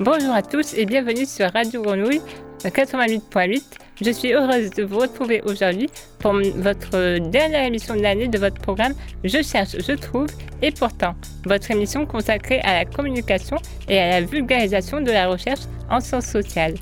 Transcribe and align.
Bonjour 0.00 0.32
à 0.32 0.42
tous 0.42 0.74
et 0.74 0.86
bienvenue 0.86 1.26
sur 1.26 1.50
Radio 1.52 1.82
Grenouille 1.82 2.20
88.8. 2.64 3.62
Je 4.00 4.10
suis 4.10 4.32
heureuse 4.32 4.70
de 4.70 4.84
vous 4.84 4.98
retrouver 4.98 5.42
aujourd'hui 5.44 5.90
pour 6.18 6.34
votre 6.56 7.18
dernière 7.30 7.64
émission 7.64 7.96
de 7.96 8.02
l'année 8.02 8.28
de 8.28 8.38
votre 8.38 8.60
programme 8.60 8.94
Je 9.24 9.42
cherche, 9.42 9.76
je 9.78 9.92
trouve 9.92 10.28
et 10.62 10.70
pourtant, 10.70 11.14
votre 11.44 11.70
émission 11.70 12.06
consacrée 12.06 12.60
à 12.60 12.74
la 12.74 12.84
communication 12.84 13.56
et 13.88 13.98
à 13.98 14.20
la 14.20 14.26
vulgarisation 14.26 15.00
de 15.00 15.10
la 15.10 15.28
recherche 15.28 15.60
en 15.90 16.00
sciences 16.00 16.26
sociales. 16.26 16.74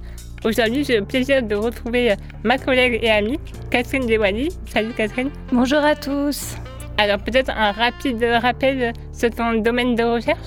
Aujourd'hui, 0.45 0.85
j'ai 0.85 0.99
le 0.99 1.05
plaisir 1.05 1.43
de 1.43 1.55
retrouver 1.55 2.15
ma 2.45 2.59
collègue 2.59 3.01
et 3.03 3.11
amie 3.11 3.39
Catherine 3.71 4.07
Dewali. 4.07 4.51
Salut 4.67 4.93
Catherine. 4.93 5.31
Bonjour 5.51 5.79
à 5.79 5.95
tous. 5.95 6.57
Alors 6.99 7.19
peut-être 7.19 7.51
un 7.51 7.73
rapide 7.73 8.25
rappel 8.41 8.93
sur 9.13 9.31
ton 9.31 9.61
domaine 9.61 9.95
de 9.95 10.03
recherche? 10.03 10.39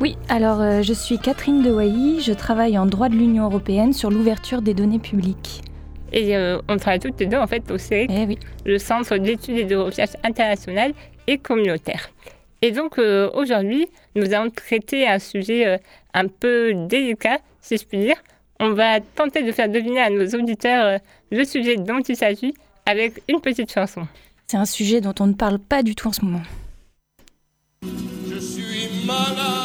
Oui, 0.00 0.16
alors 0.28 0.60
euh, 0.60 0.82
je 0.82 0.92
suis 0.92 1.18
Catherine 1.18 1.62
Dewailly, 1.62 2.20
je 2.20 2.32
travaille 2.32 2.76
en 2.76 2.86
droit 2.86 3.08
de 3.08 3.14
l'Union 3.14 3.44
européenne 3.44 3.92
sur 3.92 4.10
l'ouverture 4.10 4.60
des 4.60 4.74
données 4.74 4.98
publiques. 4.98 5.62
Et 6.12 6.36
euh, 6.36 6.60
on 6.68 6.76
travaille 6.76 7.00
toutes 7.00 7.18
les 7.18 7.26
deux 7.26 7.38
en 7.38 7.46
fait 7.46 7.70
au 7.70 7.78
CEREC, 7.78 8.10
eh 8.10 8.38
le 8.64 8.78
Centre 8.78 9.16
d'études 9.16 9.56
et 9.56 9.64
de 9.64 9.76
recherche 9.76 10.12
internationale 10.22 10.92
et 11.26 11.38
communautaire. 11.38 12.10
Et 12.60 12.72
donc 12.72 12.98
euh, 12.98 13.30
aujourd'hui, 13.34 13.86
nous 14.14 14.32
allons 14.34 14.50
traiter 14.50 15.08
un 15.08 15.18
sujet 15.18 15.80
un 16.14 16.28
peu 16.28 16.72
délicat, 16.88 17.38
si 17.60 17.76
je 17.76 17.84
puis 17.84 17.98
dire. 17.98 18.16
On 18.60 18.70
va 18.70 19.00
tenter 19.00 19.42
de 19.42 19.52
faire 19.52 19.68
deviner 19.68 20.00
à 20.00 20.10
nos 20.10 20.26
auditeurs 20.26 21.00
le 21.30 21.44
sujet 21.44 21.76
dont 21.76 22.00
il 22.00 22.16
s'agit 22.16 22.54
avec 22.86 23.22
une 23.28 23.40
petite 23.40 23.72
chanson. 23.72 24.06
C'est 24.46 24.56
un 24.56 24.64
sujet 24.64 25.00
dont 25.00 25.14
on 25.20 25.26
ne 25.26 25.34
parle 25.34 25.58
pas 25.58 25.82
du 25.82 25.94
tout 25.94 26.08
en 26.08 26.12
ce 26.12 26.24
moment. 26.24 26.42
Je 27.82 28.38
suis 28.38 29.06
malade. 29.06 29.63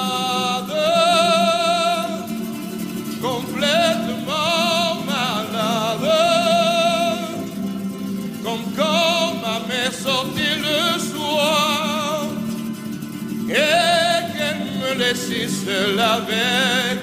Laisser 15.09 15.47
seul 15.47 15.99
avec 15.99 16.99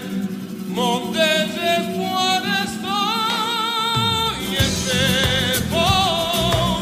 mon 0.69 1.11
désespoir. 1.11 2.43
Il 4.53 4.69
fait 4.85 5.61
bon, 5.71 6.81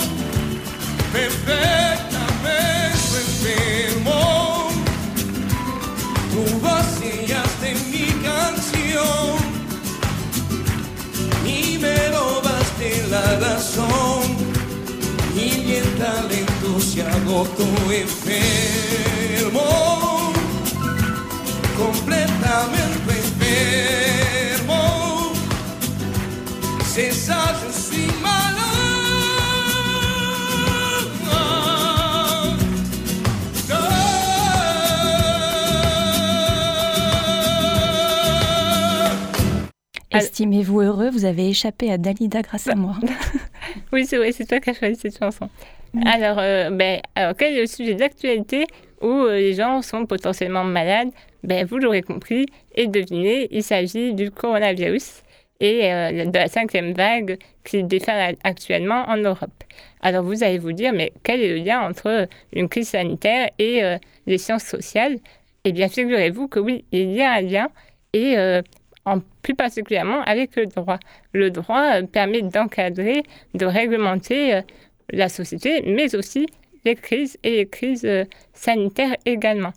perfectamente 1.13 2.99
enfermo. 3.23 4.25
Tu 6.31 6.43
vaciaste 6.61 7.69
mi 7.91 8.07
canción 8.29 9.35
y 11.47 11.79
me 11.79 11.99
robaste 12.19 12.89
la 13.11 13.27
razón. 13.47 14.23
Y 15.35 15.49
bien 15.67 15.89
talento 15.99 16.69
se 16.81 17.01
agotó 17.03 17.67
enfermo 17.91 18.95
completamente 21.77 23.25
enfermo. 23.25 25.33
C'est 26.85 27.13
ça, 27.13 27.55
je 27.67 27.73
suis 27.73 28.07
malade. 28.23 28.55
Estimez-vous 40.11 40.81
heureux, 40.81 41.11
vous 41.11 41.25
avez 41.25 41.49
échappé 41.49 41.91
à 41.91 41.99
Dalida 41.99 42.43
grâce 42.43 42.69
à 42.69 42.77
moi. 42.77 42.95
oui, 43.93 44.07
c'est 44.07 44.17
vrai, 44.17 44.31
c'est 44.31 44.45
toi 44.45 44.61
qui 44.61 44.71
as 44.71 44.75
choisi 44.75 44.95
cette 44.95 45.19
chanson. 45.19 45.51
Alors, 46.07 46.39
euh, 46.39 46.71
ben, 46.71 47.01
alors, 47.17 47.35
quel 47.37 47.55
est 47.55 47.63
le 47.63 47.67
sujet 47.67 47.95
d'actualité? 47.95 48.69
Où 49.05 49.13
euh, 49.13 49.37
les 49.37 49.55
gens 49.55 49.83
sont 49.83 50.07
potentiellement 50.07 50.65
malades 50.65 51.11
ben, 51.45 51.67
vous 51.67 51.79
l'aurez 51.79 52.03
compris 52.03 52.47
et 52.75 52.87
devinez, 52.87 53.49
il 53.51 53.63
s'agit 53.63 54.15
du 54.15 54.31
coronavirus 54.31 55.23
et 55.61 55.93
euh, 55.93 56.25
de 56.25 56.39
la 56.39 56.49
cinquième 56.49 56.95
vague 56.95 57.39
qui 57.65 57.85
déferle 57.85 58.37
actuellement 58.45 59.05
en 59.09 59.19
Europe. 59.19 59.53
Alors 60.01 60.25
vous 60.25 60.43
allez 60.43 60.59
vous 60.59 60.73
dire, 60.73 60.93
mais 60.95 61.13
quel 61.23 61.43
est 61.43 61.51
le 61.51 61.63
lien 61.63 61.83
entre 61.83 62.29
une 62.53 62.69
crise 62.69 62.89
sanitaire 62.89 63.51
et 63.59 63.85
euh, 63.85 63.99
les 64.27 64.39
sciences 64.39 64.65
sociales? 64.65 65.19
Eh 65.65 65.73
bien, 65.73 65.89
figurez-vous 65.89 66.49
que 66.49 66.61
oui, 66.61 66.85
il 66.93 67.13
y 67.13 67.21
a 67.21 67.33
un 67.33 67.41
lien 67.43 67.69
et 68.15 68.39
euh, 68.39 68.63
en 69.05 69.21
plus 69.43 69.55
particulièrement 69.55 70.23
avec 70.23 70.57
le 70.57 70.65
droit. 70.65 70.99
Le 71.33 71.51
droit 71.51 72.01
permet 72.11 72.41
d'encadrer, 72.41 73.23
de 73.53 73.67
réglementer 73.67 74.61
la 75.11 75.29
société, 75.29 75.83
mais 75.87 76.15
aussi 76.15 76.47
les 76.85 76.95
crises 76.95 77.39
et 77.43 77.57
les 77.57 77.67
crises 77.67 78.09
sanitaires 78.53 79.17
également. 79.25 79.73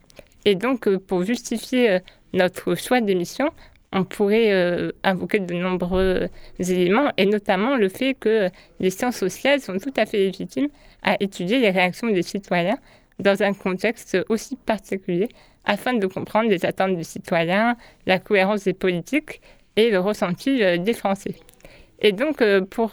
Et 0.47 0.55
donc, 0.55 0.87
euh, 0.87 0.97
pour 0.97 1.23
justifier 1.23 1.89
euh, 1.91 1.99
notre 2.31 2.73
choix 2.75 3.01
d'émission, 3.01 3.49
on 3.91 4.05
pourrait 4.05 4.53
euh, 4.53 4.93
invoquer 5.03 5.39
de 5.39 5.53
nombreux 5.53 6.29
éléments, 6.57 7.11
et 7.17 7.25
notamment 7.25 7.75
le 7.75 7.89
fait 7.89 8.13
que 8.13 8.49
les 8.79 8.89
sciences 8.89 9.17
sociales 9.17 9.59
sont 9.59 9.77
tout 9.77 9.91
à 9.97 10.05
fait 10.05 10.19
légitimes 10.19 10.69
à 11.03 11.17
étudier 11.19 11.59
les 11.59 11.69
réactions 11.69 12.07
des 12.07 12.23
citoyens 12.23 12.77
dans 13.19 13.43
un 13.43 13.51
contexte 13.51 14.17
aussi 14.29 14.55
particulier, 14.55 15.27
afin 15.65 15.93
de 15.93 16.07
comprendre 16.07 16.49
les 16.49 16.65
attentes 16.65 16.95
des 16.95 17.03
citoyens, 17.03 17.75
la 18.05 18.19
cohérence 18.19 18.63
des 18.63 18.73
politiques 18.73 19.41
et 19.75 19.91
le 19.91 19.99
ressenti 19.99 20.59
des 20.79 20.93
Français. 20.93 21.35
Et 21.99 22.13
donc, 22.13 22.41
pour 22.69 22.91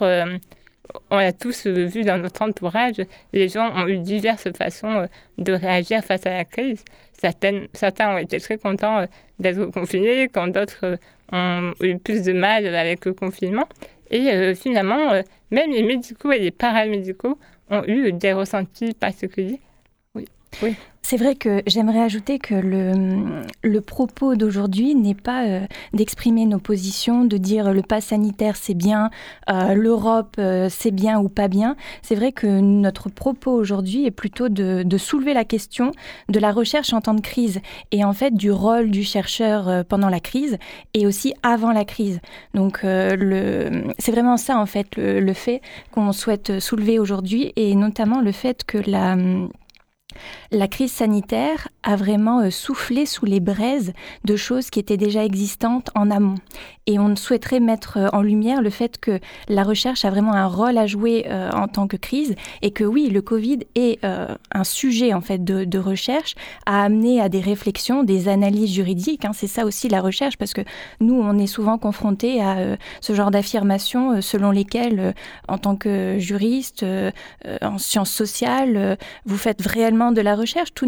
on 1.09 1.17
a 1.17 1.31
tous 1.31 1.67
vu 1.67 2.03
dans 2.03 2.17
notre 2.17 2.41
entourage, 2.41 3.01
les 3.33 3.49
gens 3.49 3.71
ont 3.75 3.87
eu 3.87 3.97
diverses 3.97 4.51
façons 4.51 5.07
de 5.37 5.53
réagir 5.53 6.03
face 6.03 6.25
à 6.25 6.31
la 6.31 6.45
crise. 6.45 6.83
Certains 7.73 8.15
ont 8.15 8.17
été 8.17 8.39
très 8.39 8.57
contents 8.57 8.99
euh, 8.99 9.05
d'être 9.39 9.65
confinés, 9.71 10.27
quand 10.27 10.47
d'autres 10.47 10.85
euh, 10.85 10.97
ont 11.31 11.73
eu 11.81 11.97
plus 11.97 12.23
de 12.23 12.33
mal 12.33 12.67
avec 12.75 13.05
le 13.05 13.13
confinement. 13.13 13.67
Et 14.11 14.29
euh, 14.31 14.53
finalement, 14.53 15.21
même 15.51 15.71
les 15.71 15.83
médicaux 15.83 16.31
et 16.31 16.39
les 16.39 16.51
paramédicaux 16.51 17.39
ont 17.69 17.83
eu 17.87 18.11
des 18.11 18.33
ressentis 18.33 18.93
particuliers. 18.93 19.59
C'est 21.07 21.17
vrai 21.17 21.35
que 21.35 21.61
j'aimerais 21.67 22.01
ajouter 22.01 22.39
que 22.39 22.55
le, 22.55 23.79
propos 23.81 24.33
d'aujourd'hui 24.33 24.95
n'est 24.95 25.13
pas 25.13 25.45
euh, 25.45 25.67
d'exprimer 25.93 26.47
nos 26.47 26.57
positions, 26.57 27.25
de 27.25 27.37
dire 27.37 27.73
le 27.73 27.83
pass 27.83 28.05
sanitaire 28.05 28.55
c'est 28.55 28.73
bien, 28.73 29.11
euh, 29.47 29.75
l'Europe 29.75 30.37
euh, 30.39 30.67
c'est 30.67 30.89
bien 30.89 31.19
ou 31.19 31.29
pas 31.29 31.47
bien. 31.47 31.75
C'est 32.01 32.15
vrai 32.15 32.31
que 32.31 32.47
notre 32.47 33.09
propos 33.09 33.51
aujourd'hui 33.51 34.07
est 34.07 34.11
plutôt 34.11 34.49
de, 34.49 34.97
soulever 34.97 35.35
la 35.35 35.45
question 35.45 35.91
de 36.27 36.39
la 36.39 36.51
recherche 36.51 36.91
en 36.91 37.01
temps 37.01 37.13
de 37.13 37.21
crise 37.21 37.59
et 37.91 38.03
en 38.03 38.13
fait 38.13 38.33
du 38.33 38.49
rôle 38.49 38.89
du 38.89 39.03
chercheur 39.03 39.85
pendant 39.85 40.09
la 40.09 40.19
crise 40.19 40.57
et 40.95 41.05
aussi 41.05 41.35
avant 41.43 41.71
la 41.71 41.85
crise. 41.85 42.19
Donc 42.55 42.79
c'est 42.81 44.11
vraiment 44.11 44.37
ça 44.37 44.57
en 44.57 44.65
fait 44.65 44.97
le 44.97 45.33
fait 45.33 45.61
qu'on 45.91 46.11
souhaite 46.13 46.59
soulever 46.59 46.97
aujourd'hui 46.97 47.53
et 47.55 47.75
notamment 47.75 48.21
le 48.21 48.31
fait 48.31 48.63
que 48.63 48.79
la 48.89 49.15
la 50.55 50.69
crise 50.69 50.91
sanitaire 50.93 51.67
a 51.83 51.97
vraiment 51.97 52.39
euh, 52.39 52.49
soufflé 52.49 53.05
sous 53.05 53.25
les 53.25 53.41
braises 53.41 53.91
de 54.23 54.35
choses 54.37 54.69
qui 54.69 54.79
étaient 54.79 54.97
déjà 54.97 55.25
existantes 55.25 55.89
en 55.95 56.09
amont. 56.09 56.37
Et 56.87 56.97
on 56.97 57.15
souhaiterait 57.15 57.59
mettre 57.59 57.97
euh, 57.97 58.07
en 58.13 58.21
lumière 58.21 58.61
le 58.61 58.69
fait 58.69 58.97
que 58.97 59.19
la 59.49 59.63
recherche 59.63 60.05
a 60.05 60.09
vraiment 60.09 60.33
un 60.33 60.47
rôle 60.47 60.77
à 60.77 60.87
jouer 60.87 61.25
euh, 61.27 61.51
en 61.51 61.67
tant 61.67 61.87
que 61.87 61.97
crise 61.97 62.35
et 62.61 62.71
que 62.71 62.85
oui, 62.85 63.09
le 63.09 63.21
Covid 63.21 63.59
est 63.75 63.99
un 64.03 64.63
sujet 64.63 65.13
en 65.13 65.21
fait 65.21 65.43
de, 65.43 65.77
recherche 65.77 66.35
à 66.65 66.83
amener 66.83 67.19
à 67.19 67.27
des 67.27 67.41
réflexions, 67.41 68.03
des 68.03 68.29
analyses 68.29 68.73
juridiques. 68.73 69.25
Hein. 69.25 69.31
C'est 69.33 69.47
ça 69.47 69.65
aussi 69.65 69.89
la 69.89 69.99
recherche 69.99 70.37
parce 70.37 70.53
que 70.53 70.61
nous, 71.01 71.15
on 71.15 71.37
est 71.37 71.47
souvent 71.47 71.77
confrontés 71.77 72.41
à 72.41 72.77
ce 73.01 73.13
genre 73.13 73.29
d'affirmations 73.29 74.21
selon 74.21 74.51
lesquelles, 74.51 75.13
en 75.47 75.57
tant 75.57 75.75
que 75.75 76.17
juriste, 76.17 76.85
en 77.61 77.77
sciences 77.77 78.11
sociales, 78.11 78.97
vous 79.25 79.37
faites 79.37 79.61
réellement 79.61 80.11
de 80.11 80.21
la 80.21 80.35
recherche. 80.35 80.44
Tout 80.73 80.85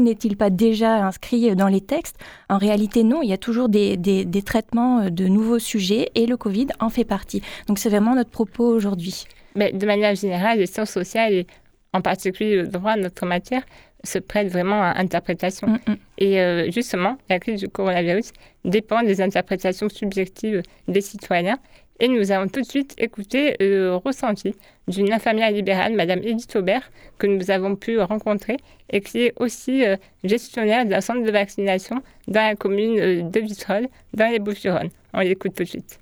n'est-il 0.00 0.36
pas 0.36 0.50
déjà 0.50 1.06
inscrit 1.06 1.54
dans 1.54 1.68
les 1.68 1.80
textes? 1.80 2.16
En 2.48 2.58
réalité, 2.58 3.04
non. 3.04 3.22
Il 3.22 3.28
y 3.28 3.32
a 3.32 3.38
toujours 3.38 3.68
des, 3.68 3.96
des 3.96 4.42
traitements 4.42 5.10
de 5.10 5.26
nouveaux 5.26 5.58
sujets 5.58 6.10
et 6.14 6.26
le 6.26 6.36
Covid 6.36 6.68
en 6.80 6.88
fait 6.88 7.04
partie. 7.04 7.42
Donc 7.68 7.78
c'est 7.78 7.88
vraiment 7.88 8.14
notre 8.14 8.30
propos 8.30 8.66
aujourd'hui. 8.66 9.24
Mais 9.54 9.72
de 9.72 9.86
manière 9.86 10.14
générale, 10.14 10.58
les 10.58 10.66
sciences 10.66 10.90
sociales 10.90 11.32
et 11.32 11.46
en 11.92 12.02
particulier 12.02 12.56
le 12.56 12.68
droit, 12.68 12.96
notre 12.96 13.26
matière, 13.26 13.62
se 14.04 14.18
prête 14.18 14.48
vraiment 14.48 14.82
à 14.82 14.98
interprétation. 14.98 15.66
Mm, 15.68 15.78
mm. 15.86 15.96
Et 16.18 16.70
justement, 16.70 17.18
la 17.28 17.38
crise 17.38 17.60
du 17.60 17.68
coronavirus 17.68 18.32
dépend 18.64 19.02
des 19.02 19.20
interprétations 19.20 19.88
subjectives 19.88 20.62
des 20.88 21.00
citoyens. 21.00 21.58
Et 21.98 22.08
nous 22.08 22.30
allons 22.30 22.48
tout 22.48 22.60
de 22.60 22.66
suite 22.66 22.94
écouter 22.98 23.56
le 23.58 23.96
ressenti 23.96 24.54
d'une 24.86 25.12
infirmière 25.12 25.50
libérale, 25.50 25.94
Madame 25.94 26.20
Edith 26.22 26.54
Aubert, 26.56 26.90
que 27.18 27.26
nous 27.26 27.50
avons 27.50 27.74
pu 27.74 27.98
rencontrer 28.00 28.58
et 28.90 29.00
qui 29.00 29.22
est 29.22 29.32
aussi 29.40 29.82
gestionnaire 30.22 30.84
d'un 30.84 31.00
centre 31.00 31.22
de 31.22 31.30
vaccination 31.30 32.02
dans 32.28 32.48
la 32.48 32.54
commune 32.54 33.30
de 33.30 33.40
Vitrolles, 33.40 33.88
dans 34.12 34.30
les 34.30 34.38
Bouches-du-Rhône. 34.38 34.90
On 35.14 35.20
l'écoute 35.20 35.54
tout 35.54 35.64
de 35.64 35.68
suite. 35.68 35.98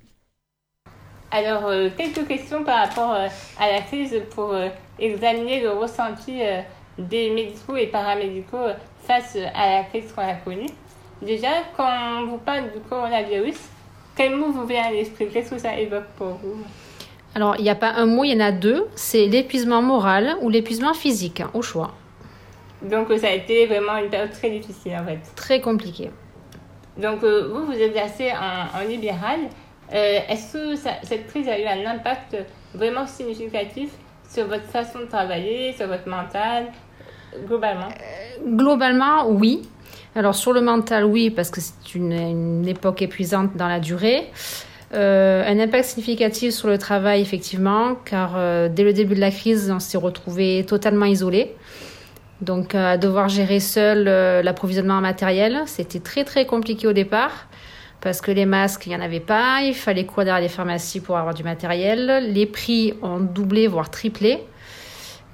Alors, 1.31 1.65
euh, 1.65 1.89
quelques 1.97 2.25
questions 2.27 2.63
par 2.63 2.87
rapport 2.87 3.13
euh, 3.13 3.27
à 3.59 3.69
la 3.69 3.81
crise 3.81 4.21
pour 4.33 4.53
euh, 4.53 4.69
examiner 4.99 5.61
le 5.61 5.71
ressenti 5.71 6.39
des 6.97 7.29
médicaux 7.31 7.75
et 7.75 7.87
paramédicaux 7.87 8.67
face 9.03 9.37
à 9.53 9.69
la 9.69 9.83
crise 9.83 10.13
qu'on 10.13 10.21
a 10.21 10.35
connue. 10.35 10.69
Déjà, 11.21 11.49
quand 11.75 11.89
on 12.21 12.25
vous 12.27 12.37
parle 12.37 12.71
du 12.71 12.79
coronavirus, 12.89 13.57
quel 14.15 14.35
mot 14.35 14.51
vous 14.51 14.65
vient 14.65 14.83
à 14.83 14.91
l'esprit? 14.91 15.27
Qu'est-ce 15.31 15.51
que 15.51 15.57
ça 15.57 15.77
évoque 15.77 16.07
pour 16.17 16.27
vous? 16.41 16.57
Alors, 17.35 17.55
il 17.57 17.63
n'y 17.63 17.69
a 17.69 17.75
pas 17.75 17.91
un 17.91 18.05
mot, 18.05 18.23
il 18.23 18.31
y 18.31 18.35
en 18.35 18.45
a 18.45 18.51
deux. 18.51 18.87
C'est 18.95 19.25
l'épuisement 19.25 19.81
moral 19.81 20.37
ou 20.41 20.49
l'épuisement 20.49 20.93
physique, 20.93 21.41
hein, 21.41 21.51
au 21.53 21.61
choix. 21.61 21.91
Donc, 22.81 23.07
ça 23.19 23.27
a 23.27 23.31
été 23.31 23.65
vraiment 23.65 23.97
une 23.97 24.09
période 24.09 24.31
très 24.31 24.49
difficile, 24.49 24.93
en 25.01 25.05
fait. 25.05 25.19
Très 25.35 25.59
compliqué. 25.59 26.11
Donc, 26.97 27.23
vous, 27.23 27.65
vous 27.65 27.73
exercez 27.73 28.31
en, 28.31 28.79
en 28.79 28.87
libéral. 28.87 29.39
Euh, 29.93 30.19
est-ce 30.29 30.53
que 30.53 30.75
cette 30.75 31.27
crise 31.27 31.47
a 31.47 31.59
eu 31.59 31.65
un 31.65 31.85
impact 31.85 32.37
vraiment 32.73 33.05
significatif 33.05 33.89
sur 34.29 34.47
votre 34.47 34.63
façon 34.63 34.99
de 34.99 35.05
travailler, 35.05 35.73
sur 35.73 35.87
votre 35.87 36.07
mental, 36.07 36.67
globalement? 37.45 37.89
Euh, 37.89 38.55
Globalement, 38.55 39.27
oui. 39.27 39.67
Alors 40.15 40.33
sur 40.33 40.53
le 40.53 40.61
mental, 40.61 41.05
oui, 41.05 41.29
parce 41.29 41.49
que 41.49 41.61
c'est 41.61 41.93
une, 41.93 42.65
époque 42.67 43.01
épuisante 43.01 43.55
dans 43.55 43.67
la 43.67 43.79
durée. 43.79 44.29
Euh, 44.93 45.43
un 45.45 45.59
impact 45.59 45.85
significatif 45.85 46.53
sur 46.53 46.69
le 46.69 46.77
travail, 46.77 47.21
effectivement, 47.21 47.95
car 48.05 48.69
dès 48.69 48.83
le 48.83 48.93
début 48.93 49.15
de 49.15 49.19
la 49.19 49.31
crise, 49.31 49.69
on 49.73 49.79
s'est 49.79 49.97
retrouvé 49.97 50.65
totalement 50.65 51.05
isolé. 51.05 51.53
Donc, 52.41 52.75
à 52.75 52.97
devoir 52.97 53.27
gérer 53.27 53.59
seul 53.59 54.05
l'approvisionnement 54.43 55.01
matériel, 55.01 55.63
c'était 55.65 55.99
très 55.99 56.23
très 56.23 56.45
compliqué 56.45 56.87
au 56.87 56.93
départ 56.93 57.47
parce 58.05 58.21
que 58.21 58.29
les 58.29 58.45
masques, 58.45 58.85
il 58.85 58.89
n'y 58.89 58.95
en 58.95 59.01
avait 59.01 59.19
pas, 59.19 59.61
il 59.63 59.73
fallait 59.73 60.05
courir 60.05 60.25
derrière 60.25 60.43
les 60.43 60.47
pharmacies 60.47 60.99
pour 60.99 61.17
avoir 61.17 61.33
du 61.33 61.43
matériel. 61.43 62.31
Les 62.31 62.45
prix 62.45 62.93
ont 63.01 63.19
doublé, 63.19 63.67
voire 63.67 63.89
triplé. 63.89 64.43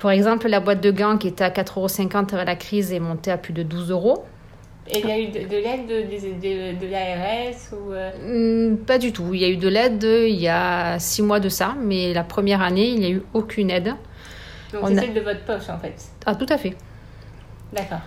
Par 0.02 0.12
exemple, 0.12 0.48
la 0.48 0.62
boîte 0.62 0.80
de 0.80 0.90
gants 0.90 1.18
qui 1.18 1.28
était 1.28 1.44
à 1.44 1.50
4,50 1.50 1.76
euros 1.76 2.28
avant 2.32 2.44
la 2.46 2.56
crise 2.56 2.94
est 2.94 3.02
montée 3.02 3.30
à 3.30 3.38
plus 3.38 3.52
de 3.52 3.62
12 3.62 3.92
euros. 3.92 4.24
Et 4.94 5.00
il 5.00 5.08
y 5.08 5.12
a 5.12 5.20
eu 5.20 5.28
de, 5.28 5.40
l'aide 5.40 5.88
de, 5.88 6.80
de, 6.80 6.92
l'ARS 6.92 7.72
ou 7.72 7.94
euh? 7.94 8.72
hmm, 8.74 8.78
Pas 8.86 8.98
du 8.98 9.14
tout. 9.14 9.34
Il 9.34 9.40
y 9.40 9.46
a 9.46 9.50
eu 9.50 9.58
de 9.58 9.70
l'aide 9.70 10.04
il 10.04 10.40
y 10.40 10.50
a 10.50 11.00
six 11.00 11.22
mois 11.22 11.40
de 11.40 11.50
ça, 11.50 11.76
mais 11.82 12.14
la 12.14 12.24
première 12.24 12.62
année, 12.62 12.90
il 12.90 13.00
n'y 13.00 13.06
a 13.06 13.10
eu 13.10 13.24
aucune 13.34 13.70
aide. 13.70 13.94
Donc 14.74 14.84
c'est 14.88 14.96
celle 14.96 15.14
de 15.14 15.22
votre 15.22 15.44
poche 15.46 15.70
en 15.70 15.78
fait 15.78 15.96
Ah, 16.26 16.36
tout 16.36 16.46
à 16.50 16.58
fait. 16.58 16.76
D'accord 17.74 18.02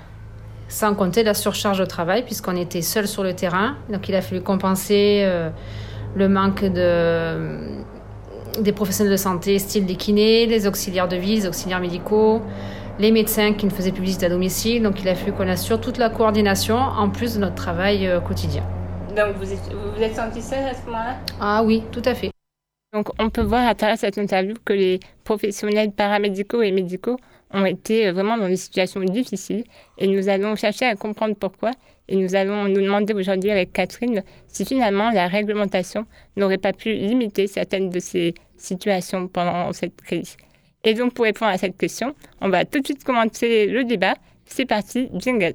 sans 0.75 0.95
compter 0.95 1.23
la 1.23 1.35
surcharge 1.35 1.79
de 1.79 1.85
travail 1.85 2.25
puisqu'on 2.25 2.57
était 2.57 2.83
seul 2.83 3.07
sur 3.07 3.23
le 3.23 3.35
terrain. 3.35 3.77
Donc 3.91 4.09
il 4.09 4.15
a 4.15 4.23
fallu 4.23 4.41
compenser 4.41 5.21
euh, 5.23 5.51
le 6.17 6.29
manque 6.29 6.65
de, 6.65 7.61
des 8.61 8.73
professionnels 8.73 9.13
de 9.13 9.17
santé, 9.17 9.59
style 9.59 9.87
des 9.87 9.97
kinés, 9.97 10.47
les 10.47 10.67
auxiliaires 10.67 11.09
de 11.09 11.17
vie, 11.17 11.37
les 11.37 11.47
auxiliaires 11.47 11.81
médicaux, 11.81 12.43
les 12.99 13.11
médecins 13.11 13.53
qui 13.55 13.67
ne 13.67 13.71
faisaient 13.71 13.93
plus 13.93 14.03
visite 14.03 14.23
à 14.23 14.29
domicile. 14.29 14.83
Donc 14.83 15.01
il 15.01 15.09
a 15.09 15.15
fallu 15.15 15.33
qu'on 15.33 15.49
assure 15.49 15.81
toute 15.81 15.99
la 15.99 16.11
coordination 16.11 16.77
en 16.77 17.11
plus 17.11 17.35
de 17.35 17.41
notre 17.41 17.55
travail 17.55 18.07
euh, 18.07 18.21
quotidien. 18.21 18.63
Donc 19.17 19.37
vous 19.37 19.47
vous, 19.47 20.03
êtes 20.03 20.17
senti 20.17 20.43
seul 20.43 20.65
à 20.65 20.75
ce 20.75 20.85
moment-là? 20.87 21.17
Ah 21.41 21.63
oui, 21.65 21.83
tout 21.93 22.03
à 22.05 22.15
fait. 22.15 22.31
Donc 22.93 23.09
on 23.19 23.31
peut 23.31 23.43
voir 23.43 23.67
à 23.67 23.75
travers 23.75 23.99
cette 23.99 24.19
interview 24.19 24.55
que 24.65 24.73
les 24.73 25.01
professionnels 25.25 25.93
paramédicaux 25.93 26.63
et 26.63 26.71
médicaux 26.71 27.17
ont 27.53 27.65
été 27.65 28.09
euh, 28.09 28.13
vraiment 28.13 28.37
dans 28.37 28.49
des 28.49 28.57
situations 28.57 29.01
difficiles 29.01 29.65
et 29.99 30.07
nous 30.07 30.29
allons 30.29 30.57
chercher 30.57 30.87
à 30.87 30.95
comprendre 30.95 31.35
pourquoi 31.35 31.73
et 32.09 32.17
nous 32.17 32.35
allons 32.35 32.65
nous 32.65 32.81
demander 32.81 33.15
aujourd'hui 33.15 33.51
avec 33.51 33.73
Catherine 33.73 34.23
si 34.47 34.65
finalement 34.65 35.11
la 35.11 35.27
réglementation 35.27 36.07
n'aurait 36.37 36.59
pas 36.59 36.73
pu 36.73 36.93
limiter 36.93 37.47
certaines 37.47 37.91
de 37.91 37.99
ces 37.99 38.35
situations 38.57 39.27
pendant 39.29 39.73
cette 39.73 40.01
crise. 40.03 40.37
Et 40.85 40.95
donc 40.95 41.15
pour 41.15 41.25
répondre 41.25 41.51
à 41.51 41.59
cette 41.59 41.77
question, 41.77 42.15
on 42.41 42.51
va 42.51 42.65
tout 42.65 42.81
de 42.81 42.85
suite 42.85 43.05
commencer 43.05 43.67
le 43.67 43.85
débat. 43.85 44.15
C'est 44.45 44.67
parti, 44.67 45.09
jingle. 45.15 45.55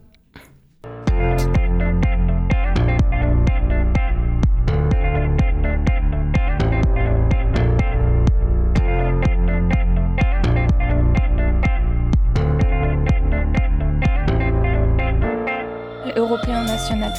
européen, 16.15 16.65
national 16.65 17.13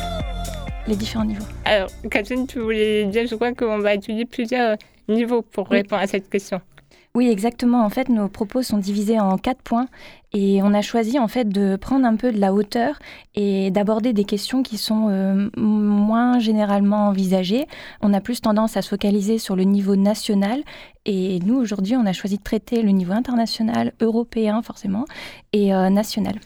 Les 0.87 0.95
différents 0.95 1.25
niveaux. 1.25 1.45
Alors, 1.65 1.89
Catherine, 2.11 2.47
tu 2.47 2.59
voulais 2.59 3.05
dire, 3.07 3.27
je 3.27 3.35
crois 3.35 3.53
qu'on 3.53 3.79
va 3.79 3.95
étudier 3.95 4.27
plusieurs 4.27 4.77
niveaux 5.09 5.43
pour 5.43 5.69
répondre 5.69 6.03
à 6.03 6.07
cette 6.07 6.29
question. 6.29 6.61
Oui, 7.17 7.29
exactement. 7.29 7.85
En 7.85 7.91
fait, 7.91 8.09
nos 8.09 8.29
propos 8.29 8.63
sont 8.63 8.79
divisés 8.79 9.19
en 9.19 9.37
quatre 9.37 9.63
points 9.63 9.89
et 10.33 10.63
on 10.63 10.73
a 10.73 10.81
choisi 10.81 11.19
en 11.19 11.27
fait 11.27 11.49
de 11.49 11.75
prendre 11.75 12.07
un 12.07 12.15
peu 12.15 12.31
de 12.31 12.39
la 12.39 12.55
hauteur 12.55 13.01
et 13.35 13.73
d'aborder 13.73 14.13
des 14.13 14.23
questions 14.23 14.63
qui 14.63 14.79
sont 14.79 15.09
euh, 15.09 15.51
moins 15.57 16.39
généralement 16.39 17.09
envisagées. 17.09 17.67
On 18.01 18.15
a 18.15 18.21
plus 18.21 18.41
tendance 18.41 18.77
à 18.77 18.83
se 18.83 18.91
focaliser 18.91 19.39
sur 19.39 19.57
le 19.57 19.65
niveau 19.65 19.97
national 19.97 20.63
et 21.05 21.41
nous 21.41 21.57
aujourd'hui, 21.57 21.97
on 21.97 22.07
a 22.07 22.13
choisi 22.13 22.39
de 22.39 22.45
traiter 22.45 22.81
le 22.81 22.91
niveau 22.91 23.13
international, 23.13 23.93
européen 24.01 24.63
forcément 24.63 25.05
et 25.53 25.75
euh, 25.75 25.91
national. 25.91 26.37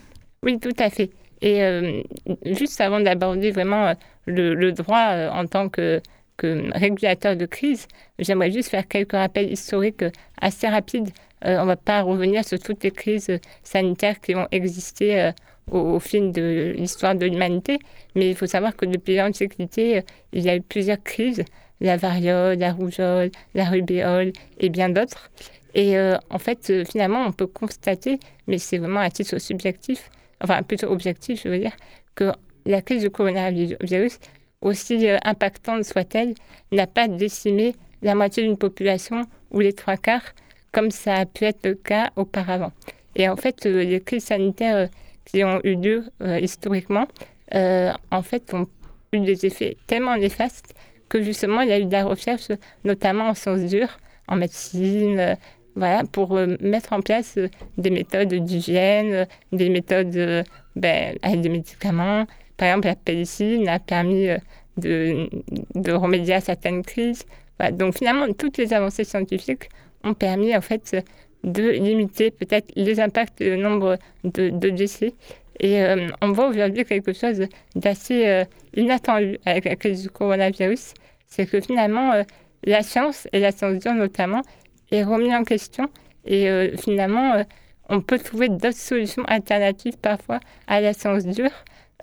Oui, 0.42 0.58
tout 0.58 0.76
à 0.78 0.88
fait. 0.88 1.10
Et 1.42 1.62
euh, 1.62 2.00
juste 2.46 2.80
avant 2.80 3.00
d'aborder 3.00 3.50
vraiment 3.50 3.92
le, 4.24 4.70
droit 4.70 5.28
en 5.30 5.44
tant 5.44 5.68
que, 5.68 6.00
régulateur 6.42 7.36
de 7.36 7.46
crise, 7.46 7.86
j'aimerais 8.18 8.50
juste 8.50 8.70
faire 8.70 8.86
quelques 8.86 9.12
rappels 9.12 9.52
historiques 9.52 10.04
assez 10.40 10.68
rapides. 10.68 11.10
on 11.44 11.62
ne 11.62 11.66
va 11.66 11.76
pas 11.76 12.02
revenir 12.02 12.44
sur 12.44 12.58
toutes 12.58 12.82
les 12.84 12.90
crises 12.90 13.38
sanitaires 13.62 14.20
qui 14.20 14.34
ont 14.34 14.48
existé 14.50 15.30
au, 15.70 15.98
fil 15.98 16.32
de 16.32 16.74
l'histoire 16.76 17.14
de 17.14 17.26
l'humanité, 17.26 17.78
mais 18.14 18.28
il 18.30 18.36
faut 18.36 18.46
savoir 18.46 18.76
que 18.76 18.86
depuis 18.86 19.16
l'Antiquité, 19.16 20.02
il 20.32 20.42
y 20.42 20.50
a 20.50 20.56
eu 20.56 20.60
plusieurs 20.60 21.02
crises, 21.02 21.44
la 21.80 21.96
variole, 21.96 22.58
la 22.58 22.72
rougeole, 22.72 23.30
la 23.54 23.64
rubéole 23.64 24.32
et 24.58 24.68
bien 24.68 24.88
d'autres. 24.88 25.30
Et 25.74 25.96
en 26.30 26.38
fait, 26.38 26.84
finalement, 26.84 27.24
on 27.26 27.32
peut 27.32 27.46
constater, 27.46 28.18
mais 28.46 28.58
c'est 28.58 28.78
vraiment 28.78 29.00
à 29.00 29.10
titre 29.10 29.38
subjectif, 29.38 30.10
enfin 30.40 30.62
plutôt 30.62 30.88
objectif, 30.88 31.42
je 31.44 31.48
veux 31.48 31.58
dire, 31.58 31.76
que 32.14 32.32
la 32.66 32.80
crise 32.82 33.02
du 33.02 33.10
coronavirus, 33.10 34.18
aussi 34.64 35.06
euh, 35.08 35.18
impactante 35.24 35.84
soit-elle, 35.84 36.34
n'a 36.72 36.88
pas 36.88 37.06
décimé 37.06 37.76
la 38.02 38.16
moitié 38.16 38.42
d'une 38.42 38.56
population 38.56 39.22
ou 39.52 39.60
les 39.60 39.72
trois 39.72 39.96
quarts, 39.96 40.34
comme 40.72 40.90
ça 40.90 41.14
a 41.14 41.26
pu 41.26 41.44
être 41.44 41.64
le 41.64 41.74
cas 41.74 42.10
auparavant. 42.16 42.72
Et 43.14 43.28
en 43.28 43.36
fait, 43.36 43.66
euh, 43.66 43.84
les 43.84 44.00
crises 44.00 44.24
sanitaires 44.24 44.76
euh, 44.76 44.86
qui 45.24 45.44
ont 45.44 45.60
eu 45.64 45.76
lieu 45.76 46.04
historiquement, 46.20 47.06
en 47.52 48.22
fait, 48.22 48.52
ont 48.52 48.66
eu 49.12 49.20
des 49.20 49.46
effets 49.46 49.78
tellement 49.86 50.16
néfastes 50.18 50.74
que 51.08 51.22
justement, 51.22 51.62
il 51.62 51.70
y 51.70 51.72
a 51.72 51.78
eu 51.78 51.86
de 51.86 51.92
la 51.92 52.04
recherche, 52.04 52.48
notamment 52.84 53.28
en 53.28 53.34
sciences 53.34 53.64
dures, 53.70 53.96
en 54.28 54.36
médecine, 54.36 55.38
voilà, 55.76 56.02
pour 56.04 56.38
mettre 56.60 56.92
en 56.92 57.00
place 57.00 57.38
des 57.78 57.90
méthodes 57.90 58.34
d'hygiène, 58.34 59.26
des 59.52 59.70
méthodes 59.70 60.44
ben, 60.76 61.16
avec 61.22 61.40
des 61.40 61.48
médicaments. 61.48 62.26
Par 62.56 62.68
exemple, 62.68 62.86
la 62.86 62.96
pénicilline 62.96 63.68
a 63.68 63.78
permis 63.78 64.28
de, 64.76 65.28
de, 65.74 65.92
remédier 65.92 66.34
à 66.34 66.40
certaines 66.40 66.82
crises. 66.82 67.24
Donc 67.72 67.96
finalement, 67.96 68.32
toutes 68.32 68.58
les 68.58 68.72
avancées 68.72 69.04
scientifiques 69.04 69.68
ont 70.02 70.14
permis 70.14 70.54
en 70.56 70.60
fait 70.60 70.96
de 71.44 71.70
limiter 71.70 72.30
peut-être 72.30 72.72
les 72.76 73.00
impacts 73.00 73.40
le 73.40 73.56
nombre 73.56 73.98
de, 74.24 74.70
décès. 74.70 75.14
Et 75.60 75.82
on 76.20 76.32
voit 76.32 76.48
aujourd'hui 76.48 76.84
quelque 76.84 77.12
chose 77.12 77.42
d'assez 77.76 78.44
inattendu 78.76 79.38
avec 79.44 79.64
la 79.64 79.76
crise 79.76 80.02
du 80.02 80.10
coronavirus, 80.10 80.94
c'est 81.26 81.46
que 81.46 81.60
finalement, 81.60 82.24
la 82.66 82.82
science, 82.82 83.28
et 83.32 83.40
la 83.40 83.52
science 83.52 83.78
dure 83.78 83.94
notamment, 83.94 84.42
est 84.90 85.04
remis 85.04 85.34
en 85.34 85.44
question. 85.44 85.88
Et 86.24 86.48
euh, 86.48 86.76
finalement, 86.76 87.34
euh, 87.34 87.42
on 87.88 88.00
peut 88.00 88.18
trouver 88.18 88.48
d'autres 88.48 88.76
solutions 88.76 89.24
alternatives 89.26 89.98
parfois 90.00 90.40
à 90.66 90.80
la 90.80 90.92
science 90.94 91.26
dure 91.26 91.50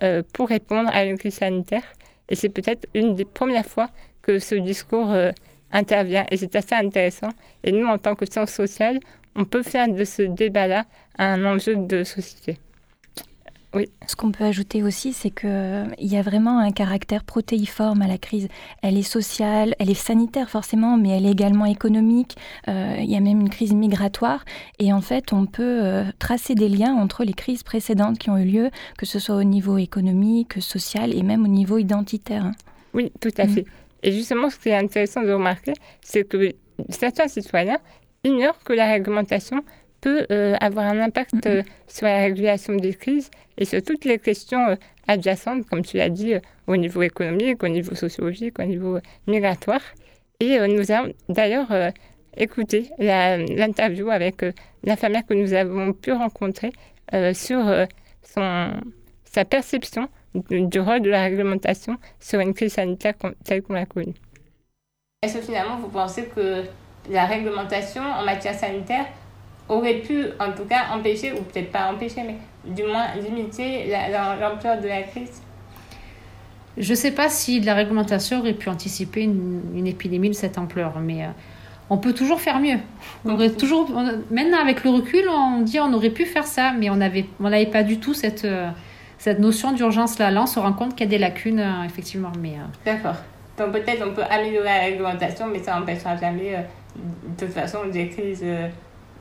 euh, 0.02 0.22
pour 0.32 0.48
répondre 0.48 0.90
à 0.92 1.04
une 1.04 1.18
crise 1.18 1.34
sanitaire. 1.34 1.84
Et 2.28 2.34
c'est 2.34 2.48
peut-être 2.48 2.86
une 2.94 3.14
des 3.14 3.24
premières 3.24 3.66
fois 3.66 3.90
que 4.22 4.38
ce 4.38 4.54
discours 4.54 5.14
intervient. 5.72 6.24
Et 6.30 6.36
c'est 6.36 6.54
assez 6.54 6.74
intéressant. 6.74 7.30
Et 7.64 7.72
nous, 7.72 7.86
en 7.86 7.98
tant 7.98 8.14
que 8.14 8.24
sciences 8.24 8.52
sociales, 8.52 9.00
on 9.34 9.44
peut 9.44 9.62
faire 9.62 9.88
de 9.88 10.04
ce 10.04 10.22
débat-là 10.22 10.84
un 11.18 11.44
enjeu 11.44 11.76
de 11.76 12.04
société. 12.04 12.58
Oui. 13.74 13.88
Ce 14.06 14.16
qu'on 14.16 14.32
peut 14.32 14.44
ajouter 14.44 14.82
aussi, 14.82 15.12
c'est 15.12 15.30
qu'il 15.30 15.94
y 15.98 16.16
a 16.16 16.22
vraiment 16.22 16.58
un 16.58 16.72
caractère 16.72 17.24
protéiforme 17.24 18.02
à 18.02 18.06
la 18.06 18.18
crise. 18.18 18.48
Elle 18.82 18.98
est 18.98 19.02
sociale, 19.02 19.74
elle 19.78 19.90
est 19.90 19.94
sanitaire 19.94 20.50
forcément, 20.50 20.98
mais 20.98 21.10
elle 21.10 21.24
est 21.24 21.30
également 21.30 21.64
économique. 21.64 22.36
il 22.66 23.10
y 23.10 23.16
a 23.16 23.20
même 23.20 23.40
une 23.40 23.48
crise 23.48 23.72
migratoire. 23.72 24.44
Et 24.78 24.92
en 24.92 25.00
fait, 25.00 25.32
on 25.32 25.46
peut 25.46 26.04
tracer 26.18 26.54
des 26.54 26.68
liens 26.68 26.94
entre 26.94 27.24
les 27.24 27.32
crises 27.32 27.62
précédentes 27.62 28.18
qui 28.18 28.28
ont 28.28 28.36
eu 28.36 28.44
lieu, 28.44 28.70
que 28.98 29.06
ce 29.06 29.18
soit 29.18 29.36
au 29.36 29.44
niveau 29.44 29.78
économique, 29.78 30.60
social 30.60 31.16
et 31.16 31.22
même 31.22 31.44
au 31.44 31.48
niveau 31.48 31.78
identitaire. 31.78 32.50
Oui, 32.94 33.10
tout 33.20 33.30
à 33.38 33.46
mm. 33.46 33.48
fait. 33.48 33.64
Et 34.02 34.12
justement, 34.12 34.50
ce 34.50 34.58
qui 34.58 34.68
est 34.68 34.76
intéressant 34.76 35.22
de 35.22 35.32
remarquer, 35.32 35.72
c'est 36.00 36.24
que 36.24 36.52
certains 36.88 37.28
citoyens 37.28 37.78
ignorent 38.24 38.58
que 38.64 38.72
la 38.72 38.90
réglementation 38.90 39.62
peut 40.02 40.26
euh, 40.30 40.54
avoir 40.60 40.86
un 40.86 41.00
impact 41.00 41.32
mm-hmm. 41.32 41.48
euh, 41.48 41.62
sur 41.86 42.06
la 42.06 42.18
régulation 42.18 42.74
des 42.74 42.92
crises 42.92 43.30
et 43.56 43.64
sur 43.64 43.82
toutes 43.82 44.04
les 44.04 44.18
questions 44.18 44.68
euh, 44.68 44.76
adjacentes, 45.08 45.64
comme 45.66 45.82
tu 45.82 45.96
l'as 45.96 46.10
dit, 46.10 46.34
au 46.66 46.76
niveau 46.76 47.00
économique, 47.02 47.62
au 47.62 47.68
niveau 47.68 47.94
sociologique, 47.94 48.58
au 48.58 48.64
niveau 48.64 48.98
migratoire. 49.26 49.80
Et 50.40 50.58
nous 50.66 50.90
avons 50.90 51.12
d'ailleurs 51.28 51.92
écouté 52.36 52.90
l'interview 52.98 54.10
avec 54.10 54.44
l'infirmière 54.82 55.24
que 55.24 55.34
nous 55.34 55.52
avons 55.52 55.92
pu 55.92 56.10
rencontrer 56.12 56.72
sur 57.32 57.62
son, 58.22 58.70
sa 59.24 59.44
perception 59.44 60.08
du 60.34 60.80
rôle 60.80 61.02
de 61.02 61.10
la 61.10 61.24
réglementation 61.24 61.96
sur 62.18 62.40
une 62.40 62.54
crise 62.54 62.72
sanitaire 62.72 63.14
telle 63.44 63.62
qu'on 63.62 63.74
la 63.74 63.86
connaît. 63.86 64.14
Est-ce 65.22 65.38
que 65.38 65.42
finalement 65.42 65.78
vous 65.78 65.88
pensez 65.88 66.24
que 66.26 66.64
la 67.08 67.26
réglementation 67.26 68.02
en 68.02 68.24
matière 68.24 68.54
sanitaire 68.54 69.06
aurait 69.72 69.98
pu 69.98 70.26
en 70.38 70.52
tout 70.52 70.64
cas 70.64 70.94
empêcher, 70.94 71.32
ou 71.32 71.42
peut-être 71.42 71.70
pas 71.70 71.90
empêcher, 71.92 72.22
mais 72.26 72.36
du 72.64 72.84
moins 72.84 73.06
limiter 73.20 73.92
l'ampleur 74.40 74.80
de 74.80 74.88
la 74.88 75.02
crise 75.02 75.42
Je 76.76 76.90
ne 76.90 76.94
sais 76.94 77.12
pas 77.12 77.28
si 77.28 77.60
la 77.60 77.74
réglementation 77.74 78.40
aurait 78.40 78.54
pu 78.54 78.68
anticiper 78.68 79.22
une, 79.22 79.86
épidémie 79.86 80.28
de 80.28 80.34
cette 80.34 80.58
ampleur, 80.58 80.98
mais 81.00 81.24
euh, 81.24 81.28
on 81.90 81.98
peut 81.98 82.12
toujours 82.12 82.40
faire 82.40 82.60
mieux. 82.60 82.78
On 83.24 83.34
aurait 83.34 83.50
toujours, 83.50 83.90
maintenant 84.30 84.60
avec 84.60 84.84
le 84.84 84.90
recul, 84.90 85.24
on 85.28 85.60
dit 85.60 85.80
on 85.80 85.92
aurait 85.92 86.10
pu 86.10 86.24
faire 86.24 86.46
ça, 86.46 86.72
mais 86.72 86.90
on 86.90 86.96
n'avait 86.96 87.26
on 87.40 87.50
pas 87.70 87.82
du 87.82 87.98
tout 87.98 88.14
cette... 88.14 88.44
Euh, 88.44 88.70
cette 89.18 89.38
notion 89.38 89.70
d'urgence-là. 89.70 90.32
Là, 90.32 90.42
on 90.42 90.46
se 90.46 90.58
rend 90.58 90.72
compte 90.72 90.96
qu'il 90.96 91.06
y 91.06 91.08
a 91.08 91.10
des 91.10 91.18
lacunes, 91.18 91.60
euh, 91.60 91.84
effectivement. 91.84 92.32
Mais, 92.40 92.54
D'accord. 92.84 93.14
Donc 93.56 93.70
peut-être 93.70 94.04
on 94.04 94.12
peut 94.12 94.24
améliorer 94.28 94.64
la 94.64 94.80
réglementation, 94.80 95.46
mais 95.46 95.60
ça 95.60 95.78
n'empêchera 95.78 96.16
jamais, 96.16 96.56
de 96.96 97.46
toute 97.46 97.54
façon, 97.54 97.86
des 97.86 98.08
crises 98.08 98.44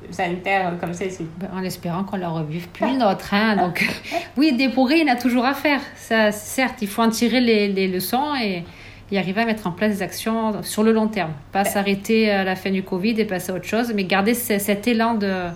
sanitaires 0.09 0.73
comme 0.79 0.93
celle-ci. 0.93 1.27
Ben, 1.37 1.49
en 1.53 1.63
espérant 1.63 2.03
qu'on 2.03 2.17
ne 2.17 2.21
la 2.21 2.29
revive 2.29 2.67
plus, 2.69 2.97
notre. 2.97 3.33
Hein, 3.33 3.55
donc, 3.55 3.87
oui, 4.37 4.53
des 4.53 4.69
progrès, 4.69 4.99
il 4.99 5.07
y 5.07 5.09
en 5.09 5.13
a 5.13 5.17
toujours 5.17 5.45
à 5.45 5.53
faire. 5.53 5.81
Ça, 5.95 6.31
certes, 6.31 6.81
il 6.81 6.87
faut 6.87 7.01
en 7.01 7.09
tirer 7.09 7.41
les, 7.41 7.67
les 7.67 7.87
leçons 7.87 8.35
et, 8.35 8.63
et, 9.11 9.17
arriver 9.17 9.41
à 9.41 9.45
mettre 9.45 9.67
en 9.67 9.71
place 9.71 9.97
des 9.97 10.01
actions 10.01 10.63
sur 10.63 10.83
le 10.83 10.91
long 10.91 11.07
terme. 11.07 11.33
Pas 11.51 11.65
s'arrêter 11.65 12.31
à 12.31 12.43
la 12.43 12.55
fin 12.55 12.71
du 12.71 12.83
Covid 12.83 13.19
et 13.19 13.25
passer 13.25 13.51
à 13.51 13.55
autre 13.55 13.65
chose, 13.65 13.93
mais 13.93 14.05
garder 14.05 14.33
cet 14.33 14.87
élan 14.87 15.13
de, 15.13 15.47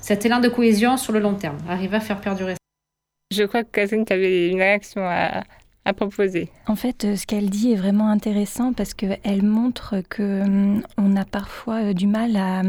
cet 0.00 0.26
élan 0.26 0.40
de 0.40 0.48
cohésion 0.48 0.96
sur 0.96 1.12
le 1.12 1.20
long 1.20 1.34
terme. 1.34 1.58
Arriver 1.68 1.96
à 1.96 2.00
faire 2.00 2.20
perdurer 2.20 2.54
je 3.30 3.44
crois 3.44 3.62
que 3.62 3.70
Catherine, 3.70 4.04
tu 4.04 4.12
avais 4.12 4.48
une 4.48 4.58
réaction 4.58 5.02
à, 5.04 5.44
à 5.84 5.92
proposer. 5.94 6.50
En 6.66 6.76
fait, 6.76 7.04
euh, 7.04 7.16
ce 7.16 7.26
qu'elle 7.26 7.48
dit 7.48 7.72
est 7.72 7.76
vraiment 7.76 8.08
intéressant 8.08 8.72
parce 8.72 8.92
qu'elle 8.92 9.42
montre 9.42 10.02
que 10.08 10.42
hum, 10.42 10.82
on 10.98 11.16
a 11.16 11.24
parfois 11.24 11.82
euh, 11.82 11.92
du 11.94 12.06
mal 12.06 12.36
à, 12.36 12.62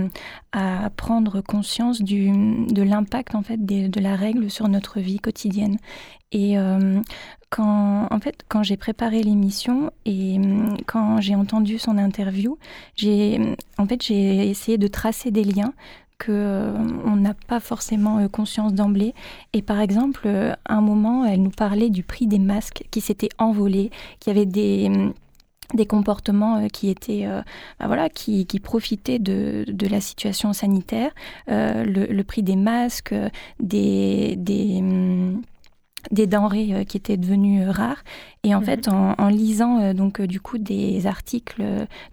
à 0.53 0.89
prendre 0.91 1.41
conscience 1.41 2.01
du, 2.01 2.31
de 2.31 2.81
l'impact 2.81 3.35
en 3.35 3.43
fait 3.43 3.63
de 3.65 3.99
la 3.99 4.15
règle 4.15 4.49
sur 4.49 4.67
notre 4.69 4.99
vie 4.99 5.19
quotidienne. 5.19 5.77
Et 6.31 6.57
hum, 6.57 7.01
quand, 7.49 8.07
en 8.09 8.19
fait, 8.21 8.45
quand 8.47 8.63
j'ai 8.63 8.77
préparé 8.77 9.21
l'émission 9.23 9.91
et 10.05 10.37
hum, 10.37 10.77
quand 10.85 11.19
j'ai 11.19 11.35
entendu 11.35 11.79
son 11.79 11.97
interview, 11.97 12.57
j'ai 12.95 13.39
en 13.77 13.85
fait 13.87 14.01
j'ai 14.01 14.49
essayé 14.49 14.77
de 14.77 14.87
tracer 14.87 15.31
des 15.31 15.43
liens 15.43 15.73
qu'on 16.23 16.31
euh, 16.31 17.15
n'a 17.15 17.33
pas 17.47 17.59
forcément 17.59 18.19
euh, 18.19 18.27
conscience 18.27 18.73
d'emblée. 18.73 19.13
Et 19.53 19.61
par 19.61 19.79
exemple, 19.79 20.21
euh, 20.25 20.53
à 20.65 20.75
un 20.75 20.81
moment, 20.81 21.25
elle 21.25 21.41
nous 21.41 21.51
parlait 21.51 21.89
du 21.89 22.03
prix 22.03 22.27
des 22.27 22.39
masques 22.39 22.83
qui 22.91 23.01
s'était 23.01 23.29
envolé, 23.37 23.91
qui 24.19 24.29
avait 24.29 24.45
des 24.45 24.87
hum, 24.87 25.13
des 25.73 25.85
comportements 25.85 26.67
qui 26.67 26.89
étaient 26.89 27.25
bah 27.79 27.87
voilà 27.87 28.09
qui, 28.09 28.45
qui 28.45 28.59
profitaient 28.59 29.19
de, 29.19 29.63
de, 29.69 29.87
la 29.87 30.01
situation 30.01 30.51
sanitaire 30.51 31.11
le, 31.47 32.21
prix 32.23 32.43
des 32.43 32.57
masques 32.57 33.15
des, 33.61 34.35
des 34.35 34.79
hum, 34.81 35.41
des 36.09 36.27
denrées 36.27 36.69
euh, 36.71 36.83
qui 36.83 36.97
étaient 36.97 37.17
devenues 37.17 37.63
euh, 37.63 37.71
rares. 37.71 38.03
Et 38.43 38.55
en 38.55 38.59
mhm. 38.59 38.65
fait, 38.65 38.87
en, 38.87 39.27
lisant 39.27 39.79
euh, 39.79 39.93
donc 39.93 40.19
du 40.21 40.39
coup 40.39 40.57
des 40.57 41.05
articles 41.05 41.63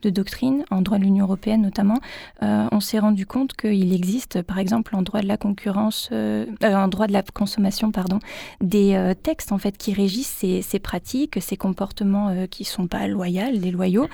de 0.02 0.10
doctrine 0.10 0.64
en 0.70 0.82
droit 0.82 0.98
de 0.98 1.04
l'Union 1.04 1.24
européenne 1.24 1.62
notamment, 1.62 1.98
on 2.42 2.80
s'est 2.80 2.98
rendu 2.98 3.24
compte 3.24 3.54
qu'il 3.54 3.94
existe, 3.94 4.42
par 4.42 4.58
exemple, 4.58 4.94
en 4.94 5.02
droit 5.02 5.22
de 5.22 5.26
la 5.26 5.36
concurrence, 5.36 6.10
en 6.12 6.88
droit 6.88 7.06
de 7.06 7.12
la 7.12 7.22
consommation, 7.22 7.90
pardon, 7.90 8.18
des 8.60 9.14
textes 9.22 9.52
en 9.52 9.58
fait 9.58 9.76
qui 9.76 9.94
régissent 9.94 10.34
ces, 10.38 10.62
ces 10.62 10.78
pratiques, 10.78 11.40
ces 11.40 11.56
comportements 11.56 12.46
qui 12.50 12.64
sont 12.64 12.86
pas 12.86 13.06
loyaux, 13.06 13.56
déloyaux, 13.56 14.08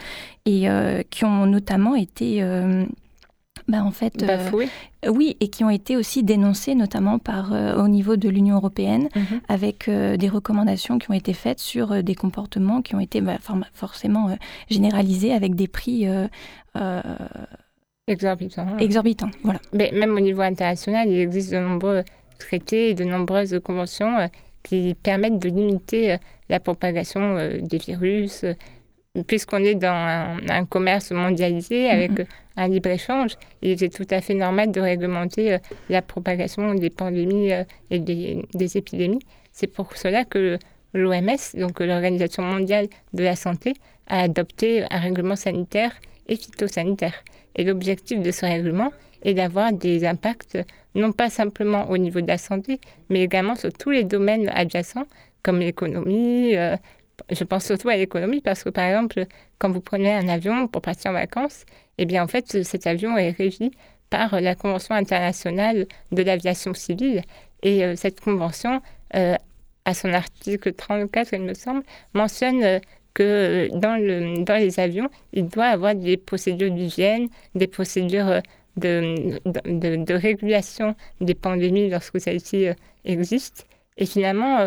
et 0.46 0.68
qui 1.10 1.24
ont 1.24 1.46
notamment 1.46 1.94
été 1.96 2.42
bah, 3.68 3.82
en 3.82 3.92
fait, 3.92 4.22
euh, 4.22 4.50
oui, 5.08 5.36
et 5.40 5.48
qui 5.48 5.64
ont 5.64 5.70
été 5.70 5.96
aussi 5.96 6.22
dénoncés 6.22 6.74
notamment 6.74 7.18
par 7.18 7.52
euh, 7.52 7.82
au 7.82 7.88
niveau 7.88 8.16
de 8.16 8.28
l'Union 8.28 8.56
européenne, 8.56 9.08
mhm. 9.14 9.40
avec 9.48 9.88
euh, 9.88 10.16
des 10.16 10.28
recommandations 10.28 10.98
qui 10.98 11.10
ont 11.10 11.14
été 11.14 11.32
faites 11.32 11.60
sur 11.60 12.02
des 12.02 12.14
comportements 12.14 12.82
qui 12.82 12.94
ont 12.94 13.00
été 13.00 13.20
bah, 13.20 13.38
forcément 13.72 14.36
généralisés 14.68 15.32
avec 15.32 15.54
des 15.54 15.68
prix 15.68 16.06
exorbitants. 18.06 18.76
Exorbitants, 18.78 19.30
voilà. 19.42 19.60
Mais 19.72 19.92
même 19.94 20.14
au 20.14 20.20
niveau 20.20 20.42
international, 20.42 21.08
il 21.08 21.18
existe 21.18 21.52
de 21.52 21.58
nombreux 21.58 22.04
traités 22.38 22.90
et 22.90 22.94
de 22.94 23.04
nombreuses 23.04 23.60
conventions 23.64 24.28
qui 24.62 24.94
permettent 25.02 25.38
de 25.38 25.48
limiter 25.48 26.16
la 26.50 26.60
propagation 26.60 27.36
des 27.62 27.78
virus, 27.78 28.44
puisqu'on 29.22 29.58
est 29.58 29.76
dans 29.76 30.38
un, 30.48 30.64
commerce 30.66 31.12
mondialisé 31.12 31.88
avec 31.88 32.10
mhm. 32.10 32.26
un 32.56 32.68
libre-échange, 32.68 33.36
il 33.62 33.70
était 33.70 33.88
tout 33.88 34.06
à 34.10 34.20
fait 34.20 34.34
normal 34.34 34.72
de 34.72 34.80
réglementer 34.80 35.54
euh, 35.54 35.58
la 35.88 36.02
propagation 36.02 36.74
des 36.74 36.90
pandémies 36.90 37.52
euh, 37.52 37.64
et 37.90 38.00
des, 38.00 38.76
épidémies. 38.76 39.20
C'est 39.52 39.68
pour 39.68 39.96
cela 39.96 40.24
que 40.24 40.58
l'OMS, 40.94 41.36
donc 41.54 41.80
l'Organisation 41.80 42.42
mondiale 42.42 42.88
de 43.12 43.22
la 43.22 43.36
santé, 43.36 43.74
a 44.08 44.22
adopté 44.22 44.84
un 44.90 44.98
règlement 44.98 45.36
sanitaire 45.36 45.92
et 46.28 46.36
phytosanitaire. 46.36 47.22
Et 47.54 47.62
l'objectif 47.62 48.20
de 48.20 48.32
ce 48.32 48.44
règlement 48.44 48.92
est 49.22 49.34
d'avoir 49.34 49.72
des 49.72 50.04
impacts 50.04 50.58
non 50.96 51.12
pas 51.12 51.30
simplement 51.30 51.88
au 51.88 51.98
niveau 51.98 52.20
de 52.20 52.26
la 52.26 52.38
santé, 52.38 52.80
mais 53.10 53.22
également 53.22 53.54
sur 53.54 53.72
tous 53.72 53.90
les 53.90 54.04
domaines 54.04 54.48
adjacents 54.48 55.06
comme 55.42 55.60
l'économie, 55.60 56.56
euh, 56.56 56.76
je 57.30 57.44
pense 57.44 57.64
surtout 57.64 57.88
à 57.88 57.96
l'économie 57.96 58.40
parce 58.40 58.64
que, 58.64 58.70
par 58.70 58.84
exemple, 58.84 59.26
quand 59.58 59.70
vous 59.70 59.80
prenez 59.80 60.12
un 60.12 60.28
avion 60.28 60.68
pour 60.68 60.82
partir 60.82 61.10
en 61.10 61.14
vacances, 61.14 61.64
eh 61.98 62.06
bien, 62.06 62.24
en 62.24 62.26
fait, 62.28 62.62
cet 62.64 62.86
avion 62.86 63.16
est 63.16 63.30
régi 63.30 63.70
par 64.10 64.40
la 64.40 64.54
Convention 64.54 64.94
internationale 64.94 65.86
de 66.12 66.22
l'aviation 66.22 66.74
civile. 66.74 67.22
Et 67.62 67.84
euh, 67.84 67.96
cette 67.96 68.20
convention, 68.20 68.80
euh, 69.16 69.36
à 69.84 69.94
son 69.94 70.12
article 70.12 70.72
34, 70.72 71.32
il 71.32 71.42
me 71.42 71.54
semble, 71.54 71.82
mentionne 72.12 72.62
euh, 72.62 72.78
que 73.14 73.68
dans, 73.72 73.96
le, 73.96 74.44
dans 74.44 74.56
les 74.56 74.80
avions, 74.80 75.08
il 75.32 75.46
doit 75.46 75.66
avoir 75.66 75.94
des 75.94 76.16
procédures 76.16 76.70
d'hygiène, 76.70 77.28
des 77.54 77.68
procédures 77.68 78.40
de, 78.76 80.12
régulation 80.12 80.96
des 81.20 81.34
pandémies 81.34 81.90
lorsque 81.90 82.20
celles-ci 82.20 82.66
existent. 83.04 83.62
Et 83.98 84.06
finalement, 84.06 84.58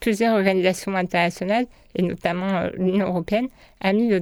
plusieurs 0.00 0.34
organisations 0.34 0.94
internationales, 0.94 1.66
et 1.94 2.02
notamment 2.02 2.48
euh, 2.48 2.70
l'Union 2.76 3.08
européenne, 3.08 3.48
a 3.80 3.92
mis 3.92 4.08
le 4.08 4.20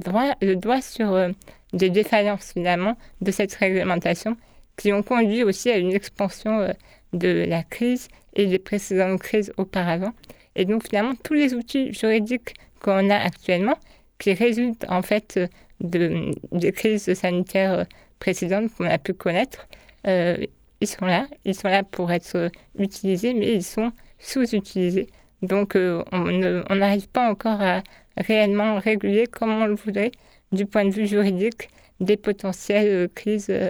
doigt 0.55 0.81
sur 0.81 1.13
euh, 1.13 1.29
des 1.73 1.89
défaillances 1.89 2.53
finalement 2.53 2.97
de 3.21 3.31
cette 3.31 3.53
réglementation 3.53 4.37
qui 4.77 4.93
ont 4.93 5.03
conduit 5.03 5.43
aussi 5.43 5.69
à 5.69 5.77
une 5.77 5.93
expansion 5.93 6.59
euh, 6.59 6.71
de 7.13 7.45
la 7.47 7.63
crise 7.63 8.07
et 8.35 8.45
des 8.47 8.59
précédentes 8.59 9.19
crises 9.19 9.51
auparavant. 9.57 10.13
Et 10.55 10.65
donc 10.65 10.87
finalement, 10.87 11.13
tous 11.23 11.33
les 11.33 11.53
outils 11.53 11.93
juridiques 11.93 12.53
qu'on 12.81 13.09
a 13.09 13.15
actuellement, 13.15 13.77
qui 14.19 14.33
résultent 14.33 14.85
en 14.89 15.01
fait 15.01 15.39
de, 15.79 16.31
des 16.51 16.71
crises 16.71 17.13
sanitaires 17.13 17.85
précédentes 18.19 18.73
qu'on 18.75 18.85
a 18.85 18.97
pu 18.97 19.13
connaître, 19.13 19.67
ils 20.05 20.87
sont 20.87 21.05
là, 21.05 21.27
ils 21.45 21.53
sont 21.53 21.67
là 21.67 21.83
pour 21.83 22.11
être 22.11 22.49
utilisés, 22.77 23.33
mais 23.33 23.53
ils 23.53 23.63
sont 23.63 23.91
sous-utilisés. 24.19 25.07
Donc, 25.41 25.75
euh, 25.75 26.03
on 26.11 26.75
n'arrive 26.75 27.07
pas 27.09 27.29
encore 27.29 27.61
à 27.61 27.83
réellement 28.17 28.79
réguler 28.79 29.27
comme 29.27 29.51
on 29.51 29.65
le 29.65 29.75
voudrait 29.75 30.11
du 30.51 30.65
point 30.65 30.85
de 30.85 30.91
vue 30.91 31.07
juridique 31.07 31.69
des 31.99 32.17
potentielles 32.17 32.87
euh, 32.87 33.07
crises, 33.13 33.47
euh, 33.49 33.69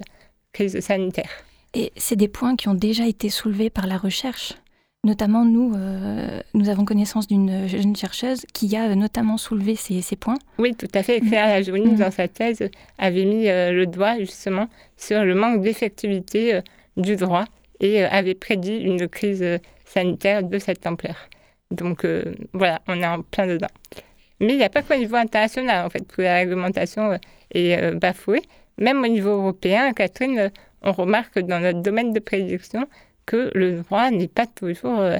crises 0.53 0.79
sanitaires. 0.79 1.31
Et 1.73 1.91
c'est 1.95 2.15
des 2.15 2.27
points 2.27 2.55
qui 2.55 2.67
ont 2.67 2.73
déjà 2.73 3.07
été 3.07 3.29
soulevés 3.29 3.69
par 3.69 3.87
la 3.87 3.97
recherche. 3.97 4.53
Notamment, 5.03 5.45
nous, 5.45 5.73
euh, 5.75 6.41
nous 6.53 6.69
avons 6.69 6.83
connaissance 6.83 7.27
d'une 7.27 7.67
jeune 7.67 7.95
chercheuse 7.95 8.45
qui 8.53 8.75
a 8.75 8.93
notamment 8.95 9.37
soulevé 9.37 9.75
ces, 9.75 10.01
ces 10.01 10.15
points. 10.15 10.37
Oui, 10.57 10.75
tout 10.75 10.87
à 10.93 11.03
fait. 11.03 11.21
Claire 11.21 11.47
Lajourny, 11.47 11.91
mmh. 11.91 11.97
dans 11.97 12.11
sa 12.11 12.27
thèse, 12.27 12.69
avait 12.97 13.25
mis 13.25 13.45
le 13.45 13.85
doigt 13.85 14.17
justement 14.17 14.67
sur 14.97 15.23
le 15.23 15.35
manque 15.35 15.61
d'effectivité 15.61 16.59
du 16.97 17.15
droit 17.15 17.45
et 17.79 18.03
avait 18.03 18.33
prédit 18.33 18.77
une 18.77 19.07
crise 19.07 19.45
sanitaire 19.87 20.43
de 20.43 20.59
cette 20.59 20.85
ampleur. 20.85 21.15
Donc 21.71 22.05
voilà, 22.53 22.81
on 22.87 23.01
est 23.01 23.05
en 23.05 23.21
plein 23.23 23.47
dedans. 23.47 23.67
Mais 24.39 24.53
il 24.53 24.57
n'y 24.57 24.63
a 24.63 24.69
pas 24.69 24.83
qu'au 24.83 24.95
niveau 24.95 25.15
international, 25.15 25.85
en 25.85 25.89
fait, 25.89 26.05
que 26.07 26.21
la 26.21 26.35
réglementation 26.35 27.19
est 27.51 27.91
bafouée. 27.95 28.41
Même 28.77 29.03
au 29.03 29.07
niveau 29.07 29.31
européen, 29.31 29.91
Catherine, 29.93 30.51
on 30.81 30.91
remarque 30.91 31.39
dans 31.39 31.59
notre 31.59 31.81
domaine 31.81 32.13
de 32.13 32.19
prédiction 32.19 32.87
que 33.25 33.51
le 33.53 33.81
droit 33.81 34.09
n'est 34.09 34.27
pas 34.27 34.47
toujours 34.47 34.99
euh, 34.99 35.17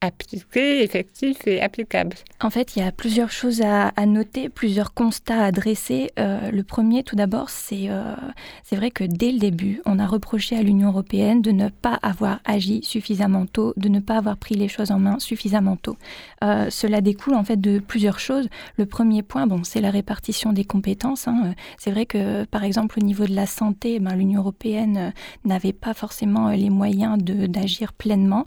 appliqué, 0.00 0.82
effectif 0.82 1.46
et 1.46 1.60
applicable. 1.60 2.16
En 2.40 2.50
fait, 2.50 2.76
il 2.76 2.80
y 2.80 2.82
a 2.82 2.92
plusieurs 2.92 3.30
choses 3.30 3.62
à, 3.62 3.90
noter, 4.06 4.48
plusieurs 4.48 4.94
constats 4.94 5.44
à 5.44 5.52
dresser. 5.52 6.10
Euh, 6.18 6.50
le 6.52 6.62
premier, 6.62 7.02
tout 7.02 7.16
d'abord, 7.16 7.50
c'est 7.50 7.90
euh, 7.90 8.14
c'est 8.62 8.76
vrai 8.76 8.90
que 8.92 9.02
dès 9.02 9.32
le 9.32 9.38
début, 9.38 9.80
on 9.86 9.98
a 9.98 10.06
reproché 10.06 10.56
à 10.56 10.62
l'Union 10.62 10.88
européenne 10.88 11.42
de 11.42 11.50
ne 11.50 11.68
pas 11.68 11.98
avoir 12.02 12.40
agi 12.44 12.80
suffisamment 12.84 13.46
tôt, 13.46 13.74
de 13.76 13.88
ne 13.88 13.98
pas 13.98 14.18
avoir 14.18 14.36
pris 14.36 14.54
les 14.54 14.68
choses 14.68 14.92
en 14.92 15.00
main 15.00 15.18
suffisamment 15.18 15.76
tôt. 15.76 15.96
Euh, 16.44 16.70
cela 16.70 17.00
découle 17.00 17.34
en 17.34 17.42
fait 17.42 17.60
de 17.60 17.80
plusieurs 17.80 18.20
choses. 18.20 18.48
Le 18.76 18.86
premier 18.86 19.22
point, 19.22 19.48
bon, 19.48 19.64
c'est 19.64 19.80
la 19.80 19.90
répartition 19.90 20.52
des 20.52 20.64
compétences. 20.64 21.26
Hein. 21.26 21.54
C'est 21.76 21.90
vrai 21.90 22.06
que, 22.06 22.44
par 22.44 22.62
exemple, 22.62 22.98
au 23.00 23.04
niveau 23.04 23.26
de 23.26 23.34
la 23.34 23.46
santé, 23.46 23.98
ben, 23.98 24.14
l'Union 24.14 24.40
européenne 24.40 25.12
n'avait 25.44 25.72
pas 25.72 25.94
forcément 25.94 26.50
les 26.50 26.70
moyens 26.70 27.18
d'agir 27.18 27.92
pleinement. 27.92 28.46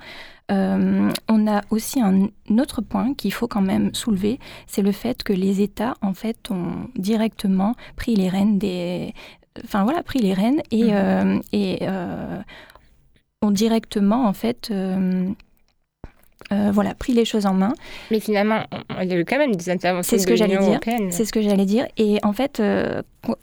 Euh, 0.52 1.12
on 1.30 1.48
a 1.48 1.62
aussi 1.70 2.02
un 2.02 2.30
autre 2.58 2.82
point 2.82 3.14
qu'il 3.14 3.34
faut 3.34 3.48
quand 3.48 3.62
même 3.62 3.94
soulever, 3.94 4.40
c'est 4.68 4.82
le 4.82 4.92
fait 4.92 5.24
que 5.24 5.34
les 5.34 5.62
États, 5.62 5.96
en 6.02 6.14
fait, 6.14 6.52
ont 6.52 6.90
directement 6.96 7.76
pris 7.96 8.16
les 8.16 8.30
rênes 8.30 8.58
des... 8.58 9.14
Enfin 9.64 9.84
voilà, 9.84 10.02
pris 10.04 10.20
les 10.20 10.34
rênes 10.34 10.62
et, 10.72 10.84
mhm. 10.84 10.92
euh, 10.94 11.40
et 11.52 11.80
euh, 11.82 12.42
ont 13.42 13.52
directement, 13.52 14.26
en 14.26 14.34
fait... 14.34 14.72
voilà, 16.50 16.94
pris 16.96 17.14
les 17.14 17.24
choses 17.24 17.46
en 17.46 17.54
main. 17.54 17.74
Mais 18.12 18.20
finalement, 18.20 18.64
il 19.02 19.08
y 19.08 19.14
a 19.14 19.18
eu 19.18 19.24
quand 19.24 19.38
même 19.38 19.56
des 19.56 19.70
interventions 19.70 20.10
C'est 20.10 20.22
ce 20.22 20.28
que 20.28 20.36
j'allais 20.36 20.58
dire. 20.58 20.80
C'est 21.10 21.24
ce 21.24 21.32
que 21.32 21.42
j'allais 21.42 21.66
dire. 21.66 21.88
Et 21.96 22.20
en 22.24 22.34
fait, 22.34 22.62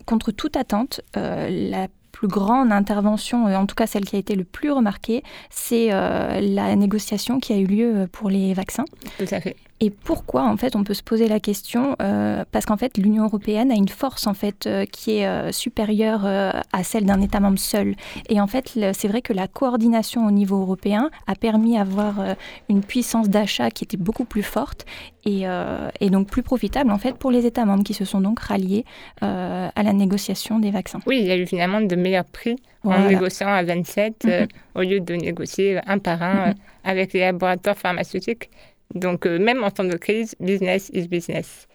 contre 0.05 0.31
toute 0.31 0.57
attente, 0.57 1.01
la 1.15 1.89
plus 2.19 2.27
grande 2.27 2.73
intervention, 2.73 3.47
euh, 3.47 3.55
en 3.55 3.67
tout 3.67 3.77
cas 3.77 3.87
celle 3.87 4.05
qui 4.05 4.17
a 4.17 4.19
été 4.19 4.35
le 4.35 4.43
plus 4.43 4.73
remarquée, 4.73 5.23
c'est 5.51 5.93
euh, 5.93 6.41
la 6.41 6.75
négociation 6.75 7.39
qui 7.39 7.53
a 7.53 7.57
eu 7.57 7.67
lieu 7.67 7.95
euh, 7.95 8.07
pour 8.11 8.29
les 8.29 8.55
vaccins. 8.55 8.87
Tout 9.19 9.27
à 9.31 9.41
fait. 9.41 9.55
Et 9.81 9.91
pourquoi 9.91 10.45
en 10.45 10.57
fait 10.57 10.77
on 10.77 10.85
peut 10.85 10.95
se 10.95 11.03
poser 11.03 11.29
la 11.29 11.41
question 11.41 11.95
parce 11.99 12.67
qu'en 12.67 12.77
fait 12.77 12.99
l'Union 12.99 13.25
européenne 13.25 13.71
a 13.71 13.75
une 13.75 13.89
force 13.89 14.27
en 14.27 14.35
fait 14.35 14.69
qui 14.91 15.19
est 15.19 15.53
supérieure 15.53 16.25
à 16.27 16.83
celle 16.83 17.07
d'un 17.07 17.21
État 17.21 17.41
membre 17.41 17.59
seul. 17.59 17.95
Et 18.29 18.41
en 18.41 18.47
fait 18.47 18.79
c'est 18.93 19.09
vrai 19.09 19.23
que 19.23 19.33
la 19.33 19.47
coordination 19.47 20.27
au 20.27 20.31
niveau 20.31 20.61
européen 20.61 21.11
a 21.27 21.35
permis 21.35 21.77
d'avoir 21.77 22.15
une 22.69 22.83
puissance 22.83 23.29
d'achat 23.29 23.71
qui 23.71 23.85
était 23.85 23.97
beaucoup 23.97 24.25
plus 24.25 24.43
forte 24.43 24.85
et, 25.25 25.45
et, 26.01 26.11
donc 26.11 26.29
plus 26.29 26.43
profitable 26.43 26.91
en 26.91 26.99
fait 26.99 27.17
pour 27.17 27.31
les 27.31 27.47
États 27.47 27.65
membres 27.65 27.85
qui 27.85 27.95
se 27.95 28.05
sont 28.05 28.21
donc 28.21 28.41
ralliés 28.41 28.85
à 29.21 29.83
la 29.83 29.93
négociation 29.93 30.59
des 30.59 30.71
vaccins. 30.71 31.01
Oui, 31.07 31.21
il 31.21 31.27
y 31.27 31.31
a 31.31 31.37
eu 31.37 31.47
finalement 31.47 31.81
de 31.81 31.97
meilleurs 31.97 32.25
prix 32.25 32.57
en 32.85 33.09
négociant 33.09 33.49
à 33.49 33.63
27 33.63 34.25
euh, 34.25 34.41
mhm. 34.41 34.49
au 34.75 34.81
lieu 34.81 35.01
de 35.01 35.15
négocier 35.15 35.81
un 35.87 35.99
par 35.99 36.23
un 36.23 36.35
mhm. 36.35 36.51
euh, 36.51 36.53
avec 36.85 37.13
les 37.13 37.21
laboratoires 37.21 37.77
pharmaceutiques. 37.77 38.51
Donc, 38.95 39.27
euh, 39.27 39.39
même 39.39 39.63
en 39.63 39.71
temps 39.71 39.85
de 39.85 39.97
crise, 39.97 40.35
business 40.41 40.91
is 40.93 41.09
business. 41.09 41.67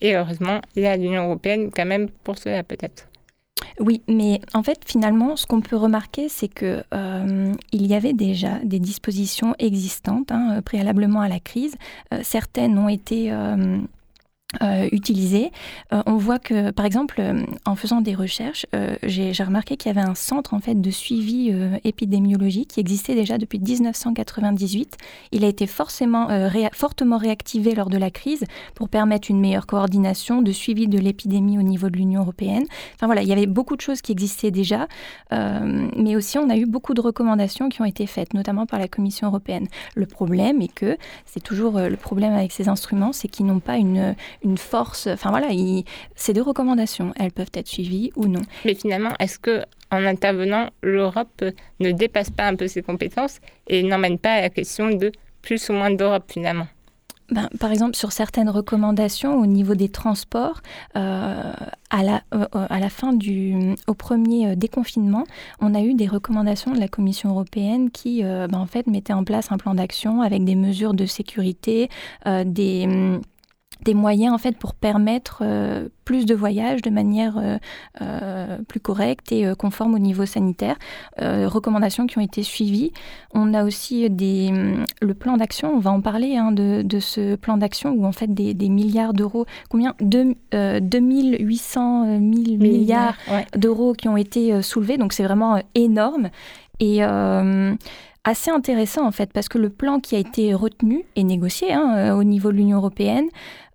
Et 0.00 0.16
heureusement, 0.16 0.60
il 0.76 0.82
y 0.82 0.86
a 0.86 0.96
l'Union 0.96 1.24
européenne 1.24 1.70
quand 1.74 1.86
même 1.86 2.08
pour 2.24 2.38
cela 2.38 2.62
peut-être. 2.62 3.08
Oui, 3.78 4.02
mais 4.08 4.40
en 4.54 4.62
fait, 4.62 4.80
finalement, 4.84 5.36
ce 5.36 5.46
qu'on 5.46 5.60
peut 5.60 5.76
remarquer, 5.76 6.28
c'est 6.28 6.48
que 6.48 6.82
il 7.72 7.86
y 7.86 7.94
avait 7.94 8.12
déjà 8.12 8.58
des 8.64 8.78
dispositions 8.78 9.54
existantes 9.58 10.30
hein, 10.30 10.60
préalablement 10.64 11.20
à 11.20 11.28
la 11.28 11.40
crise. 11.40 11.76
certaines 12.22 12.76
ont 12.78 12.88
été 12.88 13.32
euh, 14.60 14.86
utilisé. 14.92 15.50
Euh, 15.94 16.02
on 16.04 16.16
voit 16.16 16.38
que, 16.38 16.70
par 16.72 16.84
exemple, 16.84 17.16
euh, 17.20 17.42
en 17.64 17.74
faisant 17.74 18.02
des 18.02 18.14
recherches, 18.14 18.66
j'ai 19.02 19.32
remarqué 19.42 19.76
qu'il 19.76 19.90
y 19.90 19.98
avait 19.98 20.06
un 20.06 20.14
centre 20.14 20.52
en 20.54 20.60
fait 20.60 20.80
de 20.80 20.90
suivi 20.90 21.52
épidémiologique 21.84 22.68
qui 22.68 22.80
existait 22.80 23.14
déjà 23.14 23.38
depuis 23.38 23.58
1998. 23.58 24.96
Il 25.32 25.44
a 25.44 25.48
été 25.48 25.66
forcément, 25.66 26.28
fortement 26.72 27.18
réactivé 27.18 27.74
lors 27.74 27.88
de 27.88 27.98
la 27.98 28.10
crise 28.10 28.44
pour 28.74 28.88
permettre 28.88 29.30
une 29.30 29.40
meilleure 29.40 29.66
coordination 29.66 30.42
de 30.42 30.52
suivi 30.52 30.88
de 30.88 30.98
l'épidémie 30.98 31.58
au 31.58 31.62
niveau 31.62 31.90
de 31.90 31.96
l'Union 31.96 32.22
européenne. 32.22 32.64
Enfin 32.94 33.06
voilà, 33.06 33.22
il 33.22 33.28
y 33.28 33.32
avait 33.32 33.46
beaucoup 33.46 33.76
de 33.76 33.80
choses 33.80 34.00
qui 34.02 34.12
existaient 34.12 34.50
déjà, 34.50 34.88
mais 35.30 36.16
aussi 36.16 36.38
on 36.38 36.50
a 36.50 36.56
eu 36.56 36.66
beaucoup 36.66 36.94
de 36.94 37.00
recommandations 37.00 37.68
qui 37.68 37.80
ont 37.80 37.86
été 37.86 38.06
faites, 38.06 38.34
notamment 38.34 38.66
par 38.66 38.78
la 38.78 38.88
Commission 38.88 39.28
européenne. 39.28 39.66
Le 39.94 40.06
problème 40.06 40.60
est 40.60 40.72
que 40.72 40.96
c'est 41.26 41.42
toujours 41.42 41.78
le 41.78 41.96
problème 41.96 42.32
avec 42.32 42.52
ces 42.52 42.68
instruments, 42.68 43.12
c'est 43.12 43.28
qu'ils 43.28 43.46
n'ont 43.46 43.60
pas 43.60 43.76
une 43.76 44.14
une 44.44 44.58
force. 44.58 45.06
Enfin 45.06 45.30
voilà, 45.30 45.48
ces 46.14 46.32
deux 46.32 46.42
recommandations, 46.42 47.12
elles 47.18 47.32
peuvent 47.32 47.50
être 47.54 47.68
suivies 47.68 48.12
ou 48.16 48.26
non. 48.26 48.42
Mais 48.64 48.74
finalement, 48.74 49.12
est-ce 49.18 49.38
que 49.38 49.62
en 49.90 50.04
intervenant, 50.06 50.70
l'Europe 50.82 51.44
ne 51.80 51.90
dépasse 51.90 52.30
pas 52.30 52.46
un 52.46 52.56
peu 52.56 52.66
ses 52.66 52.82
compétences 52.82 53.40
et 53.66 53.82
n'emmène 53.82 54.18
pas 54.18 54.32
à 54.32 54.40
la 54.40 54.50
question 54.50 54.90
de 54.90 55.12
plus 55.42 55.68
ou 55.68 55.74
moins 55.74 55.90
d'Europe 55.90 56.24
finalement? 56.28 56.66
Ben, 57.32 57.48
par 57.58 57.72
exemple, 57.72 57.96
sur 57.96 58.12
certaines 58.12 58.50
recommandations 58.50 59.40
au 59.40 59.46
niveau 59.46 59.74
des 59.74 59.88
transports, 59.88 60.60
euh, 60.96 61.52
à, 61.90 62.02
la, 62.02 62.22
euh, 62.34 62.46
à 62.52 62.78
la 62.78 62.90
fin 62.90 63.14
du, 63.14 63.74
au 63.86 63.94
premier 63.94 64.48
euh, 64.48 64.54
déconfinement, 64.54 65.24
on 65.58 65.74
a 65.74 65.80
eu 65.80 65.94
des 65.94 66.06
recommandations 66.06 66.72
de 66.72 66.78
la 66.78 66.88
Commission 66.88 67.30
européenne 67.30 67.90
qui, 67.90 68.22
ben, 68.22 68.54
en 68.54 68.66
fait, 68.66 68.86
mettaient 68.86 69.14
en 69.14 69.24
place 69.24 69.50
un 69.50 69.56
plan 69.56 69.74
d'action 69.74 70.20
avec 70.20 70.44
des 70.44 70.56
mesures 70.56 70.92
de 70.92 71.06
sécurité, 71.06 71.88
des 72.26 73.20
des 73.84 73.94
moyens 73.94 74.34
en 74.34 74.38
fait 74.38 74.56
pour 74.56 74.74
permettre 74.74 75.42
euh, 75.42 75.88
plus 76.04 76.26
de 76.26 76.34
voyages 76.34 76.82
de 76.82 76.90
manière 76.90 77.36
euh, 77.38 77.58
euh, 78.00 78.58
plus 78.68 78.80
correcte 78.80 79.32
et 79.32 79.52
conforme 79.58 79.94
au 79.94 79.98
niveau 79.98 80.26
sanitaire. 80.26 80.76
recommandations 81.18 82.06
qui 82.06 82.18
ont 82.18 82.22
été 82.22 82.42
suivies. 82.42 82.92
On 83.34 83.54
a 83.54 83.64
aussi 83.64 84.08
des, 84.10 84.48
hum, 84.50 84.84
le 85.00 85.14
plan 85.14 85.36
d'action, 85.36 85.72
on 85.74 85.78
va 85.78 85.90
en 85.90 86.00
parler 86.00 86.36
hein, 86.36 86.52
de, 86.52 86.82
de, 86.82 87.00
ce 87.00 87.36
plan 87.36 87.56
d'action 87.56 87.92
où 87.92 88.04
en 88.04 88.12
fait 88.12 88.32
des, 88.32 88.54
des 88.54 88.68
milliards 88.68 89.12
d'euros, 89.12 89.46
combien? 89.68 89.94
De, 90.00 90.34
2800 90.52 92.18
milliards 92.18 93.16
d'euros 93.56 93.94
qui 93.94 94.08
ont 94.08 94.16
été 94.16 94.62
soulevés, 94.62 94.98
donc 94.98 95.12
c'est 95.12 95.24
vraiment 95.24 95.60
énorme. 95.74 96.28
Et 96.80 97.02
assez 98.24 98.50
intéressant 98.50 99.06
en 99.06 99.10
fait, 99.12 99.32
parce 99.32 99.48
que 99.48 99.58
le 99.58 99.68
plan 99.68 100.00
qui 100.00 100.14
a 100.14 100.18
été 100.18 100.54
retenu 100.54 101.04
et 101.16 101.24
négocié 101.24 101.72
hein, 101.72 102.14
au 102.14 102.24
niveau 102.24 102.52
de 102.52 102.56
l'Union 102.56 102.78
européenne 102.78 103.28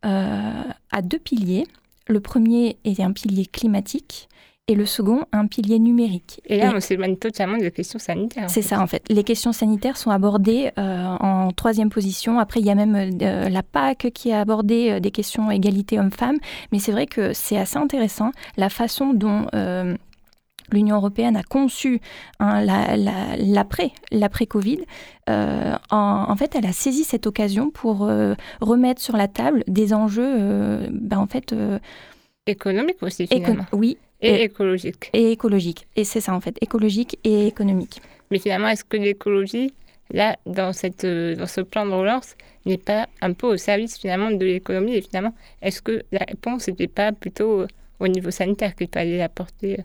euh, 0.05 0.63
a 0.91 1.01
deux 1.01 1.19
piliers. 1.19 1.65
Le 2.07 2.19
premier 2.19 2.77
est 2.83 2.99
un 2.99 3.11
pilier 3.11 3.45
climatique 3.45 4.29
et 4.69 4.75
le 4.75 4.85
second, 4.85 5.23
un 5.31 5.47
pilier 5.47 5.79
numérique. 5.79 6.41
Et 6.45 6.57
là, 6.57 6.73
on 6.75 6.79
s'éloigne 6.81 7.15
totalement 7.15 7.57
des 7.57 7.71
questions 7.71 7.99
sanitaires. 7.99 8.49
C'est 8.49 8.61
ça, 8.61 8.81
en 8.81 8.87
fait. 8.87 9.01
Les 9.09 9.23
questions 9.23 9.53
sanitaires 9.53 9.95
sont 9.95 10.11
abordées 10.11 10.71
euh, 10.77 11.05
en 11.05 11.51
troisième 11.51 11.89
position. 11.89 12.37
Après, 12.37 12.59
il 12.59 12.65
y 12.65 12.69
a 12.69 12.75
même 12.75 12.95
euh, 12.95 13.47
la 13.47 13.63
PAC 13.63 14.11
qui 14.13 14.33
a 14.33 14.41
abordé 14.41 14.99
des 14.99 15.11
questions 15.11 15.51
égalité 15.51 15.99
homme-femme. 15.99 16.37
Mais 16.73 16.79
c'est 16.79 16.91
vrai 16.91 17.05
que 17.05 17.31
c'est 17.31 17.57
assez 17.57 17.77
intéressant 17.77 18.31
la 18.57 18.69
façon 18.69 19.13
dont 19.13 19.47
l'Union 20.71 20.97
européenne 20.97 21.35
a 21.35 21.43
conçu 21.43 22.01
hein, 22.39 22.63
l'après, 23.37 23.91
l'après 24.11 24.45
Covid, 24.45 24.79
euh, 25.29 25.75
en, 25.89 26.35
fait, 26.35 26.55
elle 26.55 26.65
a 26.65 26.73
saisi 26.73 27.03
cette 27.03 27.27
occasion 27.27 27.69
pour 27.69 28.03
euh, 28.03 28.35
remettre 28.61 29.01
sur 29.01 29.17
la 29.17 29.27
table 29.27 29.63
des 29.67 29.93
enjeux, 29.93 30.35
euh, 30.39 30.87
ben, 30.91 31.17
en 31.17 31.27
fait, 31.27 31.53
économiques 32.45 33.01
aussi 33.01 33.27
finalement. 33.27 33.65
oui. 33.71 33.97
Et, 34.19 34.45
écologiques. 34.45 35.11
Et 35.13 35.31
écologiques. 35.31 35.87
Et 35.95 36.03
c'est 36.03 36.21
ça 36.21 36.33
en 36.33 36.39
fait, 36.41 36.57
écologique 36.61 37.19
et 37.23 37.45
économique. 37.45 38.01
Mais 38.31 38.39
finalement, 38.39 38.69
est-ce 38.69 38.83
que 38.83 38.97
l'écologie, 38.97 39.75
là, 40.11 40.37
dans, 40.47 40.73
cette, 40.73 41.05
dans 41.05 41.45
ce 41.45 41.61
plan 41.61 41.85
de 41.85 41.91
relance, 41.91 42.35
n'est 42.65 42.79
pas 42.79 43.07
un 43.21 43.33
peu 43.33 43.45
au 43.45 43.57
service 43.57 43.97
finalement 43.99 44.31
de 44.31 44.43
l'économie 44.43 44.95
Et 44.95 45.01
finalement, 45.01 45.35
est-ce 45.61 45.83
que 45.83 46.01
la 46.11 46.25
réponse 46.27 46.67
n'était 46.67 46.87
pas 46.87 47.11
plutôt 47.11 47.67
au 47.99 48.07
niveau 48.07 48.31
sanitaire 48.31 48.75
qu'il 48.75 48.89
fallait 48.91 49.21
apporter 49.21 49.77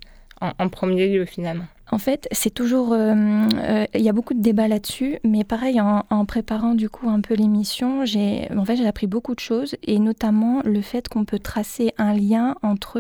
en, 0.59 0.68
premier 0.68 1.09
lieu 1.09 1.24
finalement 1.24 1.64
en 1.92 1.98
fait, 1.98 2.26
c'est 2.33 2.55
toujours. 2.55 2.94
Euh, 2.94 3.14
euh, 3.55 3.85
il 3.94 4.00
y 4.00 4.09
a 4.09 4.14
beaucoup 4.14 4.33
de 4.33 4.40
débats 4.40 4.66
là-dessus, 4.66 5.18
mais 5.24 5.44
pareil, 5.44 5.78
en, 5.78 6.24
préparant 6.24 6.74
du 6.74 6.88
coup 6.88 7.11
un 7.11 7.20
peu 7.20 7.35
l'émission, 7.35 8.07
j'ai 8.07 8.48
en 8.57 8.64
fait, 8.64 8.83
appris 8.87 9.07
beaucoup 9.07 9.35
de 9.35 9.40
choses, 9.40 9.76
et 9.83 9.98
notamment 9.98 10.62
le 10.64 10.81
fait 10.81 11.07
qu'on 11.09 11.26
peut 11.26 11.38
tracer 11.38 11.92
un 11.98 12.14
lien 12.14 12.57
entre 12.62 12.98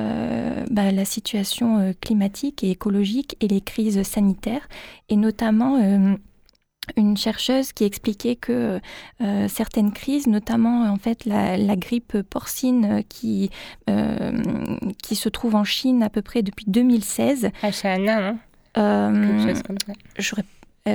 euh, 0.00 0.64
bah, 0.68 0.90
la 0.90 1.04
situation 1.04 1.94
climatique 2.00 2.64
et 2.64 2.70
écologique 2.70 3.36
et 3.40 3.46
les 3.46 3.60
crises 3.60 4.02
sanitaires, 4.02 4.68
et 5.08 5.16
notamment 5.16 5.78
une 6.96 7.16
chercheuse 7.16 7.72
qui 7.72 7.84
expliquait 7.84 8.36
que 8.36 8.80
euh, 9.20 9.48
certaines 9.48 9.92
crises, 9.92 10.26
notamment 10.26 10.90
en 10.90 10.96
fait 10.96 11.24
la, 11.24 11.76
grippe 11.76 12.22
porcine 12.22 13.02
qui, 13.08 13.50
euh, 13.88 14.32
qui 15.02 15.14
se 15.14 15.28
trouve 15.28 15.54
en 15.54 15.64
Chine 15.64 16.02
à 16.02 16.10
peu 16.10 16.22
près 16.22 16.42
depuis 16.42 16.64
2016. 16.68 17.50
H1N1, 17.62 18.20
non? 18.20 18.38
euh, 18.78 19.54
Je 20.18 20.30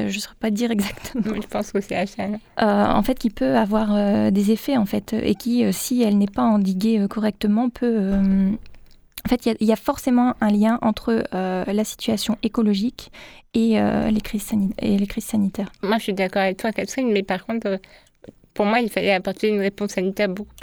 ne 0.06 0.12
saurais 0.12 0.36
pas 0.40 0.50
dire 0.50 0.72
exactement. 0.72 1.36
je 1.36 1.48
pense 1.48 1.72
que 1.72 1.82
c'est 1.82 1.96
H1N1. 1.96 2.40
en 2.60 3.04
fait, 3.04 3.20
qui 3.20 3.30
peut 3.30 3.56
avoir 3.58 4.32
des 4.32 4.52
effets, 4.52 4.78
en 4.78 4.86
fait, 4.86 5.14
et 5.14 5.36
qui, 5.36 5.72
si 5.74 6.02
elle 6.02 6.18
n'est 6.18 6.26
pas 6.28 6.44
endiguée 6.44 7.06
correctement, 7.10 7.70
peut 7.70 8.12
en 9.26 9.30
fait, 9.30 9.46
il 9.46 9.68
y, 9.68 9.72
a 9.72 9.78
forcément 9.78 10.34
un 10.42 10.50
lien 10.50 10.80
entre 10.82 11.24
euh, 11.34 11.64
la 11.66 11.84
situation 11.86 12.38
écologique 12.44 13.10
et, 13.54 13.80
euh, 13.80 14.12
les 14.12 14.20
crises 14.20 14.52
et 14.80 14.98
les 14.98 15.08
crises 15.08 15.26
sanitaires. 15.26 15.72
Moi, 15.82 15.98
je 15.98 16.04
suis 16.04 16.14
d'accord 16.14 16.42
avec 16.42 16.58
toi, 16.58 16.74
Catherine, 16.74 17.10
mais 17.10 17.24
par 17.24 17.46
contre, 17.46 17.68
euh, 17.68 17.78
pour 18.54 18.66
moi, 18.66 18.82
il 18.82 18.90
fallait 18.90 19.14
apporter 19.14 19.48
une 19.48 19.62
réponse 19.62 19.92
sanitaire 19.92 20.28
beaucoup 20.28 20.54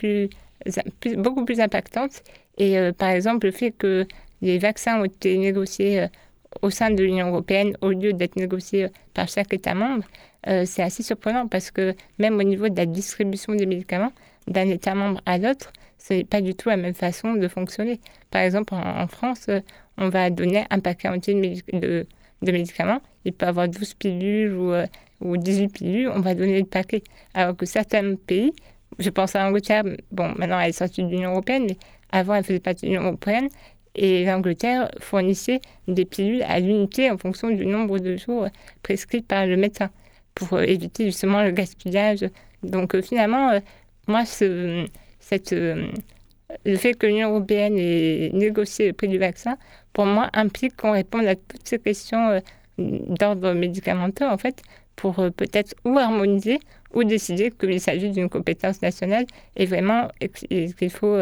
plus 1.45 1.61
impactante. 1.61 2.23
Et 2.59 2.77
par 2.99 3.09
exemple, 3.09 3.47
le 3.47 3.53
fait 3.53 3.71
que 3.71 4.07
les 4.43 4.59
vaccins 4.59 5.01
ont 5.01 5.05
été 5.05 5.39
négociés 5.39 6.07
au 6.61 6.69
sein 6.69 6.91
de 6.91 7.03
l'Union 7.03 7.29
européenne 7.29 7.75
au 7.81 7.89
lieu 7.89 8.13
d'être 8.13 8.37
négociés 8.37 8.89
par 9.15 9.27
chaque 9.29 9.53
État 9.55 9.75
membre, 9.75 10.05
c'est 10.45 10.83
assez 10.83 11.03
surprenant 11.03 11.49
parce 11.49 11.71
que 11.71 11.95
même 12.19 12.39
au 12.39 12.43
niveau 12.43 12.69
de 12.69 12.77
la 12.77 12.87
distribution 12.87 13.55
des 13.55 13.67
médicaments 13.67 14.13
d'un 14.47 14.69
État 14.69 14.95
membre 14.95 15.21
à 15.27 15.39
l'autre, 15.39 15.73
ce 16.11 16.17
n'est 16.17 16.25
pas 16.25 16.41
du 16.41 16.55
tout 16.55 16.69
la 16.69 16.77
même 16.77 16.95
façon 16.95 17.35
de 17.35 17.49
fonctionner. 17.49 18.01
Par 18.31 18.43
exemple, 18.43 18.75
en, 18.75 19.07
France, 19.07 19.49
on 19.97 20.09
va 20.09 20.31
donner 20.31 20.65
un 20.71 20.81
paquet 20.81 21.09
entier 21.09 21.35
de, 21.73 22.07
de, 22.43 22.53
médicaments. 22.53 23.01
Il 23.25 23.33
peut 23.33 23.47
avoir 23.47 23.69
12 23.69 23.95
pilules 23.95 24.53
ou, 24.55 24.73
euh, 24.73 24.87
ou 25.21 25.37
18 25.37 25.69
pilules, 25.69 26.09
on 26.09 26.21
va 26.21 26.35
donner 26.35 26.59
le 26.59 26.67
paquet. 26.67 27.03
Alors 27.35 27.57
que 27.57 27.65
certains 27.67 28.17
pays, 28.17 28.53
je 28.99 29.11
pense 29.11 29.37
à 29.37 29.45
l'Angleterre, 29.45 29.85
bon, 30.11 30.35
maintenant 30.37 30.59
elle 30.59 30.71
est 30.71 30.73
sortie 30.73 31.03
de 31.05 31.09
l'Union 31.09 31.31
européenne, 31.31 31.67
mais 31.69 31.77
avant 32.11 32.35
elle 32.35 32.45
faisait 32.45 32.61
partie 32.61 32.87
de 32.87 32.91
l'Union 32.91 33.05
européenne, 33.05 33.49
et 33.95 34.25
l'Angleterre 34.25 34.91
fournissait 35.01 35.61
des 35.87 36.05
pilules 36.05 36.43
à 36.43 36.61
l'unité 36.61 37.11
en 37.11 37.19
fonction 37.19 37.51
du 37.51 37.67
nombre 37.67 37.99
de 37.99 38.17
jours 38.17 38.49
prescrits 38.83 39.23
par 39.23 39.47
le 39.47 39.57
médecin 39.57 39.91
pour 40.35 40.55
euh, 40.55 40.63
éviter 40.63 41.07
justement 41.07 41.43
le 41.43 41.51
gaspillage. 41.51 42.25
Donc 42.63 42.95
euh, 42.95 43.03
finalement, 43.03 43.61
moi, 44.07 44.25
ce, 44.25 44.87
euh, 45.53 45.87
le 46.65 46.77
fait 46.77 46.95
que 46.95 47.07
l'Union 47.07 47.31
européenne 47.31 47.77
ait 47.79 48.31
négocié 48.33 48.89
le 48.89 48.93
prix 48.93 49.09
du 49.09 49.19
vaccin, 49.19 49.57
pour 49.93 50.07
moi, 50.07 50.31
implique 50.33 50.77
qu'on 50.77 50.93
réponde 50.93 51.27
à 51.27 51.35
toutes 51.35 51.67
ces 51.67 51.79
questions 51.79 52.29
euh, 52.29 52.41
d'ordre 52.79 53.53
médicamenteux, 53.53 54.27
en 54.27 54.39
fait, 54.39 54.63
pour 54.97 55.19
euh, 55.19 55.31
peut-être 55.31 55.75
ou 55.85 55.99
harmoniser 55.99 56.59
ou 56.93 57.05
décider 57.05 57.51
qu'il 57.51 57.81
s'agit 57.81 58.11
d'une 58.11 58.29
compétence 58.29 58.83
nationale. 58.83 59.27
Et 59.57 59.67
vraiment, 59.67 60.09
il 60.51 60.91
faut, 60.91 61.17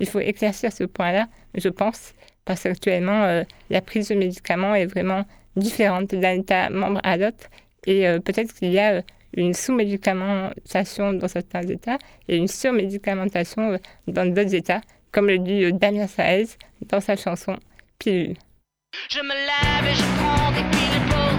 il 0.00 0.08
faut 0.08 0.20
éclaircir 0.20 0.72
ce 0.72 0.84
point-là, 0.84 1.28
je 1.54 1.68
pense, 1.68 2.14
parce 2.46 2.62
qu'actuellement, 2.62 3.44
la 3.68 3.80
prise 3.82 4.08
de 4.08 4.14
médicaments 4.14 4.74
est 4.74 4.86
vraiment 4.86 5.26
différente 5.56 6.14
d'un 6.14 6.40
État 6.40 6.70
membre 6.70 7.00
à 7.02 7.18
l'autre. 7.18 7.50
Et 7.86 8.06
peut-être 8.24 8.54
qu'il 8.54 8.72
y 8.72 8.78
a 8.78 9.02
une 9.34 9.54
sous-médicamentation 9.54 11.12
dans 11.12 11.28
certains 11.28 11.62
États 11.62 11.98
et 12.28 12.36
une 12.36 12.48
surmédicamentation 12.48 13.78
dans 14.06 14.26
d'autres 14.32 14.54
États, 14.54 14.80
comme 15.12 15.26
le 15.26 15.38
dit 15.38 15.64
euh, 15.64 15.72
Damien 15.72 16.06
Saez 16.06 16.56
dans 16.88 17.00
sa 17.00 17.16
chanson 17.16 17.56
Pilule. 17.98 18.36
Je 19.08 19.20
me 19.20 19.30
et 19.30 19.94
je 19.94 20.02
prends 20.18 20.50
des 20.50 20.64
pilules 20.70 21.29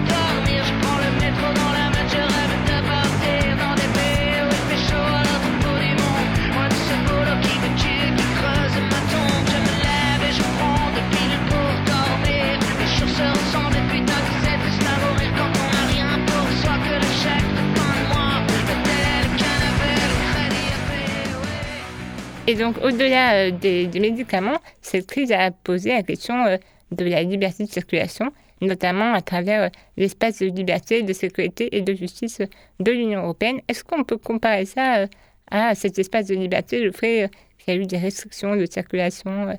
Et 22.48 22.56
donc, 22.56 22.76
au-delà 22.82 23.46
euh, 23.46 23.50
des, 23.52 23.88
médicaments, 24.00 24.58
cette 24.80 25.06
crise 25.06 25.30
a 25.30 25.52
posé 25.52 25.90
la 25.90 26.02
question 26.02 26.44
euh, 26.44 26.56
de 26.90 27.04
la 27.04 27.22
liberté 27.22 27.64
de 27.64 27.68
circulation, 27.70 28.32
notamment 28.60 29.12
à 29.14 29.20
travers 29.22 29.62
euh, 29.62 29.68
l'espace 29.96 30.40
de 30.40 30.46
liberté, 30.46 31.04
de 31.04 31.12
sécurité 31.12 31.76
et 31.76 31.82
de 31.82 31.94
justice 31.94 32.42
de 32.80 32.90
l'Union 32.90 33.22
européenne. 33.22 33.60
Est-ce 33.68 33.84
qu'on 33.84 34.02
peut 34.02 34.16
comparer 34.16 34.64
ça 34.64 35.06
à 35.52 35.74
cet 35.76 36.00
espace 36.00 36.26
de 36.26 36.34
liberté, 36.34 36.80
le 36.80 36.90
fait 36.90 37.30
qu'il 37.58 37.74
y 37.74 37.76
a 37.76 37.80
eu 37.80 37.86
des 37.86 37.98
restrictions 37.98 38.56
de 38.56 38.66
circulation 38.66 39.56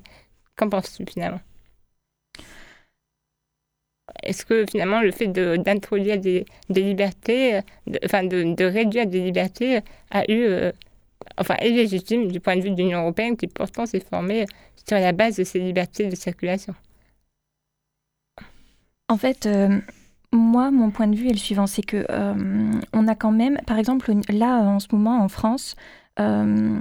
Qu'en 0.56 0.68
penses-tu 0.68 1.04
finalement? 1.10 1.40
Est-ce 4.22 4.44
que 4.44 4.66
finalement 4.70 5.00
le 5.00 5.10
fait 5.10 5.28
d'introduire 5.28 6.18
des, 6.18 6.44
libertés, 6.68 7.60
enfin 8.04 8.24
de, 8.24 8.54
de, 8.54 8.64
réduire 8.64 9.06
des 9.06 9.20
libertés, 9.20 9.80
a 10.10 10.30
eu 10.30 10.72
enfin, 11.38 11.54
est 11.58 11.70
légitime 11.70 12.30
du 12.30 12.40
point 12.40 12.56
de 12.56 12.62
vue 12.62 12.70
de 12.70 12.76
l'Union 12.76 13.00
européenne 13.02 13.36
qui 13.36 13.46
pourtant 13.46 13.86
s'est 13.86 14.00
formée 14.00 14.46
sur 14.86 14.98
la 14.98 15.12
base 15.12 15.36
de 15.36 15.44
ces 15.44 15.58
libertés 15.58 16.08
de 16.08 16.16
circulation. 16.16 16.74
En 19.08 19.16
fait, 19.16 19.46
euh, 19.46 19.80
moi, 20.32 20.70
mon 20.70 20.90
point 20.90 21.06
de 21.06 21.16
vue 21.16 21.28
est 21.28 21.32
le 21.32 21.38
suivant, 21.38 21.66
c'est 21.66 21.82
que 21.82 22.06
euh, 22.10 22.72
on 22.92 23.08
a 23.08 23.14
quand 23.14 23.32
même, 23.32 23.58
par 23.66 23.78
exemple, 23.78 24.12
là 24.28 24.58
en 24.60 24.80
ce 24.80 24.88
moment 24.92 25.22
en 25.22 25.28
France, 25.28 25.76
euh, 26.20 26.78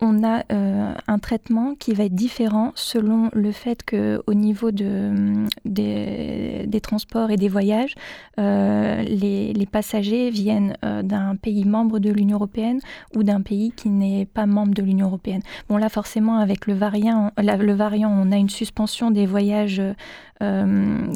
on 0.00 0.24
a 0.24 0.42
euh, 0.52 0.94
un 1.06 1.18
traitement 1.18 1.74
qui 1.74 1.94
va 1.94 2.04
être 2.04 2.14
différent 2.14 2.72
selon 2.74 3.30
le 3.32 3.52
fait 3.52 3.82
que 3.82 4.22
au 4.26 4.34
niveau 4.34 4.70
de, 4.70 5.46
des, 5.64 6.80
transports 6.82 7.30
et 7.30 7.36
des 7.36 7.48
voyages, 7.48 7.94
euh, 8.38 9.02
les, 9.02 9.68
passagers 9.70 10.30
viennent 10.30 10.76
euh, 10.84 11.02
d'un 11.02 11.36
pays 11.36 11.64
membre 11.64 11.98
de 11.98 12.10
l'Union 12.10 12.36
européenne 12.36 12.80
ou 13.16 13.22
d'un 13.22 13.40
pays 13.40 13.72
qui 13.72 13.88
n'est 13.88 14.26
pas 14.26 14.46
membre 14.46 14.74
de 14.74 14.82
l'Union 14.82 15.06
européenne. 15.06 15.42
Bon 15.68 15.76
là 15.76 15.88
forcément 15.88 16.38
avec 16.38 16.66
le 16.66 16.74
variant, 16.74 17.32
le 17.38 17.72
variant, 17.72 18.10
on 18.10 18.30
a 18.30 18.36
une 18.36 18.50
suspension 18.50 19.10
des 19.10 19.26
voyages 19.26 19.82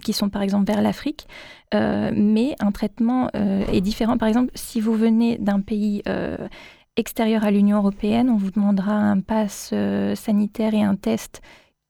qui 0.05 0.13
sont 0.15 0.31
par 0.31 0.41
exemple 0.41 0.65
vers 0.65 0.81
l'Afrique, 0.81 1.29
mais 1.75 2.55
un 2.61 2.73
traitement 2.73 3.29
est 3.35 3.83
différent. 3.83 4.17
Par 4.17 4.29
exemple, 4.29 4.51
si 4.55 4.81
vous 4.81 4.95
venez 4.95 5.37
d'un 5.37 5.61
pays 5.61 6.03
extérieur 6.99 7.45
à 7.45 7.51
l'Union 7.51 7.79
européenne, 7.79 8.29
on 8.29 8.37
vous 8.37 8.51
demandera 8.51 8.93
un 8.93 9.21
pass 9.21 9.71
euh, 9.73 10.15
sanitaire 10.15 10.75
et 10.75 10.83
un 10.83 10.97
test 10.97 11.41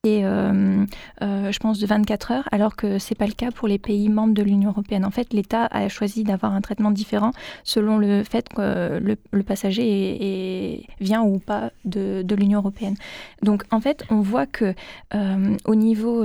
et 0.05 0.23
euh, 0.23 0.85
euh, 1.21 1.51
je 1.51 1.59
pense 1.59 1.77
de 1.77 1.85
24 1.85 2.31
heures, 2.31 2.47
alors 2.53 2.77
que 2.77 2.99
c'est 2.99 3.15
pas 3.15 3.25
le 3.25 3.33
cas 3.33 3.51
pour 3.51 3.67
les 3.67 3.77
pays 3.77 4.07
membres 4.07 4.33
de 4.33 4.41
l'Union 4.41 4.69
européenne. 4.69 5.03
En 5.03 5.11
fait, 5.11 5.33
l'État 5.33 5.65
a 5.65 5.89
choisi 5.89 6.23
d'avoir 6.23 6.53
un 6.53 6.61
traitement 6.61 6.91
différent 6.91 7.31
selon 7.65 7.97
le 7.97 8.23
fait 8.23 8.47
que 8.47 8.97
le, 8.99 9.43
passager 9.43 10.85
vient 11.01 11.21
ou 11.21 11.39
pas 11.39 11.71
de, 11.83 12.21
de 12.21 12.35
l'Union 12.35 12.59
européenne. 12.59 12.95
Donc, 13.43 13.65
en 13.71 13.81
fait, 13.81 14.05
on 14.09 14.21
voit 14.21 14.45
que 14.45 14.73
au 15.65 15.75
niveau 15.75 16.23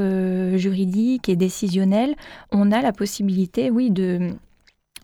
juridique 0.57 1.29
et 1.29 1.35
décisionnel, 1.35 2.15
on 2.53 2.71
a 2.71 2.81
la 2.81 2.93
possibilité, 2.93 3.73
oui, 3.73 3.91
de 3.91 4.37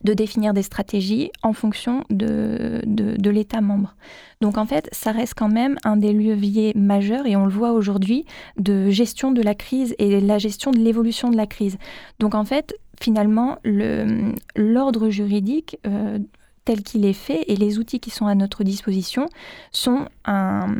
de 0.04 0.14
définir 0.14 0.54
des 0.54 0.62
stratégies 0.62 1.30
en 1.42 1.52
fonction 1.52 2.04
de, 2.10 2.80
de, 2.86 3.30
l'État 3.30 3.60
membre. 3.60 3.94
Donc 4.40 4.58
en 4.58 4.66
fait, 4.66 4.88
ça 4.92 5.12
reste 5.12 5.34
quand 5.34 5.48
même 5.48 5.76
un 5.84 5.96
des 5.96 6.12
leviers 6.12 6.72
majeurs, 6.74 7.26
et 7.26 7.36
on 7.36 7.44
le 7.44 7.52
voit 7.52 7.72
aujourd'hui, 7.72 8.24
de 8.56 8.90
gestion 8.90 9.30
de 9.32 9.42
la 9.42 9.54
crise 9.54 9.94
et 9.98 10.20
la 10.20 10.38
gestion 10.38 10.70
de 10.70 10.78
l'évolution 10.78 11.30
de 11.30 11.36
la 11.36 11.46
crise. 11.46 11.78
Donc 12.18 12.34
en 12.34 12.44
fait, 12.44 12.74
finalement, 13.00 13.58
l'ordre 14.56 15.10
juridique 15.10 15.78
euh, 15.86 16.18
tel 16.64 16.82
qu'il 16.82 17.04
est 17.04 17.14
fait 17.14 17.44
et 17.48 17.56
les 17.56 17.78
outils 17.78 18.00
qui 18.00 18.10
sont 18.10 18.26
à 18.26 18.34
notre 18.34 18.64
disposition 18.64 19.26
sont 19.72 20.06
un, 20.24 20.74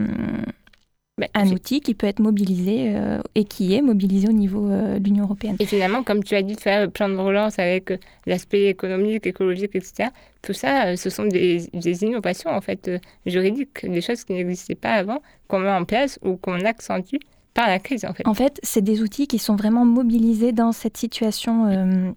bah, 1.20 1.26
un 1.34 1.48
outil 1.48 1.82
qui 1.82 1.92
peut 1.92 2.06
être 2.06 2.18
mobilisé 2.18 2.94
euh, 2.94 3.20
et 3.34 3.44
qui 3.44 3.74
est 3.74 3.82
mobilisé 3.82 4.26
au 4.26 4.32
niveau 4.32 4.70
euh, 4.70 4.98
de 4.98 5.04
l'Union 5.04 5.24
européenne. 5.24 5.56
Et 5.58 5.66
finalement, 5.66 6.02
comme 6.02 6.24
tu 6.24 6.34
as 6.34 6.40
dit, 6.40 6.54
faire 6.54 6.80
le 6.80 6.88
plan 6.88 7.10
de 7.10 7.16
relance 7.16 7.58
avec 7.58 7.90
euh, 7.90 7.98
l'aspect 8.24 8.68
économique, 8.68 9.26
écologique, 9.26 9.74
etc., 9.74 10.08
tout 10.40 10.54
ça, 10.54 10.96
ce 10.96 11.10
sont 11.10 11.26
des, 11.26 11.68
innovations 11.74 12.48
en 12.48 12.62
fait 12.62 12.90
juridiques, 13.26 13.84
des 13.86 14.00
choses 14.00 14.24
qui 14.24 14.32
n'existaient 14.32 14.74
pas 14.74 14.92
avant, 14.92 15.20
qu'on 15.46 15.58
met 15.58 15.70
en 15.70 15.84
place 15.84 16.18
ou 16.24 16.36
qu'on 16.36 16.64
accentue 16.64 17.18
par 17.52 17.68
la 17.68 17.78
crise 17.78 18.06
en 18.06 18.14
fait. 18.14 18.26
En 18.26 18.32
fait, 18.32 18.58
c'est 18.62 18.80
des 18.80 19.02
outils 19.02 19.26
qui 19.26 19.38
sont 19.38 19.56
vraiment 19.56 19.84
mobilisés 19.84 20.52
dans 20.52 20.72
cette 20.72 20.96
situation 20.96 22.14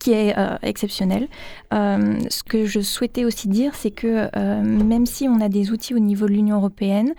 qui 0.00 0.10
est 0.10 0.34
exceptionnelle. 0.62 1.28
ce 1.70 2.42
que 2.42 2.66
je 2.66 2.80
souhaitais 2.80 3.24
aussi 3.24 3.46
dire, 3.46 3.76
c'est 3.76 3.92
que 3.92 4.28
même 4.64 5.06
si 5.06 5.28
on 5.28 5.40
a 5.40 5.48
des 5.48 5.70
outils 5.70 5.94
au 5.94 6.00
niveau 6.00 6.26
de 6.26 6.32
l'Union 6.32 6.56
européenne, 6.56 7.14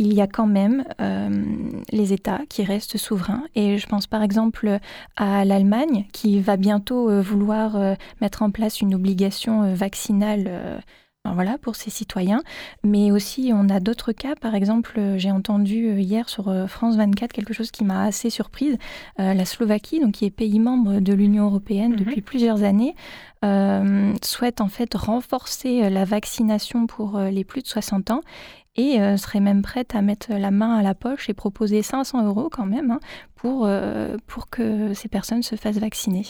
il 0.00 0.14
y 0.14 0.20
a 0.20 0.26
quand 0.26 0.46
même 0.46 0.84
euh, 1.00 1.44
les 1.90 2.12
États 2.12 2.40
qui 2.48 2.62
restent 2.62 2.98
souverains. 2.98 3.44
Et 3.54 3.78
je 3.78 3.86
pense 3.86 4.06
par 4.06 4.22
exemple 4.22 4.78
à 5.16 5.44
l'Allemagne 5.44 6.06
qui 6.12 6.40
va 6.40 6.56
bientôt 6.56 7.20
vouloir 7.20 7.96
mettre 8.20 8.42
en 8.42 8.50
place 8.50 8.80
une 8.80 8.94
obligation 8.94 9.74
vaccinale 9.74 10.82
voilà, 11.34 11.58
pour 11.58 11.76
ses 11.76 11.90
citoyens. 11.90 12.42
Mais 12.84 13.10
aussi, 13.10 13.50
on 13.54 13.68
a 13.68 13.80
d'autres 13.80 14.12
cas. 14.12 14.34
Par 14.34 14.54
exemple, 14.54 14.94
euh, 14.98 15.18
j'ai 15.18 15.30
entendu 15.30 15.88
euh, 15.88 16.00
hier 16.00 16.28
sur 16.28 16.48
euh, 16.48 16.66
France 16.66 16.96
24 16.96 17.32
quelque 17.32 17.52
chose 17.52 17.70
qui 17.70 17.84
m'a 17.84 18.04
assez 18.04 18.30
surprise. 18.30 18.76
la 19.18 19.44
Slovaquie, 19.44 20.00
donc 20.00 20.12
qui 20.12 20.24
est 20.24 20.30
pays 20.30 20.58
membre 20.58 21.00
de 21.00 21.12
l'Union 21.12 21.46
européenne 21.46 21.92
mhm. 21.92 21.98
depuis 21.98 22.20
plusieurs 22.20 22.62
années, 22.62 22.94
souhaite 24.22 24.60
en 24.60 24.68
fait 24.68 24.94
renforcer 24.94 25.88
la 25.90 26.04
vaccination 26.04 26.86
pour 26.86 27.18
les 27.20 27.44
plus 27.44 27.62
de 27.62 27.66
60 27.66 28.10
ans 28.10 28.20
et 28.78 29.16
serait 29.18 29.40
même 29.40 29.60
prête 29.60 29.94
à 29.94 30.00
mettre 30.00 30.32
la 30.32 30.50
main 30.50 30.76
à 30.76 30.82
la 30.82 30.94
poche 30.94 31.28
et 31.28 31.34
proposer 31.34 31.82
500 31.82 32.26
euros 32.26 32.48
quand 32.50 32.64
même 32.64 32.92
hein, 32.92 33.00
pour, 33.34 33.68
pour 34.26 34.48
que 34.48 34.94
ces 34.94 35.08
personnes 35.08 35.42
se 35.42 35.56
fassent 35.56 35.78
vacciner. 35.78 36.24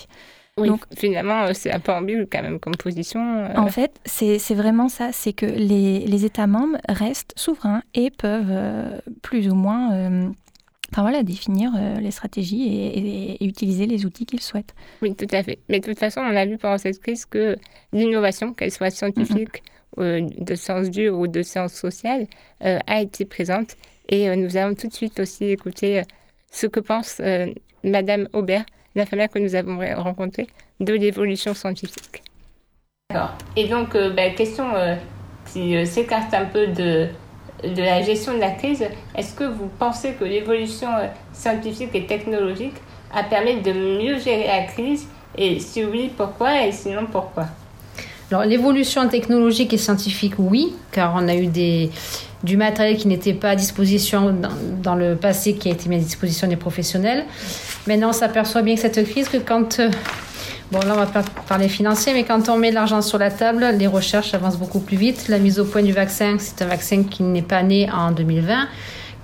Donc, 0.67 0.83
finalement, 0.97 1.45
euh, 1.45 1.51
c'est 1.55 1.73
un 1.73 1.81
peu 1.81 1.93
ambigu 1.93 2.27
quand 2.31 2.43
même 2.43 2.59
comme 2.59 2.77
position. 2.77 3.21
Euh. 3.21 3.55
En 3.57 3.69
fait, 3.69 3.93
c'est 4.05 4.55
vraiment 4.55 4.89
ça, 4.89 5.11
c'est 5.13 5.33
que 5.33 5.47
les, 5.47 6.01
les, 6.01 6.25
États 6.25 6.47
membres 6.47 6.79
restent 6.89 7.33
souverains 7.37 7.83
et 7.95 8.11
peuvent 8.11 8.51
euh, 8.51 8.99
plus 9.23 9.49
ou 9.49 9.55
moins 9.55 10.33
enfin 10.91 11.03
voilà, 11.03 11.23
définir 11.23 11.73
les 12.01 12.11
stratégies 12.11 12.67
et, 12.67 13.45
utiliser 13.45 13.87
les 13.87 14.07
outils 14.07 14.25
qu'ils 14.25 14.41
souhaitent. 14.41 14.75
Oui, 15.03 15.15
tout 15.15 15.27
à 15.33 15.43
fait. 15.43 15.59
Mais 15.69 15.81
de 15.81 15.85
toute 15.85 15.99
façon, 15.99 16.21
on 16.21 16.35
a 16.35 16.47
vu 16.47 16.57
pendant 16.57 16.79
cette 16.79 16.99
crise 17.01 17.27
que 17.27 17.57
l'innovation, 17.93 18.55
qu'elle 18.55 18.73
soit 18.73 18.91
scientifique, 18.91 19.63
de 19.99 20.55
sciences 20.55 20.91
dures 20.91 21.19
ou 21.19 21.27
de 21.27 21.43
sciences 21.43 21.75
sociales, 21.75 22.27
a 22.61 23.01
été 23.01 23.25
présente. 23.25 23.77
Et 24.09 24.35
nous 24.37 24.57
allons 24.57 24.75
tout 24.75 24.89
de 24.89 24.95
suite 24.95 25.21
aussi 25.21 25.47
écouter 25.47 26.03
ce 26.51 26.67
que 26.67 26.81
pense 26.81 27.21
Madame 27.85 28.29
Aubert 28.33 28.65
l'infirmière 28.99 29.29
que 29.29 29.39
nous 29.39 29.55
avons 29.55 29.79
rencontrée 30.03 30.47
de 30.81 30.93
l'évolution 30.93 31.55
scientifique. 31.55 32.23
D'accord. 33.11 33.35
Et 33.57 33.67
donc, 33.69 33.95
euh, 33.95 34.11
ben, 34.11 34.35
question 34.35 34.75
euh, 34.75 34.97
qui 35.51 35.77
euh, 35.77 35.85
s'écarte 35.85 36.35
un 36.35 36.45
peu 36.45 36.67
de, 36.67 37.09
de 37.63 37.83
la 37.83 38.03
gestion 38.03 38.35
de 38.35 38.41
la 38.41 38.51
crise, 38.51 38.85
est-ce 39.15 39.35
que 39.35 39.45
vous 39.45 39.69
pensez 39.79 40.13
que 40.13 40.25
l'évolution 40.25 40.89
scientifique 41.33 41.95
et 41.95 42.07
technologique 42.07 42.77
a 43.15 43.23
permis 43.25 43.61
de 43.63 43.73
mieux 43.73 44.19
gérer 44.19 44.47
la 44.47 44.65
crise? 44.65 45.09
Et 45.37 45.59
si 45.61 45.85
oui, 45.85 46.11
pourquoi? 46.17 46.67
Et 46.67 46.73
sinon, 46.73 47.07
pourquoi? 47.11 47.47
Alors 48.31 48.45
l'évolution 48.45 49.09
technologique 49.09 49.73
et 49.73 49.79
scientifique, 49.79 50.35
oui, 50.39 50.75
car 50.93 51.15
on 51.17 51.29
a 51.29 51.35
eu 51.35 51.47
des, 51.47 51.91
du 52.43 52.57
matériel 52.57 52.97
qui 52.97 53.09
n'était 53.09 53.33
pas 53.33 53.51
à 53.51 53.57
disposition 53.57 54.35
dans, 54.83 54.95
le 54.95 55.17
passé, 55.17 55.55
qui 55.55 55.69
a 55.69 55.73
été 55.73 55.89
mis 55.89 55.97
à 55.97 55.99
disposition 55.99 56.47
des 56.47 56.57
professionnels. 56.57 57.25
Maintenant, 57.87 58.11
on 58.11 58.13
s'aperçoit 58.13 58.63
bien 58.63 58.75
que 58.75 58.81
cette 58.81 59.03
crise, 59.09 59.29
que 59.29 59.39
quand... 59.39 59.81
Euh, 59.81 59.91
bon, 60.71 60.81
là, 60.81 60.93
on 60.93 60.97
va 60.97 61.07
pas 61.07 61.25
parler 61.49 61.69
financier, 61.69 62.13
mais 62.13 62.25
quand 62.25 62.51
on 62.51 62.59
met 62.59 62.71
l'argent 62.71 63.01
sur 63.01 63.17
la 63.17 63.31
table, 63.31 63.67
les 63.79 63.87
recherches 63.87 64.35
avancent 64.35 64.59
beaucoup 64.59 64.81
plus 64.81 64.99
vite. 64.99 65.29
La 65.29 65.39
mise 65.39 65.59
au 65.59 65.65
point 65.65 65.83
du 65.83 65.93
vaccin, 65.93 66.37
c'est 66.39 66.61
un 66.63 66.69
vaccin 66.69 67.05
qui 67.05 67.23
n'est 67.23 67.41
pas 67.41 67.63
né 67.63 67.91
en 67.91 68.13
2020 68.13 68.69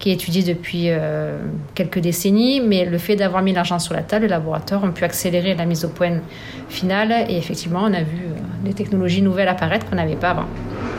qui 0.05 0.11
est 0.11 0.15
étudié 0.15 0.43
depuis 0.43 0.91
euh, 0.91 1.39
quelques 1.75 1.99
décennies, 1.99 2.61
mais 2.61 2.85
le 2.85 2.99
fait 2.99 3.17
d'avoir 3.17 3.43
mis 3.43 3.55
l'argent 3.55 3.79
sur 3.79 3.95
la 3.95 4.03
table, 4.03 4.25
les 4.25 4.29
laboratoires 4.29 4.85
ont 4.85 4.93
pu 4.93 5.03
accélérer 5.03 5.55
la 5.55 5.65
mise 5.65 5.83
au 5.87 5.89
point 5.89 6.21
finale 6.69 7.25
et 7.31 7.39
effectivement, 7.39 7.81
on 7.85 7.95
a 7.95 8.03
vu 8.03 8.27
euh, 8.27 8.39
des 8.65 8.75
technologies 8.75 9.23
nouvelles 9.23 9.49
apparaître 9.49 9.89
qu'on 9.89 9.97
n'avait 9.97 10.17
pas 10.17 10.33
avant. 10.33 10.45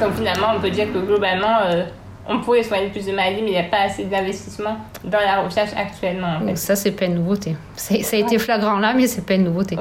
Donc 0.02 0.16
finalement, 0.16 0.48
on 0.58 0.60
peut 0.60 0.72
dire 0.72 0.92
que 0.92 0.98
globalement, 0.98 1.86
on 2.28 2.40
pourrait 2.40 2.64
soigner 2.64 2.88
plus 2.88 3.06
de 3.06 3.12
maladies, 3.12 3.44
mais 3.44 3.50
il 3.50 3.54
n'y 3.54 3.60
a 3.60 3.64
pas 3.70 3.82
assez 3.82 4.06
d'investissement 4.06 4.76
dans 5.04 5.20
la 5.20 5.44
recherche 5.44 5.70
actuellement. 5.78 6.40
En 6.42 6.56
Ça, 6.56 6.76
c'est 6.76 6.94
pas 6.94 7.06
une 7.06 7.14
nouveauté. 7.14 7.56
Ça 7.76 7.94
a 7.94 8.20
été 8.20 8.40
flagrant 8.40 8.80
là, 8.80 8.96
mais 8.96 9.06
c'est 9.06 9.24
pas 9.24 9.36
une 9.36 9.44
nouveauté. 9.44 9.78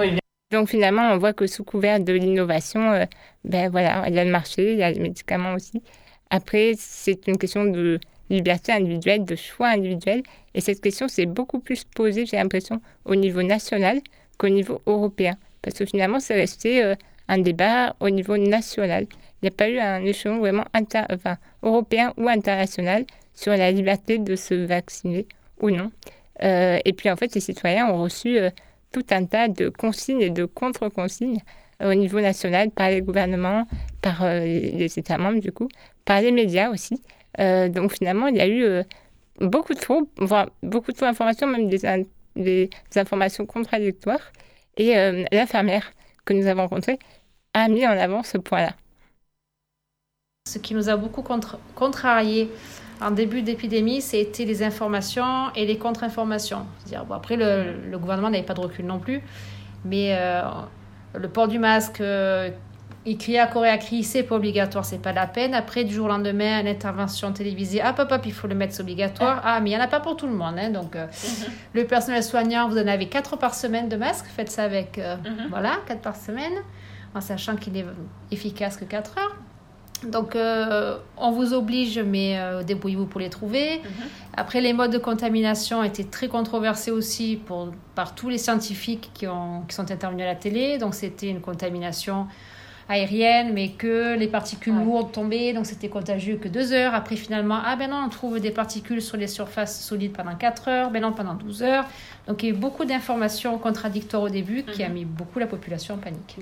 Donc 0.53 0.69
finalement, 0.69 1.13
on 1.13 1.17
voit 1.17 1.33
que 1.33 1.47
sous 1.47 1.65
couvert 1.65 1.99
de 1.99 2.13
l'innovation, 2.13 2.93
euh, 2.93 3.07
ben 3.43 3.71
voilà, 3.71 4.05
il 4.07 4.15
y 4.15 4.19
a 4.19 4.25
le 4.25 4.31
marché, 4.31 4.73
il 4.73 4.79
y 4.79 4.83
a 4.83 4.91
les 4.91 5.01
médicaments 5.01 5.55
aussi. 5.55 5.83
Après, 6.29 6.73
c'est 6.77 7.27
une 7.27 7.39
question 7.39 7.65
de 7.65 7.99
liberté 8.31 8.73
individuelle, 8.73 9.25
de 9.25 9.37
choix 9.37 9.69
individuel. 9.69 10.23
Et 10.55 10.61
cette 10.61 10.81
question 10.81 11.09
s'est 11.09 11.27
beaucoup 11.27 11.61
plus 11.61 11.85
posée, 11.85 12.27
j'ai 12.27 12.37
l'impression, 12.37 12.81
au 13.05 13.15
niveau 13.15 13.43
national 13.43 14.01
qu'au 14.39 14.49
niveau 14.49 14.81
européen. 14.87 15.37
Parce 15.63 15.77
que 15.77 15.87
finalement, 15.87 16.21
c'est 16.21 16.35
resté 16.35 16.83
euh, 16.83 16.95
un 17.29 17.39
débat 17.39 17.97
au 18.01 18.11
niveau 18.11 18.37
national. 18.37 19.07
Il 19.43 19.45
n'y 19.45 19.49
a 19.49 19.57
pas 19.57 19.69
eu 19.69 19.79
un 19.79 20.05
échelon 20.05 20.39
vraiment 20.39 20.65
européen 21.63 22.13
ou 22.17 22.29
international 22.29 23.05
sur 23.35 23.53
la 23.53 23.71
liberté 23.71 24.19
de 24.19 24.37
se 24.37 24.55
vacciner 24.55 25.27
ou 25.61 25.71
non. 25.71 25.91
Euh, 26.43 26.79
et 26.85 26.93
puis 26.93 27.11
en 27.11 27.17
fait, 27.17 27.35
les 27.35 27.41
citoyens 27.41 27.89
ont 27.89 28.03
reçu 28.03 28.39
euh, 28.39 28.51
tout 28.93 29.05
un 29.11 29.25
tas 29.25 29.49
de 29.49 29.69
consignes 29.69 30.23
et 30.23 30.31
de 30.31 30.45
contre-consignes 30.45 31.41
euh, 31.83 31.93
au 31.93 31.95
niveau 31.95 32.21
national 32.21 32.71
par 32.71 32.91
les 32.91 33.03
gouvernements, 33.03 33.67
par 34.03 34.25
les 34.25 34.99
États 34.99 35.19
membres 35.19 35.41
du 35.41 35.53
coup, 35.53 35.69
par 36.05 36.21
les 36.21 36.33
médias 36.33 36.71
aussi. 36.71 37.01
Donc 37.39 37.93
finalement, 37.93 38.29
il 38.29 38.37
y 38.37 38.41
a 38.41 38.49
eu 38.49 38.85
beaucoup 39.41 39.75
de 39.75 39.81
faux, 39.81 40.09
voire 40.19 40.49
beaucoup 40.63 40.93
de 40.93 40.97
faux 40.97 41.07
informations, 41.07 41.47
même 41.47 41.69
des, 41.69 42.71
informations 42.97 43.47
contradictoires. 43.47 44.33
Et 44.77 44.95
l'infirmière 45.33 45.93
que 46.25 46.33
nous 46.33 46.47
avons 46.47 46.63
rencontrée 46.63 46.99
a 47.53 47.69
mis 47.69 47.87
en 47.87 47.91
avant 47.91 48.23
ce 48.23 48.39
point-là. 48.39 48.73
Ce 50.47 50.59
qui 50.59 50.75
nous 50.75 50.89
a 50.89 50.97
beaucoup 50.97 51.23
contre 51.23 51.59
contrarié 51.75 52.51
en 53.01 53.11
début 53.11 53.43
d'épidémie, 53.43 54.01
c'était 54.01 54.45
les 54.45 54.63
informations 54.63 55.53
et 55.55 55.67
les 55.67 55.79
contre-informations. 55.79 56.67
Bon, 57.09 57.15
après, 57.15 57.37
le, 57.37 57.99
gouvernement 57.99 58.31
n'avait 58.31 58.45
pas 58.45 58.55
de 58.55 58.61
recul 58.61 58.87
non 58.87 58.99
plus, 58.99 59.21
mais 59.85 60.17
euh, 60.19 60.43
le 61.15 61.29
port 61.29 61.49
du 61.49 61.59
masque, 61.59 62.01
euh, 63.07 63.11
il 63.11 63.19
criait 63.19 63.39
à 63.39 63.47
Corée 63.47 63.69
à 63.69 63.79
cri, 63.79 64.03
c'est 64.03 64.23
pas 64.23 64.37
obligatoire, 64.37 64.85
c'est 64.85 64.99
pas 64.99 65.13
la 65.13 65.27
peine. 65.27 65.55
Après, 65.55 65.85
du 65.85 65.95
jour 65.95 66.07
au 66.07 66.09
lendemain, 66.09 66.61
une 66.61 66.69
intervention 66.69 67.33
télévisée, 67.33 67.81
ah, 67.83 67.95
hop, 67.99 68.11
hop, 68.11 68.23
il 68.25 68.33
faut 68.33 68.47
le 68.47 68.55
mettre, 68.55 68.75
c'est 68.75 68.83
obligatoire. 68.83 69.41
Ah, 69.45 69.61
mais 69.61 69.71
il 69.71 69.77
n'y 69.77 69.81
en 69.81 69.85
a 69.85 69.89
pas 69.89 70.01
pour 70.01 70.17
tout 70.17 70.27
le 70.27 70.35
monde. 70.35 70.57
Hein, 70.59 70.71
donc, 70.71 70.97
euh, 70.97 71.07
le 71.75 71.85
personnel 71.87 72.23
soignant, 72.23 72.69
vous 72.69 72.79
en 72.79 72.87
avez 72.87 73.09
4 73.09 73.37
par 73.37 73.55
semaine 73.55 73.89
de 73.89 73.97
masque, 73.97 74.27
faites 74.27 74.51
ça 74.51 74.65
avec, 74.65 74.99
mhm. 74.99 75.49
voilà, 75.51 75.79
4 75.87 76.01
par 76.01 76.17
semaine, 76.17 76.55
en 77.15 77.21
sachant 77.21 77.57
qu'il 77.57 77.77
est 77.77 77.87
efficace 78.31 78.77
que 78.77 78.85
4 78.85 79.19
heures. 79.19 79.37
Donc, 80.07 80.37
euh, 80.37 80.99
on 81.17 81.31
vous 81.31 81.55
oblige, 81.55 81.99
mais 81.99 82.39
euh, 82.39 82.63
débrouillez-vous 82.63 83.07
pour 83.07 83.21
les 83.21 83.31
trouver. 83.31 83.79
Mhm. 83.79 83.91
Après, 84.37 84.61
les 84.61 84.73
modes 84.73 84.93
de 84.93 84.99
contamination 84.99 85.83
étaient 85.83 86.05
très 86.05 86.29
controversés 86.29 86.91
aussi 86.91 87.37
pour, 87.37 87.71
par 87.95 88.15
tous 88.15 88.29
les 88.29 88.39
scientifiques 88.39 89.11
qui, 89.15 89.27
ont, 89.27 89.63
qui 89.69 89.75
sont 89.75 89.91
intervenus 89.91 90.25
à 90.25 90.29
la 90.29 90.35
télé. 90.35 90.79
Donc, 90.79 90.95
c'était 90.95 91.29
une 91.29 91.41
contamination 91.41 92.27
aérienne, 92.89 93.53
mais 93.53 93.71
que 93.71 94.17
les 94.17 94.29
particules 94.29 94.75
lourdes 94.75 95.13
tombaient, 95.13 95.53
donc 95.53 95.67
c'était 95.67 95.89
contagieux 95.89 96.37
que 96.37 96.49
deux 96.49 96.73
heures. 96.73 96.95
Après, 96.95 97.17
finalement, 97.17 97.59
ah 97.65 97.77
ben 97.77 97.91
non, 97.91 98.03
on 98.05 98.09
trouve 98.09 98.41
des 98.41 98.51
particules 98.51 99.01
sur 99.01 99.17
les 99.17 99.27
surfaces 99.27 99.83
solides 99.85 100.13
pendant 100.13 100.35
4 100.35 100.69
heures, 100.69 100.91
ben 100.91 101.01
non, 101.01 101.13
pendant 101.13 101.35
12 101.35 101.63
heures. 101.63 101.87
Donc, 102.27 102.43
il 102.43 102.49
y 102.49 102.53
a 102.53 102.55
eu 102.55 102.59
beaucoup 102.59 102.85
d'informations 102.85 103.59
contradictoires 103.59 104.23
au 104.23 104.29
début 104.29 104.63
qui 104.63 104.83
a 104.83 104.89
mhm. 104.89 104.95
mis 104.95 105.05
beaucoup 105.05 105.39
la 105.39 105.47
population 105.47 105.95
en 105.95 105.99
panique. 105.99 106.39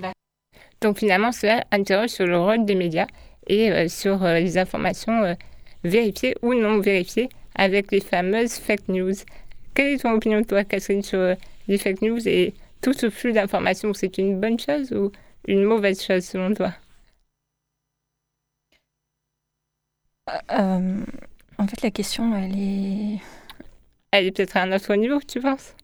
Donc, 0.81 0.99
finalement, 0.99 1.31
cela 1.31 1.63
interroge 1.71 2.09
sur 2.09 2.25
le 2.25 2.37
rôle 2.37 2.65
des 2.65 2.75
médias 2.75 3.07
et 3.47 3.71
euh, 3.71 3.87
sur 3.87 4.23
euh, 4.23 4.39
les 4.39 4.57
informations 4.57 5.23
euh, 5.23 5.33
vérifiées 5.83 6.35
ou 6.41 6.53
non 6.53 6.79
vérifiées 6.79 7.29
avec 7.55 7.91
les 7.91 8.01
fameuses 8.01 8.53
fake 8.53 8.89
news. 8.89 9.13
Quelle 9.73 9.93
est 9.93 9.97
ton 9.99 10.11
opinion, 10.11 10.43
toi, 10.43 10.63
Catherine, 10.63 11.01
sur 11.01 11.35
les 11.67 11.77
fake 11.77 12.01
news 12.01 12.27
et 12.27 12.53
tout 12.81 12.93
ce 12.93 13.09
flux 13.09 13.31
d'informations? 13.31 13.93
C'est 13.93 14.17
une 14.17 14.39
bonne 14.39 14.59
chose 14.59 14.91
ou 14.91 15.11
une 15.47 15.63
mauvaise 15.63 16.01
chose 16.03 16.23
selon 16.25 16.53
toi 16.53 16.73
En 20.49 21.67
fait, 21.67 21.81
la 21.81 21.91
question, 21.91 22.35
elle 22.35 22.59
est... 22.59 23.19
Elle 24.11 24.25
est 24.27 24.31
peut-être 24.31 24.57
à 24.57 24.61
un 24.61 24.71
autre 24.71 24.93
niveau, 24.95 25.19
tu 25.27 25.41
penses? 25.41 25.75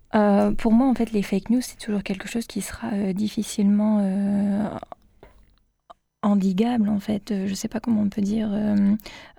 Pour 0.58 0.72
moi, 0.72 0.88
en 0.88 0.94
fait, 0.94 1.12
les 1.12 1.24
fake 1.24 1.50
news, 1.50 1.62
c'est 1.62 1.78
toujours 1.78 2.04
quelque 2.04 2.28
chose 2.28 2.48
qui 2.48 2.62
sera 2.62 3.14
difficilement 3.14 4.80
endigable 6.22 6.90
en 6.90 7.00
fait. 7.00 7.34
Je 7.48 7.54
sais 7.54 7.68
pas 7.68 7.80
comment 7.80 8.02
on 8.02 8.10
peut 8.10 8.22
dire. 8.22 8.50
Euh, 8.52 8.96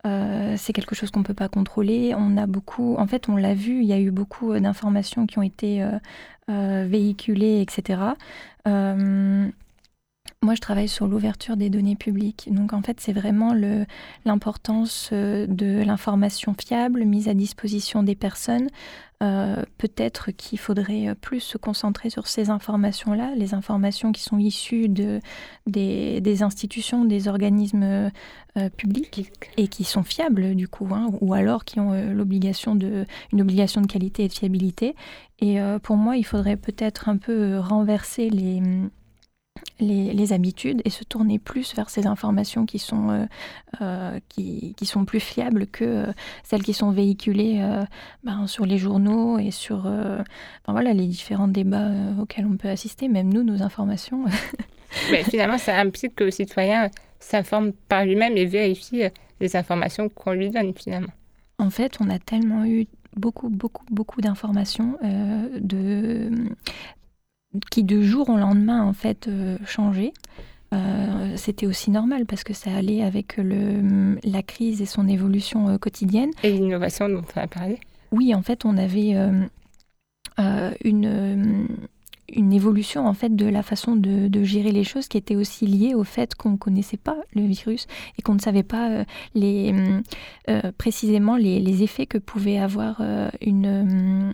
euh, 0.06 0.54
c'est 0.56 0.72
quelque 0.72 0.94
chose 0.94 1.10
qu'on 1.10 1.22
peut 1.22 1.34
pas 1.34 1.48
contrôler. 1.48 2.14
On 2.16 2.36
a 2.36 2.46
beaucoup, 2.46 2.96
en 2.96 3.06
fait, 3.06 3.28
on 3.28 3.36
l'a 3.36 3.54
vu. 3.54 3.80
Il 3.80 3.86
y 3.86 3.92
a 3.92 4.00
eu 4.00 4.10
beaucoup 4.10 4.52
euh, 4.52 4.60
d'informations 4.60 5.26
qui 5.26 5.38
ont 5.38 5.42
été 5.42 5.84
véhiculées, 6.48 7.60
etc. 7.60 8.00
moi, 10.42 10.54
je 10.54 10.60
travaille 10.62 10.88
sur 10.88 11.06
l'ouverture 11.06 11.58
des 11.58 11.68
données 11.68 11.96
publiques. 11.96 12.48
Donc, 12.50 12.72
en 12.72 12.80
fait, 12.80 12.98
c'est 12.98 13.12
vraiment 13.12 13.52
l'importance 14.24 15.10
de 15.12 15.82
l'information 15.84 16.54
fiable 16.58 17.04
mise 17.04 17.28
à 17.28 17.34
disposition 17.34 18.02
des 18.02 18.14
personnes 18.14 18.68
peut-être 19.18 20.30
qu'il 20.30 20.58
faudrait 20.58 21.14
plus 21.14 21.40
se 21.40 21.58
concentrer 21.58 22.08
sur 22.08 22.26
ces 22.26 22.48
informations-là, 22.48 23.34
les 23.36 23.52
informations 23.52 24.12
qui 24.12 24.22
sont 24.22 24.38
issues 24.38 24.88
de, 24.88 25.20
des, 25.66 26.42
institutions, 26.42 27.04
des 27.04 27.28
organismes 27.28 28.10
publics 28.78 29.30
et 29.58 29.68
qui 29.68 29.84
sont 29.84 30.04
fiables 30.04 30.54
du 30.54 30.68
coup, 30.68 30.88
hein, 30.90 31.10
ou 31.20 31.34
alors 31.34 31.66
qui 31.66 31.80
ont 31.80 31.92
l'obligation 32.14 32.74
de, 32.74 33.04
une 33.34 33.42
obligation 33.42 33.82
de 33.82 33.86
qualité 33.86 34.24
et 34.24 34.28
de 34.28 34.32
fiabilité. 34.32 34.94
Et 35.40 35.58
pour 35.82 35.96
moi, 35.96 36.16
il 36.16 36.24
faudrait 36.24 36.56
peut-être 36.56 37.10
un 37.10 37.18
peu 37.18 37.58
renverser 37.58 38.30
les 38.30 38.62
les, 39.80 40.32
habitudes 40.32 40.82
et 40.84 40.90
se 40.90 41.04
tourner 41.04 41.38
plus 41.38 41.74
vers 41.74 41.90
ces 41.90 42.06
informations 42.06 42.66
qui 42.66 42.78
sont, 42.78 43.10
euh, 43.10 43.26
euh, 43.80 44.18
qui, 44.28 44.74
qui, 44.76 44.86
sont 44.86 45.04
plus 45.04 45.20
fiables 45.20 45.66
que 45.66 45.84
euh, 45.84 46.12
celles 46.44 46.62
qui 46.62 46.72
sont 46.72 46.90
véhiculées 46.90 47.60
ben, 48.24 48.46
sur 48.46 48.66
les 48.66 48.78
journaux 48.78 49.38
et 49.38 49.50
sur 49.50 49.90
voilà, 50.68 50.92
les 50.92 51.06
différents 51.06 51.48
débats 51.48 51.90
auxquels 52.20 52.46
on 52.46 52.56
peut 52.56 52.68
assister, 52.68 53.08
même 53.08 53.32
nous, 53.32 53.42
nos 53.42 53.62
informations. 53.62 54.24
Mais 55.10 55.22
finalement, 55.22 55.58
ça 55.58 55.76
implique 55.78 56.14
que 56.16 56.24
le 56.24 56.30
citoyen 56.30 56.90
s'informe 57.20 57.72
par 57.72 58.04
lui-même 58.04 58.36
et 58.36 58.44
vérifie 58.44 59.02
les 59.40 59.56
informations 59.56 60.08
qu'on 60.08 60.32
lui 60.32 60.50
donne 60.50 60.74
finalement. 60.74 61.12
En 61.58 61.70
fait, 61.70 61.98
on 62.00 62.08
a 62.10 62.18
tellement 62.18 62.64
eu 62.64 62.86
beaucoup, 63.16 63.50
beaucoup, 63.50 63.84
beaucoup 63.90 64.20
d'informations 64.20 64.96
de 65.60 66.30
qui 67.70 67.84
de 67.84 68.02
jour 68.02 68.28
au 68.28 68.36
lendemain 68.36 68.82
en 68.82 68.92
fait 68.92 69.28
euh, 69.28 69.56
changeait. 69.66 70.12
Euh, 70.72 71.36
c'était 71.36 71.66
aussi 71.66 71.90
normal 71.90 72.26
parce 72.26 72.44
que 72.44 72.54
ça 72.54 72.72
allait 72.72 73.02
avec 73.02 73.36
le, 73.38 74.16
la 74.22 74.42
crise 74.42 74.80
et 74.80 74.86
son 74.86 75.08
évolution 75.08 75.68
euh, 75.68 75.78
quotidienne. 75.78 76.30
Et 76.44 76.52
l'innovation 76.52 77.08
dont 77.08 77.24
on 77.34 77.40
a 77.40 77.48
parlé 77.48 77.78
Oui, 78.12 78.34
en 78.34 78.42
fait, 78.42 78.64
on 78.64 78.76
avait 78.76 79.16
une, 80.84 81.66
une 82.32 82.52
évolution 82.52 83.06
en 83.06 83.14
fait 83.14 83.34
de 83.34 83.46
la 83.46 83.62
façon 83.62 83.96
de, 83.96 84.28
de, 84.28 84.44
gérer 84.44 84.70
les 84.70 84.84
choses 84.84 85.08
qui 85.08 85.18
était 85.18 85.36
aussi 85.36 85.66
liée 85.66 85.94
au 85.94 86.04
fait 86.04 86.34
qu'on 86.34 86.50
ne 86.52 86.56
connaissait 86.56 86.96
pas 86.96 87.16
le 87.34 87.42
virus 87.42 87.88
et 88.16 88.22
qu'on 88.22 88.34
ne 88.34 88.40
savait 88.40 88.62
pas 88.62 89.04
les, 89.34 89.74
précisément 90.78 91.36
les, 91.36 91.58
les, 91.58 91.82
effets 91.82 92.06
que 92.06 92.16
pouvait 92.16 92.58
avoir 92.58 93.02
une 93.42 94.32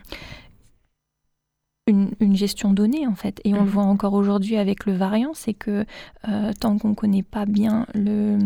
une, 1.86 2.36
gestion 2.36 2.72
donnée 2.72 3.06
en 3.06 3.14
fait. 3.14 3.40
Et 3.44 3.54
on 3.54 3.58
le 3.58 3.62
mhm. 3.62 3.68
voit 3.68 3.82
encore 3.84 4.14
aujourd'hui 4.14 4.56
avec 4.56 4.86
le 4.86 4.94
variant, 4.94 5.32
c'est 5.34 5.54
que 5.54 5.84
euh, 6.28 6.52
tant 6.58 6.78
qu'on 6.78 6.90
ne 6.90 6.94
connaît 6.94 7.22
pas 7.22 7.46
bien 7.46 7.86
le, 7.94 8.38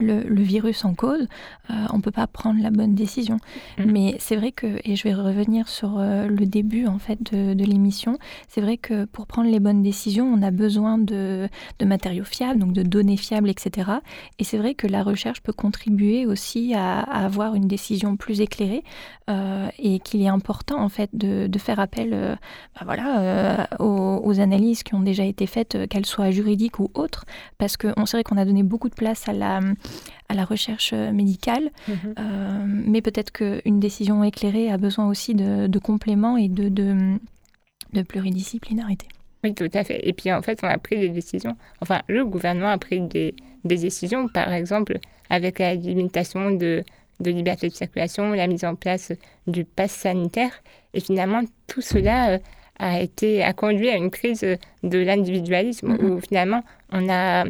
le, 0.00 0.42
virus 0.42 0.84
en 0.84 0.94
cause, 0.94 1.26
euh, 1.70 1.74
on 1.92 1.98
ne 1.98 2.02
peut 2.02 2.10
pas 2.10 2.26
prendre 2.26 2.62
la 2.62 2.70
bonne 2.70 2.94
décision. 2.94 3.36
Mm. 3.78 3.84
Mais 3.86 4.16
c'est 4.18 4.36
vrai 4.36 4.52
que, 4.52 4.66
et 4.84 4.96
je 4.96 5.04
vais 5.04 5.14
revenir 5.14 5.68
sur 5.68 5.98
euh, 5.98 6.26
le 6.26 6.46
début 6.46 6.86
en 6.86 6.98
fait 6.98 7.22
de, 7.32 7.64
l'émission, 7.64 8.18
c'est 8.48 8.60
vrai 8.60 8.76
que 8.76 9.04
pour 9.04 9.26
prendre 9.26 9.50
les 9.50 9.60
bonnes 9.60 9.82
décisions, 9.82 10.26
on 10.26 10.42
a 10.42 10.50
besoin 10.50 10.98
de, 10.98 11.48
matériaux 11.84 12.24
fiables, 12.24 12.58
donc 12.58 12.72
de 12.72 12.82
données 12.82 13.16
fiables, 13.16 13.50
etc. 13.50 13.90
Et 14.38 14.44
c'est 14.44 14.58
vrai 14.58 14.74
que 14.74 14.86
la 14.86 15.02
recherche 15.02 15.42
peut 15.42 15.52
contribuer 15.52 16.26
aussi 16.26 16.74
à, 16.74 17.00
avoir 17.00 17.54
une 17.54 17.68
décision 17.68 18.16
plus 18.16 18.40
éclairée 18.40 18.82
euh, 19.28 19.68
et 19.78 19.98
qu'il 19.98 20.22
est 20.22 20.28
important 20.28 20.80
en 20.80 20.88
fait 20.88 21.10
de, 21.12 21.48
faire 21.58 21.78
appel 21.78 22.38
bah 22.74 22.82
voilà, 22.86 23.68
aux, 23.78 24.22
aux, 24.24 24.40
analyses 24.40 24.82
qui 24.82 24.94
ont 24.94 25.00
déjà 25.00 25.24
été 25.24 25.46
faites, 25.46 25.88
qu'elles 25.88 26.06
soient 26.06 26.30
juridiques 26.30 26.78
ou 26.78 26.90
autres, 26.94 27.26
parce 27.58 27.76
qu'on 27.76 28.06
sait 28.06 28.22
qu'on 28.22 28.38
a 28.38 28.46
donné 28.46 28.62
beaucoup 28.62 28.88
de 28.88 28.94
place 28.94 29.28
à 29.28 29.32
la 29.32 29.60
à 30.30 30.34
la 30.34 30.44
recherche 30.44 30.92
euh, 30.92 31.10
médicale, 31.12 31.70
mhm. 31.88 32.14
euh, 32.18 32.64
mais 32.66 33.02
peut-être 33.02 33.32
qu'une 33.32 33.80
décision 33.80 34.22
éclairée 34.22 34.70
a 34.70 34.78
besoin 34.78 35.08
aussi 35.08 35.34
de, 35.34 35.78
compléments 35.78 36.36
et 36.36 36.48
de, 36.48 36.68
de, 36.68 38.02
pluridisciplinarité. 38.02 39.08
Oui, 39.42 39.54
tout 39.54 39.70
à 39.74 39.82
fait. 39.82 40.06
Et 40.06 40.12
puis 40.12 40.32
en 40.32 40.42
fait, 40.42 40.60
on 40.62 40.68
a 40.68 40.78
pris 40.78 40.98
des 40.98 41.08
décisions, 41.08 41.56
enfin 41.80 42.02
le 42.06 42.24
gouvernement 42.24 42.68
a 42.68 42.78
pris 42.78 43.00
des, 43.00 43.34
décisions, 43.64 44.28
par 44.28 44.52
exemple 44.52 44.98
avec 45.30 45.58
la 45.58 45.74
limitation 45.74 46.50
de, 46.52 46.84
de 47.20 47.30
liberté 47.30 47.68
de 47.68 47.74
circulation, 47.74 48.32
la 48.32 48.46
mise 48.46 48.64
en 48.64 48.74
place 48.74 49.12
du 49.46 49.64
pass 49.64 49.92
sanitaire. 49.92 50.52
Et 50.94 51.00
finalement, 51.00 51.42
tout 51.66 51.80
cela 51.80 52.30
euh, 52.30 52.38
a, 52.78 53.00
été, 53.00 53.42
a 53.42 53.52
conduit 53.52 53.88
à 53.88 53.96
une 53.96 54.10
crise 54.10 54.40
de 54.40 54.98
l'individualisme 54.98 55.88
mhm. 55.88 56.04
où 56.04 56.20
finalement, 56.20 56.62
on 56.92 57.08
a 57.08 57.44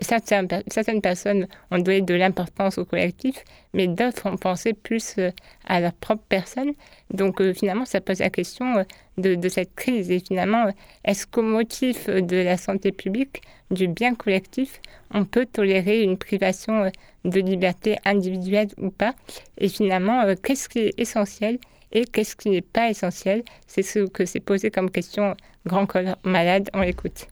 certaines, 0.00 0.48
certaines 0.68 1.00
personnes 1.00 1.46
ont 1.70 1.78
donné 1.78 2.00
de 2.00 2.14
l'importance 2.14 2.78
au 2.78 2.84
collectif, 2.84 3.44
mais 3.72 3.86
d'autres 3.86 4.28
ont 4.28 4.36
pensé 4.36 4.72
plus 4.72 5.14
euh, 5.18 5.30
à 5.66 5.80
leur 5.80 5.92
propre 5.92 6.22
personne. 6.28 6.72
Donc 7.12 7.40
euh, 7.40 7.54
finalement, 7.54 7.84
ça 7.84 8.00
pose 8.00 8.18
la 8.20 8.30
question 8.30 8.78
euh, 8.78 8.82
de, 9.16 9.34
de 9.34 9.48
cette 9.48 9.74
crise. 9.74 10.10
Et 10.10 10.20
finalement, 10.20 10.66
est-ce 11.04 11.26
qu'au 11.26 11.42
motif 11.42 12.08
de 12.08 12.36
la 12.36 12.56
santé 12.56 12.92
publique, 12.92 13.42
du 13.70 13.88
bien 13.88 14.14
collectif, 14.14 14.80
on 15.12 15.24
peut 15.24 15.46
tolérer 15.46 16.02
une 16.02 16.18
privation 16.18 16.90
de 17.24 17.40
liberté 17.40 17.98
individuelle 18.04 18.68
ou 18.78 18.90
pas? 18.90 19.14
Et 19.58 19.68
finalement, 19.68 20.24
qu'est-ce 20.42 20.68
qui 20.68 20.78
est 20.80 20.94
essentiel 20.98 21.58
et 21.92 22.04
qu'est-ce 22.04 22.36
qui 22.36 22.50
n'est 22.50 22.60
pas 22.62 22.90
essentiel? 22.90 23.42
C'est 23.66 23.82
ce 23.82 24.00
que 24.00 24.24
s'est 24.24 24.40
posé 24.40 24.70
comme 24.70 24.90
question 24.90 25.34
Grand 25.66 25.86
Corps 25.86 26.16
Malade. 26.24 26.70
On 26.74 26.80
l'écoute. 26.80 27.28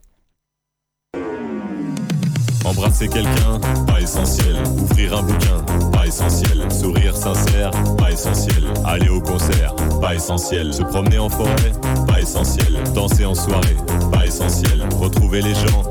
Embrasser 2.67 3.07
quelqu'un, 3.07 3.59
pas 3.87 4.01
essentiel. 4.01 4.57
Ouvrir 4.77 5.17
un 5.17 5.23
bouquin, 5.23 5.63
pas 5.93 6.05
essentiel. 6.05 6.69
Sourire 6.69 7.15
sincère, 7.15 7.71
pas 7.97 8.11
essentiel. 8.11 8.65
Aller 8.83 9.07
au 9.07 9.21
concert, 9.21 9.73
pas 10.01 10.15
essentiel. 10.15 10.73
Se 10.73 10.83
promener 10.83 11.17
en 11.17 11.29
forêt, 11.29 11.71
pas 12.07 12.19
essentiel. 12.19 12.77
Danser 12.93 13.25
en 13.25 13.35
soirée, 13.35 13.77
pas 14.11 14.25
essentiel. 14.25 14.83
Retrouver 14.99 15.41
les 15.41 15.53
gens, 15.53 15.83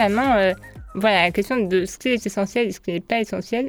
finalement, 0.00 0.34
euh, 0.34 0.54
voilà, 0.94 1.24
la 1.24 1.30
question 1.30 1.58
de 1.66 1.84
ce 1.84 1.98
qui 1.98 2.08
est 2.08 2.24
essentiel 2.24 2.68
et 2.68 2.72
ce 2.72 2.80
qui 2.80 2.92
n'est 2.92 3.00
pas 3.00 3.20
essentiel, 3.20 3.68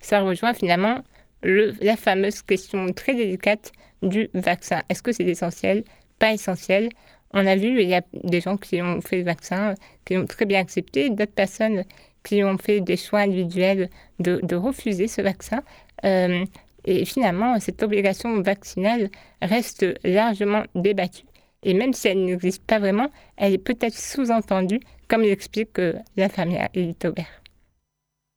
ça 0.00 0.20
rejoint 0.20 0.52
finalement 0.52 0.98
le, 1.42 1.74
la 1.80 1.96
fameuse 1.96 2.42
question 2.42 2.92
très 2.92 3.14
délicate 3.14 3.72
du 4.02 4.28
vaccin. 4.34 4.82
Est-ce 4.90 5.02
que 5.02 5.12
c'est 5.12 5.24
essentiel, 5.24 5.84
pas 6.18 6.32
essentiel? 6.34 6.90
On 7.32 7.46
a 7.46 7.56
vu, 7.56 7.80
il 7.82 7.88
y 7.88 7.94
a 7.94 8.02
des 8.12 8.42
gens 8.42 8.58
qui 8.58 8.82
ont 8.82 9.00
fait 9.00 9.18
le 9.18 9.24
vaccin, 9.24 9.74
qui 10.04 10.18
ont 10.18 10.26
très 10.26 10.44
bien 10.44 10.60
accepté, 10.60 11.08
d'autres 11.08 11.32
personnes 11.32 11.84
qui 12.22 12.44
ont 12.44 12.58
fait 12.58 12.80
des 12.80 12.98
choix 12.98 13.20
individuels 13.20 13.88
de, 14.18 14.54
refuser 14.54 15.08
ce 15.08 15.22
vaccin. 15.22 15.62
Euh, 16.04 16.44
et 16.84 17.06
finalement, 17.06 17.58
cette 17.58 17.82
obligation 17.82 18.42
vaccinale 18.42 19.08
reste 19.40 19.86
largement 20.04 20.64
débattue. 20.74 21.24
Et 21.64 21.74
même 21.74 21.92
si 21.94 22.08
elle 22.08 22.24
n'existe 22.24 22.62
pas 22.64 22.78
vraiment, 22.78 23.08
elle 23.36 23.54
est 23.54 23.58
peut-être 23.58 23.96
sous-entendue 23.96 24.80
comme 25.08 25.22
l'explique 25.22 25.78
euh, 25.78 25.94
l'infirmière 26.16 26.68
Edith 26.74 27.04
Aubert. 27.06 27.42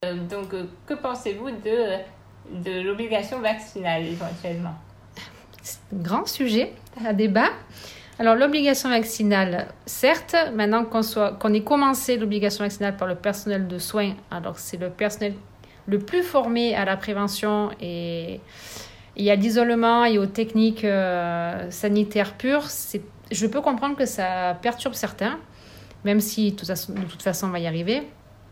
Euh, 0.05 0.15
donc, 0.27 0.53
euh, 0.53 0.65
que 0.85 0.93
pensez-vous 0.93 1.51
de, 1.51 1.97
de 2.63 2.81
l'obligation 2.81 3.39
vaccinale 3.39 4.05
éventuellement? 4.05 4.75
C'est 5.61 5.79
un 5.93 6.01
grand 6.01 6.25
sujet 6.25 6.71
à 7.05 7.13
débat. 7.13 7.49
Alors, 8.19 8.35
l'obligation 8.35 8.89
vaccinale, 8.89 9.67
certes, 9.85 10.35
maintenant 10.53 10.85
qu'on 10.85 11.01
qu'on 11.39 11.53
ait 11.53 11.63
commencé 11.63 12.17
l'obligation 12.17 12.63
vaccinale 12.63 12.95
par 12.95 13.07
le 13.07 13.15
personnel 13.15 13.67
de 13.67 13.77
soins, 13.77 14.13
alors 14.31 14.57
c'est 14.57 14.77
le 14.77 14.89
personnel 14.89 15.33
le 15.85 15.99
plus 15.99 16.23
formé 16.23 16.75
à 16.75 16.83
la 16.83 16.97
prévention 16.97 17.69
et, 17.79 18.39
et 19.15 19.31
à 19.31 19.35
l'isolement 19.35 20.03
et 20.05 20.17
aux 20.17 20.25
techniques 20.25 20.85
sanitaires 21.69 22.33
pures, 22.33 22.63
je 23.31 23.47
peux 23.47 23.61
comprendre 23.61 23.95
que 23.95 24.05
ça 24.05 24.57
perturbe 24.61 24.93
certains 24.93 25.37
même 26.03 26.19
si 26.19 26.51
de 26.51 26.57
toute 26.57 27.21
façon, 27.21 27.47
on 27.47 27.51
va 27.51 27.59
y 27.59 27.67
arriver. 27.67 28.01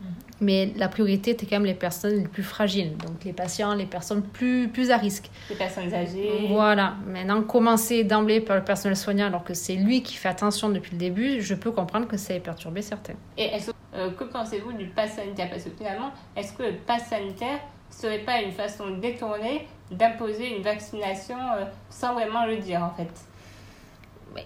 Mhm. 0.01 0.07
Mais 0.41 0.73
la 0.75 0.89
priorité 0.89 1.31
était 1.31 1.45
quand 1.45 1.55
même 1.55 1.65
les 1.65 1.73
personnes 1.73 2.17
les 2.17 2.27
plus 2.27 2.43
fragiles, 2.43 2.97
donc 2.97 3.23
les 3.23 3.31
patients, 3.31 3.73
les 3.73 3.85
personnes 3.85 4.21
plus, 4.21 4.67
plus 4.67 4.91
à 4.91 4.97
risque. 4.97 5.29
Les 5.49 5.55
personnes 5.55 5.93
âgées. 5.93 6.47
Voilà. 6.49 6.95
Maintenant, 7.07 7.41
commencer 7.43 8.03
d'emblée 8.03 8.41
par 8.41 8.57
le 8.57 8.63
personnel 8.63 8.97
soignant 8.97 9.27
alors 9.27 9.45
que 9.45 9.53
c'est 9.53 9.75
lui 9.75 10.03
qui 10.03 10.15
fait 10.15 10.27
attention 10.27 10.67
depuis 10.69 10.91
le 10.91 10.97
début, 10.97 11.41
je 11.41 11.55
peux 11.55 11.71
comprendre 11.71 12.07
que 12.07 12.17
ça 12.17 12.34
ait 12.34 12.41
perturbé 12.41 12.82
certains. 12.82 13.13
Et 13.38 13.51
euh, 13.95 14.11
que 14.11 14.26
pensez-vous 14.26 14.73
du 14.73 14.88
pass 14.88 15.13
sanitaire? 15.13 15.49
Parce 15.49 15.63
que 15.63 15.69
finalement, 15.69 16.11
est-ce 16.36 16.51
que 16.51 16.63
le 16.63 16.73
pass 16.86 17.07
sanitaire 17.07 17.59
serait 17.89 18.19
pas 18.19 18.41
une 18.41 18.51
façon 18.51 18.97
détournée 18.97 19.65
d'imposer 19.89 20.57
une 20.57 20.63
vaccination 20.63 21.38
euh, 21.38 21.63
sans 21.89 22.13
vraiment 22.13 22.45
le 22.45 22.57
dire 22.57 22.84
en 22.84 22.89
fait? 22.89 23.09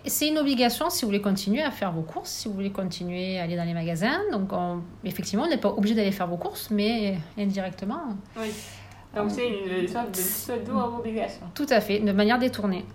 C'est 0.05 0.27
une 0.27 0.37
obligation 0.37 0.89
si 0.89 1.01
vous 1.01 1.07
voulez 1.07 1.21
continuer 1.21 1.61
à 1.61 1.71
faire 1.71 1.91
vos 1.91 2.01
courses, 2.01 2.29
si 2.29 2.47
vous 2.47 2.53
voulez 2.53 2.71
continuer 2.71 3.39
à 3.39 3.43
aller 3.43 3.55
dans 3.55 3.65
les 3.65 3.73
magasins. 3.73 4.19
Donc, 4.31 4.51
effectivement, 5.03 5.45
on 5.45 5.49
n'est 5.49 5.57
pas 5.57 5.69
obligé 5.69 5.95
d'aller 5.95 6.11
faire 6.11 6.27
vos 6.27 6.37
courses, 6.37 6.69
mais 6.71 7.17
indirectement. 7.37 8.01
Oui. 8.37 8.49
Donc 9.15 9.31
c'est 9.31 9.47
une 9.47 9.87
sorte 9.87 10.11
de 10.11 10.19
pseudo-obligation. 10.19 11.47
Tout 11.55 11.65
à 11.69 11.81
fait, 11.81 11.99
de 11.99 12.11
manière 12.11 12.37
détournée. 12.37 12.85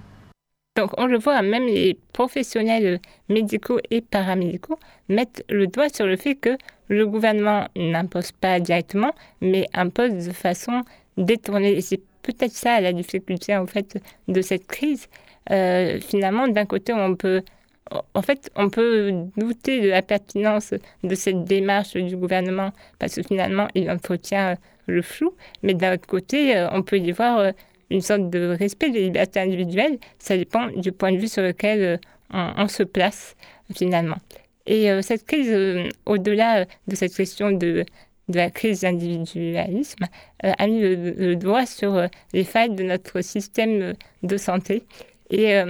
Donc 0.77 0.91
on 0.97 1.07
le 1.07 1.19
voit, 1.19 1.43
même 1.43 1.67
les 1.67 1.99
professionnels 2.13 3.01
médicaux 3.29 3.81
et 3.91 4.01
paramédicaux 4.01 4.79
mettent 5.09 5.45
le 5.49 5.67
doigt 5.67 5.89
sur 5.89 6.07
le 6.07 6.17
fait 6.17 6.35
que 6.37 6.57
le 6.89 7.07
gouvernement 7.07 7.69
n'impose 7.77 8.33
pas 8.33 8.61
directement, 8.61 9.13
mais 9.41 9.67
impose 9.73 10.27
de 10.27 10.33
façon 10.33 10.83
détournée. 11.17 11.73
Et 11.77 11.81
c'est 11.81 12.01
peut-être 12.23 12.53
ça 12.53 12.81
la 12.81 12.93
difficulté 12.93 13.57
en 13.57 13.67
fait 13.67 14.01
de 14.29 14.41
cette 14.41 14.67
crise. 14.67 15.09
Euh, 15.51 16.01
finalement, 16.01 16.49
d'un 16.49 16.67
côté, 16.67 16.93
on 16.93 17.17
peut 17.17 17.43
en 18.15 18.23
fait, 18.23 18.51
on 18.57 18.71
peut 18.71 19.13
douter 19.37 19.83
de 19.83 19.91
la 19.91 20.01
pertinence 20.01 20.73
de 21.03 21.15
cette 21.15 21.45
démarche 21.45 21.93
du 21.95 22.17
gouvernement 22.17 22.73
parce 22.99 23.15
que 23.17 23.23
finalement, 23.23 23.69
il 23.75 23.91
entretient 23.91 24.57
le 24.87 25.03
flou. 25.03 25.35
Mais 25.63 25.75
d'un 25.75 25.95
autre 25.95 26.07
côté, 26.07 26.57
euh, 26.57 26.69
on 26.73 26.83
peut 26.83 26.99
y 26.99 27.13
voir 27.13 27.39
euh, 27.39 27.53
une 27.91 28.01
sorte 28.01 28.31
de 28.31 28.57
respect 28.59 28.89
des 28.89 29.03
libertés 29.03 29.41
individuelles. 29.41 29.99
Ça 30.19 30.37
dépend 30.37 30.69
du 30.69 30.93
point 30.93 31.13
de 31.13 31.19
vue 31.19 31.29
sur 31.29 31.43
lequel 31.43 32.01
on, 32.33 32.67
se 32.69 32.83
place 32.83 33.37
finalement. 33.75 34.17
Et 34.67 34.89
cette 35.03 35.27
crise, 35.27 35.55
au-delà 36.07 36.65
de 36.89 36.95
cette 36.97 37.15
question 37.15 37.53
de, 37.53 37.85
de 38.29 38.37
la 38.37 38.51
crise 38.51 38.81
d'individualisme, 38.81 40.07
a 40.43 40.67
mis 40.67 40.81
le, 40.81 41.37
doigt 41.37 41.67
sur 41.67 42.09
les 42.33 42.45
failles 42.45 42.75
de 42.75 42.83
notre 42.83 43.21
système 43.21 43.93
de 44.23 44.37
santé. 44.39 44.83
Et, 45.37 45.61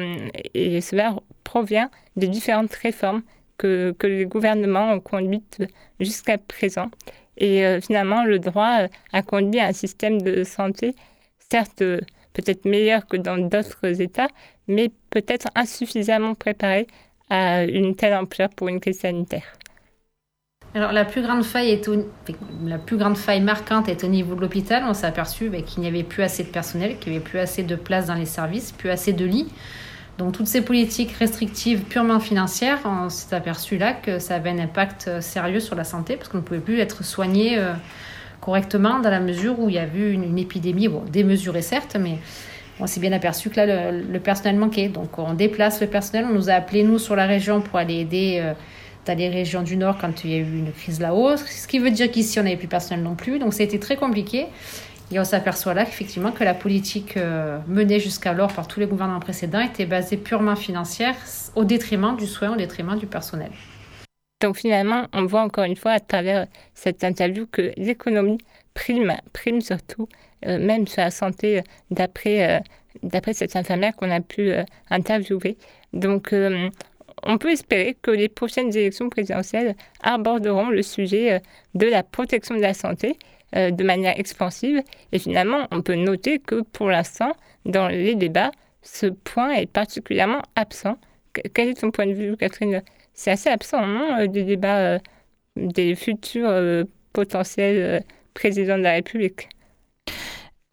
et, 0.52 0.80
cela 0.82 1.16
provient 1.42 1.90
des 2.16 2.28
différentes 2.28 2.74
réformes 2.74 3.22
que, 3.56 3.94
que 3.98 4.06
les 4.06 4.26
gouvernements 4.26 4.92
ont 4.92 5.00
conduites 5.00 5.62
jusqu'à 6.00 6.36
présent. 6.36 6.90
Et 7.36 7.64
euh, 7.64 7.80
finalement, 7.80 8.24
le 8.24 8.38
droit 8.38 8.82
euh, 8.82 8.88
a 9.12 9.22
conduit 9.22 9.60
à 9.60 9.66
un 9.66 9.72
système 9.72 10.22
de 10.22 10.44
santé, 10.44 10.94
certes 11.50 11.82
euh, 11.82 12.00
peut-être 12.32 12.64
meilleur 12.64 13.06
que 13.06 13.16
dans 13.16 13.38
d'autres 13.38 14.00
États, 14.00 14.28
mais 14.68 14.90
peut-être 15.10 15.48
insuffisamment 15.54 16.34
préparé 16.34 16.86
à 17.30 17.64
une 17.64 17.96
telle 17.96 18.14
ampleur 18.14 18.50
pour 18.50 18.68
une 18.68 18.80
crise 18.80 19.00
sanitaire. 19.00 19.56
Alors 20.76 20.90
la 20.90 21.04
plus 21.04 21.22
grande 21.22 21.44
faille 21.44 21.70
est 21.70 21.88
la 22.64 22.78
plus 22.78 22.96
grande 22.96 23.16
faille 23.16 23.40
marquante 23.40 23.88
est 23.88 24.02
au 24.02 24.08
niveau 24.08 24.34
de 24.34 24.40
l'hôpital. 24.40 24.82
On 24.88 24.92
s'est 24.92 25.06
aperçu 25.06 25.48
bah, 25.48 25.62
qu'il 25.62 25.82
n'y 25.82 25.88
avait 25.88 26.02
plus 26.02 26.24
assez 26.24 26.42
de 26.42 26.48
personnel, 26.48 26.98
qu'il 26.98 27.12
n'y 27.12 27.18
avait 27.18 27.24
plus 27.24 27.38
assez 27.38 27.62
de 27.62 27.76
place 27.76 28.06
dans 28.06 28.14
les 28.14 28.26
services, 28.26 28.72
plus 28.72 28.90
assez 28.90 29.12
de 29.12 29.24
lits. 29.24 29.46
Donc 30.18 30.32
toutes 30.32 30.48
ces 30.48 30.62
politiques 30.62 31.12
restrictives 31.12 31.82
purement 31.82 32.18
financières, 32.18 32.80
on 32.84 33.08
s'est 33.08 33.34
aperçu 33.34 33.78
là 33.78 33.92
que 33.92 34.18
ça 34.18 34.34
avait 34.34 34.50
un 34.50 34.58
impact 34.58 35.06
euh, 35.06 35.20
sérieux 35.20 35.60
sur 35.60 35.76
la 35.76 35.84
santé 35.84 36.16
parce 36.16 36.28
qu'on 36.28 36.38
ne 36.38 36.42
pouvait 36.42 36.60
plus 36.60 36.78
être 36.80 37.04
soigné 37.04 37.58
euh, 37.58 37.72
correctement 38.40 38.98
dans 38.98 39.10
la 39.10 39.20
mesure 39.20 39.58
où 39.60 39.68
il 39.68 39.76
y 39.76 39.78
a 39.78 39.86
eu 39.86 40.12
une, 40.12 40.38
épidémie, 40.38 40.88
démesurée 41.10 41.62
certes, 41.62 41.96
mais 41.98 42.18
on 42.80 42.86
s'est 42.86 43.00
bien 43.00 43.12
aperçu 43.12 43.48
que 43.48 43.56
là, 43.56 43.92
le, 43.92 44.20
personnel 44.20 44.56
manquait. 44.56 44.88
Donc 44.88 45.18
on 45.18 45.34
déplace 45.34 45.80
le 45.80 45.86
personnel, 45.86 46.26
on 46.30 46.34
nous 46.34 46.50
a 46.50 46.54
appelés, 46.54 46.82
nous, 46.82 46.98
sur 46.98 47.16
la 47.16 47.26
région 47.26 47.60
pour 47.60 47.78
aller 47.78 48.00
aider 48.00 48.40
euh, 48.40 48.52
dans 49.06 49.16
les 49.16 49.28
régions 49.28 49.62
du 49.62 49.76
Nord 49.76 49.98
quand 50.00 50.24
il 50.24 50.30
y 50.30 50.34
a 50.34 50.38
eu 50.38 50.58
une 50.58 50.72
crise 50.72 51.00
là-haut, 51.00 51.36
ce 51.36 51.66
qui 51.66 51.78
veut 51.78 51.90
dire 51.90 52.10
qu'ici, 52.10 52.38
on 52.38 52.42
n'avait 52.42 52.56
plus 52.56 52.68
personnel 52.68 53.02
non 53.02 53.14
plus. 53.14 53.38
Donc 53.38 53.58
été 53.60 53.78
très 53.78 53.96
compliqué. 53.96 54.46
Et 55.12 55.20
on 55.20 55.24
s'aperçoit 55.24 55.74
là 55.74 55.84
qu'effectivement 55.84 56.32
que 56.32 56.44
la 56.44 56.54
politique 56.54 57.16
euh, 57.16 57.58
menée 57.68 58.00
jusqu'alors 58.00 58.52
par 58.52 58.66
tous 58.66 58.80
les 58.80 58.86
gouvernements 58.86 59.20
précédents 59.20 59.60
était 59.60 59.84
basée 59.84 60.16
purement 60.16 60.56
financière 60.56 61.14
au 61.54 61.64
détriment 61.64 62.16
du 62.16 62.26
soin, 62.26 62.52
au 62.52 62.56
détriment 62.56 62.96
du 62.96 63.06
personnel. 63.06 63.50
Donc 64.40 64.56
finalement, 64.56 65.06
on 65.12 65.26
voit 65.26 65.42
encore 65.42 65.64
une 65.64 65.76
fois 65.76 65.92
à 65.92 66.00
travers 66.00 66.46
cette 66.74 67.04
interview 67.04 67.46
que 67.46 67.72
l'économie 67.76 68.38
prime, 68.72 69.14
prime 69.32 69.60
surtout, 69.60 70.08
euh, 70.46 70.58
même 70.58 70.86
sur 70.86 71.02
la 71.02 71.10
santé 71.10 71.58
euh, 71.58 71.62
d'après 71.90 72.62
d'après 73.02 73.34
cette 73.34 73.56
infirmière 73.56 73.94
qu'on 73.96 74.10
a 74.10 74.20
pu 74.20 74.52
interviewer. 74.88 75.58
Donc 75.92 76.32
on 77.24 77.38
peut 77.38 77.50
espérer 77.50 77.96
que 78.00 78.10
les 78.10 78.28
prochaines 78.28 78.76
élections 78.76 79.08
présidentielles 79.08 79.76
aborderont 80.02 80.68
le 80.68 80.82
sujet 80.82 81.40
de 81.74 81.86
la 81.86 82.02
protection 82.02 82.54
de 82.54 82.60
la 82.60 82.74
santé 82.74 83.16
euh, 83.56 83.70
de 83.70 83.84
manière 83.84 84.18
expansive. 84.18 84.82
Et 85.12 85.18
finalement, 85.20 85.68
on 85.70 85.80
peut 85.80 85.94
noter 85.94 86.40
que 86.40 86.62
pour 86.62 86.88
l'instant, 86.88 87.34
dans 87.64 87.86
les 87.86 88.16
débats, 88.16 88.50
ce 88.82 89.06
point 89.06 89.52
est 89.52 89.70
particulièrement 89.70 90.42
absent. 90.56 90.98
Quel 91.54 91.68
est 91.68 91.80
ton 91.80 91.92
point 91.92 92.06
de 92.06 92.14
vue, 92.14 92.36
Catherine? 92.36 92.82
C'est 93.12 93.30
assez 93.30 93.48
absent, 93.50 93.86
non, 93.86 94.18
euh, 94.18 94.26
des 94.26 94.42
débats 94.42 94.78
euh, 94.78 94.98
des 95.56 95.94
futurs 95.94 96.52
potentiels 97.12 98.02
présidents 98.34 98.76
de 98.76 98.82
la 98.82 98.94
République? 98.94 99.48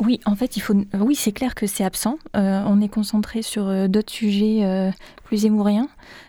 Oui, 0.01 0.19
en 0.25 0.35
fait, 0.35 0.57
il 0.57 0.61
faut. 0.61 0.73
Oui, 0.99 1.15
c'est 1.15 1.31
clair 1.31 1.55
que 1.55 1.67
c'est 1.67 1.83
absent. 1.83 2.17
on 2.33 2.81
est 2.81 2.89
concentré 2.89 3.41
sur 3.41 3.87
d'autres 3.87 4.11
sujets 4.11 4.91
plus 5.23 5.45
émouriens. 5.45 5.87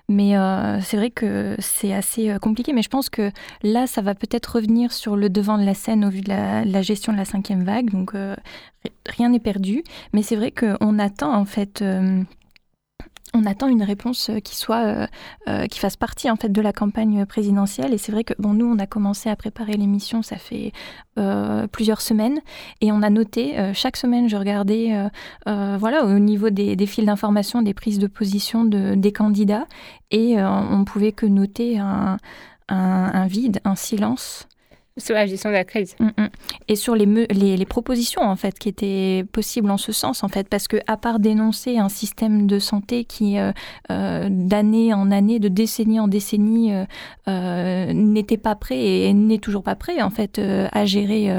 Mais 0.08 0.36
euh, 0.36 0.80
c'est 0.80 0.96
vrai 0.96 1.10
que 1.10 1.56
c'est 1.58 1.92
assez 1.92 2.30
euh, 2.30 2.38
compliqué. 2.38 2.72
Mais 2.72 2.82
je 2.82 2.88
pense 2.88 3.08
que 3.08 3.30
là, 3.62 3.86
ça 3.86 4.02
va 4.02 4.14
peut-être 4.14 4.56
revenir 4.56 4.92
sur 4.92 5.16
le 5.16 5.30
devant 5.30 5.58
de 5.58 5.64
la 5.64 5.74
scène 5.74 6.04
au 6.04 6.10
vu 6.10 6.20
de 6.20 6.28
la, 6.28 6.82
gestion 6.82 7.12
de 7.12 7.18
la 7.18 7.24
cinquième 7.24 7.64
vague. 7.64 7.90
Donc 7.90 8.14
euh, 8.14 8.36
rien 9.06 9.30
n'est 9.30 9.40
perdu. 9.40 9.82
Mais 10.12 10.22
c'est 10.22 10.36
vrai 10.36 10.50
qu'on 10.50 10.98
attend 10.98 11.34
en 11.34 11.44
fait 11.44 11.82
on 13.34 13.44
attend 13.46 13.68
une 13.68 13.82
réponse 13.82 14.30
euh, 14.30 14.40
qui 14.40 14.56
soit 14.56 14.84
euh, 14.84 15.06
euh, 15.48 15.66
qui 15.66 15.78
fasse 15.78 15.96
partie 15.96 16.30
en 16.30 16.36
fait 16.36 16.50
de 16.50 16.60
la 16.60 16.72
campagne 16.72 17.24
présidentielle. 17.26 17.94
Et 17.94 17.98
c'est 17.98 18.12
vrai 18.12 18.24
que 18.24 18.34
bon 18.38 18.52
nous 18.52 18.66
on 18.66 18.78
a 18.78 18.86
commencé 18.86 19.30
à 19.30 19.36
préparer 19.36 19.72
l'émission 19.74 20.22
ça 20.22 20.36
fait 20.36 20.72
plusieurs 21.72 22.00
semaines. 22.00 22.40
Et 22.80 22.90
on 22.90 23.02
a 23.02 23.10
noté 23.10 23.54
chaque 23.74 23.98
semaine 23.98 24.28
je 24.28 24.36
regardais 24.36 25.10
voilà 25.44 26.04
au 26.06 26.18
niveau 26.18 26.48
des, 26.48 26.86
fils 26.86 27.04
d'information 27.04 27.60
des 27.60 27.74
prises 27.74 27.98
de 27.98 28.06
position 28.06 28.64
de, 28.64 28.94
des 28.94 29.12
candidats. 29.12 29.66
Et 30.10 30.36
on 30.42 30.84
pouvait 30.84 31.12
que 31.12 31.26
noter 31.26 31.78
un 31.78 33.26
vide 33.26 33.60
un 33.64 33.74
silence 33.74 34.48
sur 34.96 35.14
la 35.14 35.26
gestion 35.26 35.50
de 35.50 35.54
la 35.54 35.64
crise. 35.64 35.94
Mm, 35.98 36.06
mm. 36.06 36.28
Et 36.68 36.76
sur 36.76 36.94
les, 36.94 37.06
les, 37.06 37.56
les, 37.56 37.66
propositions 37.66 38.22
en 38.22 38.36
fait 38.36 38.58
qui 38.58 38.68
étaient 38.68 39.24
possibles 39.32 39.70
en 39.70 39.76
ce 39.76 39.92
sens 39.92 40.22
en 40.22 40.28
fait 40.28 40.48
parce 40.48 40.68
que 40.68 40.76
à 40.86 40.96
part 40.96 41.18
dénoncer 41.18 41.78
un 41.78 41.88
système 41.88 42.46
de 42.46 42.58
santé 42.58 43.04
qui 43.04 43.38
euh, 43.38 43.52
euh, 43.90 44.28
d'année 44.30 44.92
en 44.92 45.10
année, 45.10 45.38
de 45.38 45.48
décennie 45.48 46.00
en 46.00 46.08
décennie 46.08 46.72
euh, 47.28 47.92
n'était 47.92 48.36
pas 48.36 48.54
prêt 48.54 48.78
et 48.78 49.14
n'est 49.14 49.38
toujours 49.38 49.62
pas 49.62 49.76
prêt 49.76 50.02
en 50.02 50.10
fait 50.10 50.38
à 50.38 50.84
gérer 50.84 51.30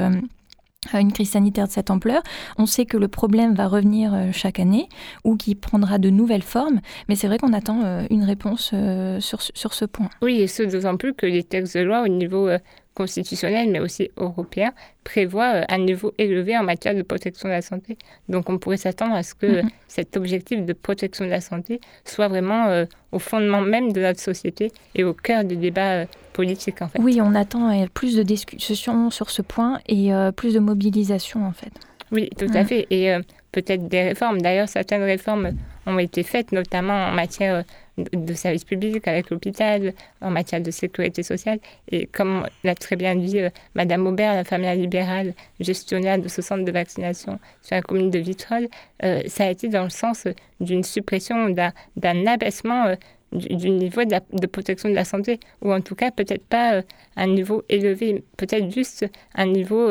une 0.92 1.12
crise 1.12 1.30
sanitaire 1.30 1.66
de 1.66 1.72
cette 1.72 1.90
ampleur. 1.90 2.22
On 2.58 2.66
sait 2.66 2.86
que 2.86 2.96
le 2.96 3.08
problème 3.08 3.54
va 3.54 3.68
revenir 3.68 4.14
chaque 4.32 4.58
année 4.58 4.88
ou 5.24 5.36
qui 5.36 5.54
prendra 5.54 5.98
de 5.98 6.10
nouvelles 6.10 6.42
formes, 6.42 6.80
mais 7.08 7.14
c'est 7.16 7.26
vrai 7.26 7.38
qu'on 7.38 7.52
attend 7.52 8.06
une 8.10 8.24
réponse 8.24 8.74
sur, 9.20 9.40
sur 9.42 9.74
ce 9.74 9.84
point. 9.84 10.10
Oui, 10.22 10.40
et 10.40 10.46
ce 10.46 10.62
d'autant 10.62 10.96
plus 10.96 11.14
que 11.14 11.26
les 11.26 11.42
textes 11.42 11.76
de 11.76 11.82
loi 11.82 12.02
au 12.02 12.08
niveau 12.08 12.48
constitutionnel, 12.94 13.70
mais 13.70 13.80
aussi 13.80 14.10
européen, 14.16 14.72
prévoit 15.02 15.54
euh, 15.54 15.64
un 15.68 15.78
niveau 15.78 16.14
élevé 16.18 16.56
en 16.56 16.62
matière 16.62 16.94
de 16.94 17.02
protection 17.02 17.48
de 17.48 17.54
la 17.54 17.62
santé. 17.62 17.98
Donc 18.28 18.48
on 18.48 18.58
pourrait 18.58 18.76
s'attendre 18.76 19.14
à 19.14 19.22
ce 19.22 19.34
que 19.34 19.62
mhm. 19.62 19.70
cet 19.88 20.16
objectif 20.16 20.64
de 20.64 20.72
protection 20.72 21.24
de 21.24 21.30
la 21.30 21.40
santé 21.40 21.80
soit 22.04 22.28
vraiment 22.28 22.66
euh, 22.66 22.84
au 23.12 23.18
fondement 23.18 23.60
même 23.60 23.92
de 23.92 24.00
notre 24.00 24.20
société 24.20 24.72
et 24.94 25.04
au 25.04 25.12
cœur 25.12 25.44
du 25.44 25.56
débat 25.56 25.92
euh, 25.92 26.06
politique 26.32 26.82
en 26.82 26.88
fait. 26.88 26.98
Oui, 27.00 27.20
on 27.20 27.34
attend 27.34 27.86
plus 27.88 28.16
de 28.16 28.22
discussions 28.22 29.10
sur 29.10 29.30
ce 29.30 29.42
point 29.42 29.80
et 29.86 30.10
plus 30.34 30.54
de 30.54 30.58
mobilisation 30.58 31.46
en 31.46 31.52
fait. 31.52 31.70
Oui, 32.10 32.28
tout 32.36 32.50
à 32.52 32.64
fait. 32.64 32.88
Et 32.90 33.16
peut-être 33.54 33.86
des 33.86 34.02
réformes. 34.02 34.40
D'ailleurs, 34.42 34.68
certaines 34.68 35.04
réformes 35.04 35.52
ont 35.86 35.98
été 36.00 36.24
faites, 36.24 36.50
notamment 36.50 37.06
en 37.06 37.12
matière 37.12 37.62
de 37.96 38.34
services 38.34 38.64
publics 38.64 39.06
avec 39.06 39.30
l'hôpital, 39.30 39.92
en 40.20 40.30
matière 40.30 40.60
de 40.60 40.72
sécurité 40.72 41.22
sociale. 41.22 41.60
Et 41.92 42.06
comme 42.06 42.48
l'a 42.64 42.74
très 42.74 42.96
bien 42.96 43.14
dit 43.14 43.38
euh, 43.38 43.50
Madame 43.76 44.04
Aubert, 44.08 44.34
la 44.34 44.42
famille 44.42 44.76
libérale, 44.76 45.34
gestionnaire 45.60 46.18
de 46.18 46.26
ce 46.26 46.42
centre 46.42 46.64
de 46.64 46.72
vaccination 46.72 47.38
sur 47.62 47.76
la 47.76 47.82
commune 47.82 48.10
de 48.10 48.18
Vitrolles, 48.18 48.68
euh, 49.04 49.22
ça 49.28 49.44
a 49.44 49.50
été 49.50 49.68
dans 49.68 49.84
le 49.84 49.90
sens 49.90 50.26
d'une 50.58 50.82
suppression, 50.82 51.50
d'un 51.50 52.26
abaissement 52.26 52.86
euh, 52.86 52.96
du, 53.32 53.70
niveau 53.70 54.02
de, 54.04 54.46
protection 54.46 54.88
de 54.88 54.94
la 54.94 55.04
santé, 55.04 55.38
ou 55.62 55.72
en 55.72 55.80
tout 55.80 55.94
cas 55.94 56.10
peut-être 56.10 56.46
pas 56.46 56.82
un 57.16 57.26
niveau 57.28 57.62
élevé, 57.68 58.24
peut-être 58.36 58.72
juste 58.72 59.06
un 59.34 59.46
niveau 59.46 59.90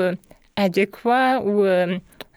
adéquat 0.55 1.41
ou 1.41 1.65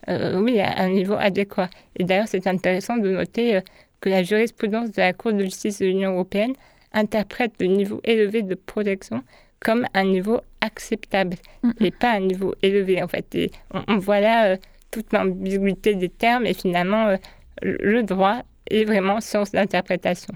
oui, 0.09 0.61
un 0.61 0.89
niveau 0.89 1.15
adéquat. 1.15 1.69
Et 1.97 2.05
d'ailleurs, 2.05 2.29
c'est 2.29 2.47
intéressant 2.47 2.97
de 2.97 3.11
noter 3.11 3.61
que 4.01 4.09
la 4.09 4.23
jurisprudence 4.23 4.93
de 4.93 5.01
la 5.01 5.13
Cour 5.13 5.33
de 5.33 5.45
justice 5.45 5.81
de 5.81 5.87
l'Union 5.87 6.13
européenne 6.13 6.55
interprète 6.93 7.53
le 7.61 7.67
niveau 7.67 8.01
élevé 8.05 8.43
de 8.43 8.55
protection 8.55 9.23
comme 9.61 9.87
un 9.95 10.05
niveau 10.05 10.41
acceptable 10.61 11.37
et 11.81 11.91
pas 11.91 12.13
un 12.13 12.21
niveau 12.21 12.55
élevé 12.63 13.03
en 13.03 13.09
fait. 13.09 13.35
Et 13.35 13.51
on, 13.89 13.99
voit 13.99 14.21
là 14.21 14.47
euh, 14.47 14.57
toute 14.91 15.13
l'ambiguïté 15.13 15.95
des 15.95 16.09
termes 16.09 16.47
et 16.47 16.55
finalement 16.55 17.09
euh, 17.09 17.17
le 17.63 18.03
droit 18.03 18.43
est 18.71 18.85
vraiment 18.85 19.21
science 19.21 19.53
d'interprétation. 19.53 20.35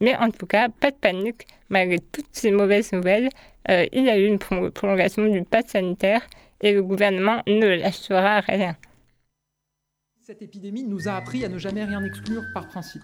Mais 0.00 0.16
en 0.16 0.30
tout 0.30 0.46
cas, 0.46 0.68
pas 0.68 0.90
de 0.90 0.96
panique, 0.96 1.46
malgré 1.68 1.98
toutes 1.98 2.28
ces 2.32 2.50
mauvaises 2.50 2.92
nouvelles, 2.92 3.28
euh, 3.70 3.86
il 3.92 4.04
y 4.04 4.10
a 4.10 4.18
eu 4.18 4.26
une 4.26 4.38
prolongation 4.38 5.26
du 5.26 5.42
pass 5.42 5.66
sanitaire 5.68 6.22
et 6.62 6.72
le 6.72 6.82
gouvernement 6.82 7.42
ne 7.46 7.66
lâchera 7.66 8.40
rien. 8.40 8.76
Cette 10.30 10.42
épidémie 10.42 10.84
nous 10.84 11.08
a 11.08 11.14
appris 11.14 11.44
à 11.44 11.48
ne 11.48 11.58
jamais 11.58 11.84
rien 11.84 12.04
exclure 12.04 12.44
par 12.54 12.68
principe. 12.68 13.02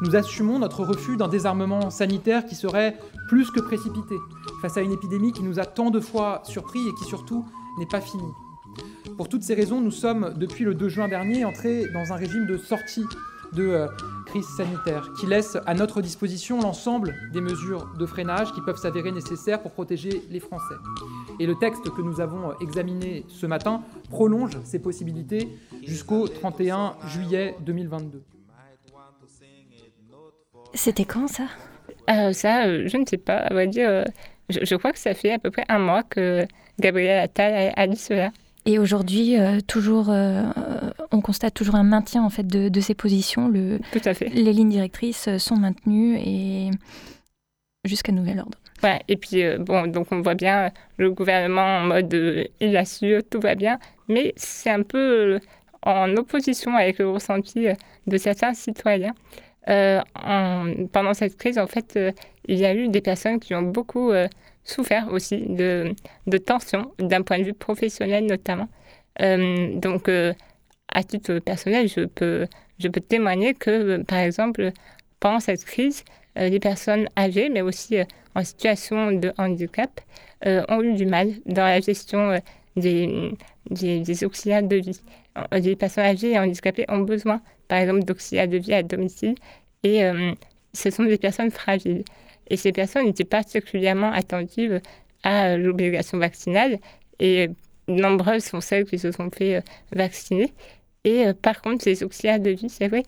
Nous 0.00 0.16
assumons 0.16 0.58
notre 0.58 0.82
refus 0.82 1.18
d'un 1.18 1.28
désarmement 1.28 1.90
sanitaire 1.90 2.46
qui 2.46 2.54
serait 2.54 2.96
plus 3.28 3.50
que 3.50 3.60
précipité 3.60 4.14
face 4.62 4.78
à 4.78 4.80
une 4.80 4.92
épidémie 4.92 5.32
qui 5.32 5.42
nous 5.42 5.60
a 5.60 5.66
tant 5.66 5.90
de 5.90 6.00
fois 6.00 6.40
surpris 6.46 6.88
et 6.88 6.94
qui 6.94 7.04
surtout 7.04 7.44
n'est 7.78 7.86
pas 7.86 8.00
finie. 8.00 8.32
Pour 9.18 9.28
toutes 9.28 9.42
ces 9.42 9.52
raisons, 9.52 9.82
nous 9.82 9.90
sommes, 9.90 10.32
depuis 10.38 10.64
le 10.64 10.74
2 10.74 10.88
juin 10.88 11.06
dernier, 11.06 11.44
entrés 11.44 11.84
dans 11.92 12.14
un 12.14 12.16
régime 12.16 12.46
de 12.46 12.56
sortie 12.56 13.04
de 13.52 13.66
euh, 13.68 13.86
crise 14.26 14.46
sanitaire 14.46 15.12
qui 15.18 15.26
laisse 15.26 15.56
à 15.66 15.74
notre 15.74 16.00
disposition 16.00 16.60
l'ensemble 16.60 17.14
des 17.32 17.40
mesures 17.40 17.92
de 17.98 18.06
freinage 18.06 18.52
qui 18.52 18.60
peuvent 18.60 18.76
s'avérer 18.78 19.12
nécessaires 19.12 19.60
pour 19.60 19.72
protéger 19.72 20.22
les 20.30 20.40
Français. 20.40 20.74
Et 21.38 21.46
le 21.46 21.54
texte 21.56 21.90
que 21.90 22.02
nous 22.02 22.20
avons 22.20 22.58
examiné 22.60 23.24
ce 23.28 23.46
matin 23.46 23.82
prolonge 24.10 24.58
ces 24.64 24.78
possibilités 24.78 25.48
jusqu'au 25.84 26.28
31 26.28 26.94
juillet 27.06 27.54
2022. 27.60 28.22
C'était 30.74 31.04
quand 31.04 31.28
ça? 31.28 31.44
Euh, 32.10 32.32
Ça, 32.32 32.66
euh, 32.66 32.84
je 32.86 32.96
ne 32.96 33.04
sais 33.06 33.18
pas. 33.18 33.36
À 33.36 33.52
vrai 33.52 33.66
dire, 33.66 34.04
je, 34.48 34.74
crois 34.76 34.92
que 34.92 34.98
ça 34.98 35.14
fait 35.14 35.32
à 35.32 35.38
peu 35.38 35.50
près 35.50 35.64
un 35.68 35.78
mois 35.78 36.02
que 36.02 36.46
Gabriel 36.80 37.20
Attal 37.20 37.72
a 37.76 37.86
dit 37.86 37.96
cela. 37.96 38.30
Et 38.64 38.78
aujourd'hui, 38.78 39.38
euh, 39.38 39.60
toujours, 39.66 40.06
euh, 40.10 40.44
on 41.10 41.20
constate 41.20 41.54
toujours 41.54 41.74
un 41.74 41.82
maintien 41.82 42.22
en 42.22 42.30
fait 42.30 42.46
de, 42.46 42.80
ces 42.80 42.94
positions. 42.94 43.48
Le, 43.48 43.80
Tout 43.92 44.00
à 44.04 44.14
fait. 44.14 44.28
Les 44.28 44.52
lignes 44.52 44.68
directrices 44.68 45.36
sont 45.38 45.56
maintenues 45.56 46.16
et 46.18 46.70
jusqu'à 47.84 48.12
nouvel 48.12 48.38
ordre. 48.38 48.58
Ouais, 48.84 49.00
et 49.08 49.16
puis 49.16 49.42
euh, 49.42 49.58
bon, 49.58 49.88
donc 49.88 50.08
on 50.12 50.20
voit 50.20 50.34
bien 50.34 50.70
le 50.96 51.10
gouvernement 51.10 51.78
en 51.78 51.80
mode 51.80 52.48
il 52.60 52.76
assure, 52.76 53.22
tout 53.28 53.40
va 53.40 53.56
bien, 53.56 53.78
mais 54.08 54.32
c'est 54.36 54.70
un 54.70 54.82
peu 54.82 55.40
en 55.82 56.16
opposition 56.16 56.76
avec 56.76 56.98
le 56.98 57.10
ressenti 57.10 57.66
de 58.06 58.16
certains 58.16 58.54
citoyens. 58.54 59.14
En, 59.66 60.72
pendant 60.92 61.14
cette 61.14 61.36
crise, 61.36 61.58
en 61.58 61.66
fait, 61.66 61.98
il 62.46 62.58
y 62.58 62.64
a 62.64 62.74
eu 62.74 62.88
des 62.88 63.00
personnes 63.00 63.40
qui 63.40 63.54
ont 63.54 63.62
beaucoup 63.62 64.12
souffert 64.64 65.08
aussi 65.12 65.46
de, 65.46 65.94
de 66.26 66.38
tensions, 66.38 66.92
d'un 66.98 67.22
point 67.22 67.38
de 67.38 67.44
vue 67.44 67.54
professionnel 67.54 68.26
notamment. 68.26 68.68
Euh, 69.20 69.74
donc, 69.78 70.08
euh, 70.08 70.32
à 70.88 71.02
titre 71.02 71.38
personnel, 71.38 71.88
je 71.88 72.02
peux, 72.02 72.46
je 72.78 72.88
peux 72.88 73.00
témoigner 73.00 73.54
que, 73.54 74.02
par 74.02 74.18
exemple, 74.18 74.72
pendant 75.20 75.40
cette 75.40 75.64
crise, 75.64 76.04
euh, 76.38 76.48
les 76.48 76.60
personnes 76.60 77.08
âgées, 77.16 77.48
mais 77.48 77.62
aussi 77.62 77.96
en 78.34 78.44
situation 78.44 79.12
de 79.12 79.32
handicap, 79.38 80.00
ont 80.44 80.82
eu 80.82 80.94
du 80.94 81.06
mal 81.06 81.30
dans 81.46 81.62
la 81.62 81.80
gestion 81.80 82.40
des, 82.74 83.32
des, 83.70 84.00
des, 84.00 84.24
auxiliaires 84.24 84.64
de 84.64 84.74
vie. 84.74 85.00
Les 85.52 85.76
personnes 85.76 86.04
âgées 86.04 86.32
et 86.32 86.38
handicapées 86.38 86.84
ont 86.88 86.98
besoin, 86.98 87.40
par 87.68 87.78
exemple, 87.78 88.02
d'auxiliaires 88.02 88.48
de 88.48 88.56
vie 88.56 88.74
à 88.74 88.82
domicile 88.82 89.36
et 89.84 90.02
ce 90.72 90.90
sont 90.90 91.04
des 91.04 91.18
personnes 91.18 91.52
fragiles. 91.52 92.04
Et 92.48 92.56
ces 92.56 92.72
personnes 92.72 93.06
étaient 93.06 93.24
particulièrement 93.24 94.12
attentives 94.12 94.80
à 95.22 95.56
l'obligation 95.56 96.18
vaccinale 96.18 96.78
et 97.20 97.50
nombreuses 97.88 98.44
sont 98.44 98.60
celles 98.60 98.84
qui 98.84 98.98
se 98.98 99.12
sont 99.12 99.30
fait 99.30 99.56
euh, 99.56 99.60
vacciner. 99.92 100.52
Et 101.04 101.26
euh, 101.26 101.34
par 101.34 101.62
contre, 101.62 101.84
les 101.86 102.02
auxiliaires 102.02 102.40
de 102.40 102.50
vie, 102.50 102.68
c'est 102.68 102.88
vrai, 102.88 103.02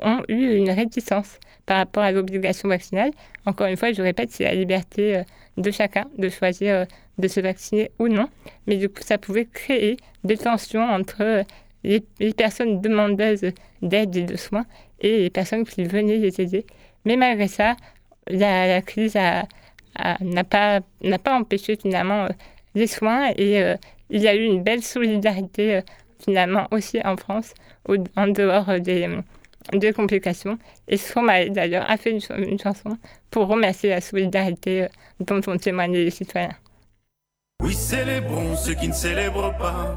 ont 0.00 0.22
eu 0.28 0.56
une 0.56 0.70
réticence 0.70 1.38
par 1.66 1.78
rapport 1.78 2.02
à 2.02 2.12
l'obligation 2.12 2.68
vaccinale. 2.68 3.10
Encore 3.46 3.66
une 3.66 3.76
fois, 3.76 3.92
je 3.92 4.02
répète, 4.02 4.30
c'est 4.30 4.44
la 4.44 4.54
liberté 4.54 5.16
euh, 5.16 5.22
de 5.56 5.70
chacun 5.70 6.06
de 6.18 6.28
choisir 6.28 6.86
de 7.18 7.28
se 7.28 7.40
vacciner 7.40 7.90
ou 7.98 8.08
non. 8.08 8.28
Mais 8.66 8.76
du 8.76 8.88
coup, 8.88 9.02
ça 9.02 9.18
pouvait 9.18 9.46
créer 9.46 9.96
des 10.24 10.36
tensions 10.36 10.82
entre 10.82 11.44
les, 11.84 12.00
personnes 12.36 12.80
demandeuses 12.80 13.52
d'aide 13.82 14.16
et 14.16 14.22
de 14.22 14.36
soins 14.36 14.64
et 15.00 15.18
les 15.18 15.30
personnes 15.30 15.64
qui 15.64 15.84
venaient 15.84 16.18
les 16.18 16.40
aider. 16.40 16.64
Mais 17.04 17.16
malgré 17.16 17.48
ça, 17.48 17.76
la, 18.28 18.82
crise 18.82 19.14
n'a 19.14 20.44
pas, 20.44 20.80
pas 21.22 21.34
empêché 21.34 21.76
finalement 21.76 22.24
euh, 22.24 22.28
les 22.74 22.86
soins 22.86 23.30
et 23.36 23.62
euh, 23.62 23.76
il 24.10 24.22
y 24.22 24.28
a 24.28 24.34
eu 24.34 24.44
une 24.44 24.62
belle 24.62 24.82
solidarité 24.82 25.76
euh, 25.76 25.80
finalement 26.24 26.68
aussi 26.70 27.00
en 27.04 27.16
France 27.16 27.54
en 28.16 28.28
dehors 28.28 28.80
des, 28.80 29.08
des 29.72 29.92
complications. 29.92 30.56
Et 30.86 30.96
Stromae 30.96 31.48
d'ailleurs 31.50 31.90
a 31.90 31.96
fait 31.96 32.10
une, 32.10 32.48
une, 32.48 32.58
chanson 32.58 32.96
pour 33.30 33.48
remercier 33.48 33.90
la 33.90 34.00
solidarité 34.00 34.86
dont 35.18 35.40
ont 35.48 35.56
témoigné 35.56 36.04
les 36.04 36.10
citoyens. 36.10 36.54
Oui, 37.60 37.74
célébrons 37.74 38.56
ceux 38.56 38.74
qui 38.74 38.88
ne 38.88 38.92
célèbrent 38.92 39.56
pas. 39.58 39.96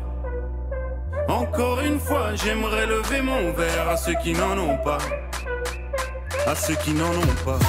Encore 1.28 1.82
une 1.82 2.00
fois, 2.00 2.36
j'aimerais 2.36 2.86
lever 2.86 3.22
mon 3.22 3.52
verre 3.52 3.90
à 3.90 3.98
ceux 3.98 4.14
qui 4.24 4.34
n'en 4.34 4.58
ont 4.58 4.78
pas. 4.78 5.00
À 6.46 6.54
ceux 6.54 6.76
qui 6.76 6.94
n'en 6.94 7.10
ont 7.10 7.44
pas. 7.44 7.60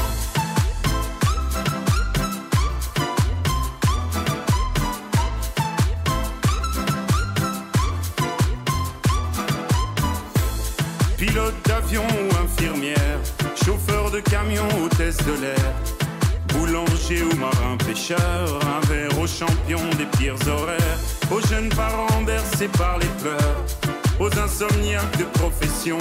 Pilote 11.17 11.55
d'avion 11.65 12.05
ou 12.05 12.45
infirmière, 12.45 13.19
chauffeur 13.65 14.11
de 14.11 14.21
camion, 14.21 14.69
hôtesse 14.85 15.17
de 15.17 15.33
l'air, 15.41 15.73
boulanger 16.49 17.23
ou 17.23 17.35
marin 17.37 17.79
pêcheur, 17.79 18.19
un 18.21 18.87
verre 18.87 19.19
aux 19.19 19.27
champions 19.27 19.89
des 19.97 20.05
pires 20.19 20.37
horaires, 20.47 20.99
aux 21.31 21.41
jeunes 21.49 21.71
parents 21.71 22.23
bercés 22.23 22.69
par 22.69 22.99
les 22.99 23.09
pleurs, 23.23 23.65
aux 24.21 24.39
insomniaques 24.39 25.17
de 25.17 25.25
profession, 25.39 25.99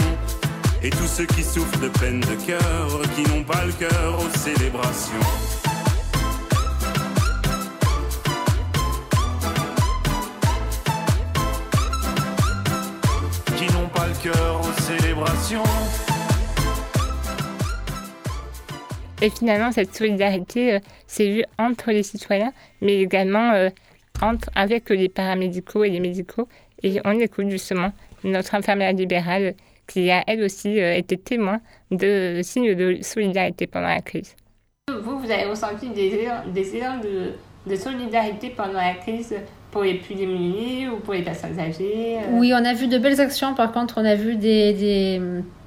et 0.83 0.89
tous 0.89 1.07
ceux 1.07 1.25
qui 1.25 1.43
souffrent 1.43 1.79
de 1.79 1.87
peine 1.87 2.19
de 2.19 2.35
cœur, 2.45 2.87
qui 3.15 3.23
n'ont 3.31 3.43
pas 3.43 3.63
le 3.65 3.71
cœur 3.71 4.19
aux 4.19 4.37
célébrations. 4.37 5.13
Cœur 14.23 14.64
Et 19.21 19.29
finalement, 19.29 19.71
cette 19.71 19.95
solidarité 19.95 20.79
s'est 21.07 21.29
vue 21.29 21.43
entre 21.57 21.91
les 21.91 22.03
citoyens, 22.03 22.53
mais 22.81 23.01
également 23.01 23.51
euh, 23.53 23.69
entre, 24.21 24.49
avec 24.55 24.89
les 24.89 25.09
paramédicaux 25.09 25.83
et 25.83 25.89
les 25.89 25.99
médicaux. 25.99 26.47
Et 26.83 26.99
on 27.05 27.19
écoute 27.19 27.49
justement 27.49 27.91
notre 28.23 28.55
infirmière 28.55 28.93
libérale 28.93 29.55
qui 29.87 30.11
a 30.11 30.23
elle 30.27 30.43
aussi 30.43 30.79
euh, 30.79 30.95
été 30.95 31.17
témoin 31.17 31.59
de 31.91 32.41
signes 32.43 32.75
de 32.75 32.99
solidarité 33.01 33.67
pendant 33.67 33.87
la 33.87 34.01
crise. 34.01 34.35
Vous, 35.01 35.19
vous 35.19 35.31
avez 35.31 35.45
ressenti 35.45 35.89
des 35.89 36.27
des 36.53 36.75
élans 36.75 36.99
de, 36.99 37.33
de 37.67 37.75
solidarité 37.75 38.49
pendant 38.49 38.73
la 38.73 38.93
crise 38.93 39.35
pour 39.75 39.83
les 39.83 39.95
plus 39.95 40.15
démunis 40.15 40.87
ou 40.87 41.01
pour 41.01 41.13
les 41.13 41.21
personnes 41.21 41.59
âgées 41.59 42.15
euh? 42.19 42.39
Oui, 42.39 42.53
on 42.53 42.63
a 42.63 42.73
vu 42.73 42.87
de 42.87 42.97
belles 42.97 43.19
actions. 43.19 43.53
Par 43.53 43.73
contre, 43.73 43.95
on 43.97 44.05
a 44.05 44.15
vu 44.15 44.37
des, 44.37 45.19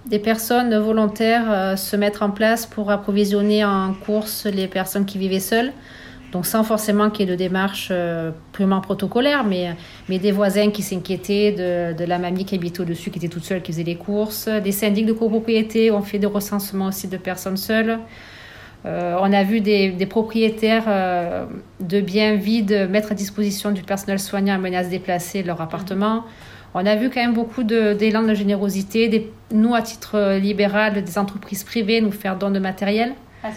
des, 0.07 0.19
personnes 0.19 0.75
volontaires 0.79 1.45
euh, 1.51 1.77
se 1.77 1.95
mettre 1.95 2.23
en 2.23 2.31
place 2.31 2.65
pour 2.65 2.91
approvisionner 2.91 3.67
en 3.67 3.93
course 3.93 4.47
les 4.47 4.67
personnes 4.67 5.05
qui 5.05 5.19
vivaient 5.19 5.41
seules. 5.41 5.73
Donc 6.33 6.47
sans 6.47 6.65
forcément 6.65 7.11
qu'il 7.11 7.27
y 7.27 7.29
ait 7.29 7.33
de 7.33 7.37
démarches 7.37 7.89
euh, 7.91 8.31
purement 8.53 8.81
protocolaires, 8.81 9.45
mais, 9.45 9.77
mais 10.09 10.19
des 10.19 10.33
voisins 10.33 10.71
qui 10.71 10.81
s'inquiétaient 10.81 11.53
de, 11.53 11.95
de, 11.95 12.05
la 12.07 12.19
mamie 12.19 12.47
qui 12.47 12.55
habitait 12.55 12.81
au-dessus, 12.81 13.11
qui 13.11 13.19
était 13.19 13.29
toute 13.29 13.45
seule, 13.45 13.61
qui 13.61 13.73
faisait 13.73 13.85
les 13.85 13.97
courses. 13.97 14.49
Des 14.49 14.73
syndics 14.73 15.05
de 15.05 15.13
copropriété 15.13 15.91
ont 15.91 16.01
fait 16.01 16.19
des 16.19 16.27
recensements 16.27 16.87
aussi 16.87 17.09
de 17.09 17.19
personnes 17.19 17.59
seules. 17.59 17.99
Euh, 18.87 19.17
on 19.21 19.33
a 19.33 19.43
vu 19.43 19.61
des, 19.61 20.07
propriétaires 20.07 20.85
euh, 20.87 21.47
de 21.81 22.01
biens 22.01 22.37
vides 22.37 22.89
mettre 22.91 23.13
à 23.13 23.15
disposition 23.15 23.73
du 23.73 23.83
personnel 23.83 24.19
soignant 24.19 24.55
à 24.55 24.59
menace 24.59 24.89
déplacer 24.89 25.43
leur 25.43 25.61
appartement. 25.61 26.25
On 26.75 26.87
a 26.87 26.97
vu 26.97 27.11
quand 27.11 27.21
même 27.21 27.35
beaucoup 27.35 27.65
d'élan 27.65 28.23
de, 28.23 28.35
générosité. 28.35 29.09
Des, 29.09 29.31
nous, 29.53 29.75
à 29.75 29.83
titre 29.83 30.37
libéral, 30.39 31.03
des 31.03 31.19
entreprises 31.19 31.65
privées 31.65 32.01
nous 32.01 32.13
faire 32.13 32.37
don 32.37 32.51
de 32.51 32.59
matériel. 32.59 33.15
Ah, 33.45 33.51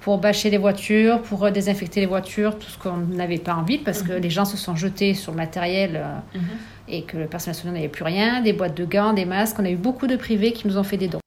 pour 0.00 0.16
bâcher 0.16 0.48
les 0.48 0.56
voitures, 0.56 1.20
pour 1.20 1.50
désinfecter 1.50 2.00
les 2.00 2.06
voitures, 2.06 2.58
tout 2.58 2.70
ce 2.70 2.78
qu'on 2.78 2.96
n'avait 2.96 3.36
pas 3.36 3.54
envie 3.54 3.76
parce 3.76 4.02
que 4.02 4.12
mhm. 4.12 4.22
les 4.22 4.30
gens 4.30 4.46
se 4.46 4.56
sont 4.56 4.76
jetés 4.76 5.12
sur 5.12 5.32
le 5.32 5.36
matériel 5.36 5.96
euh, 5.96 6.38
mhm. 6.38 6.44
et 6.88 7.02
que 7.02 7.18
le 7.18 7.26
personnel 7.26 7.54
soignant 7.54 7.74
n'avait 7.74 7.88
plus 7.88 8.04
rien, 8.04 8.40
des 8.40 8.54
boîtes 8.54 8.74
de 8.74 8.86
gants, 8.86 9.12
des 9.12 9.26
masques. 9.26 9.56
On 9.58 9.64
a 9.66 9.70
eu 9.70 9.76
beaucoup 9.76 10.06
de 10.06 10.16
privés 10.16 10.52
qui 10.52 10.66
nous 10.66 10.78
ont 10.78 10.82
fait 10.84 10.96
des 10.96 11.08
dons. 11.08 11.20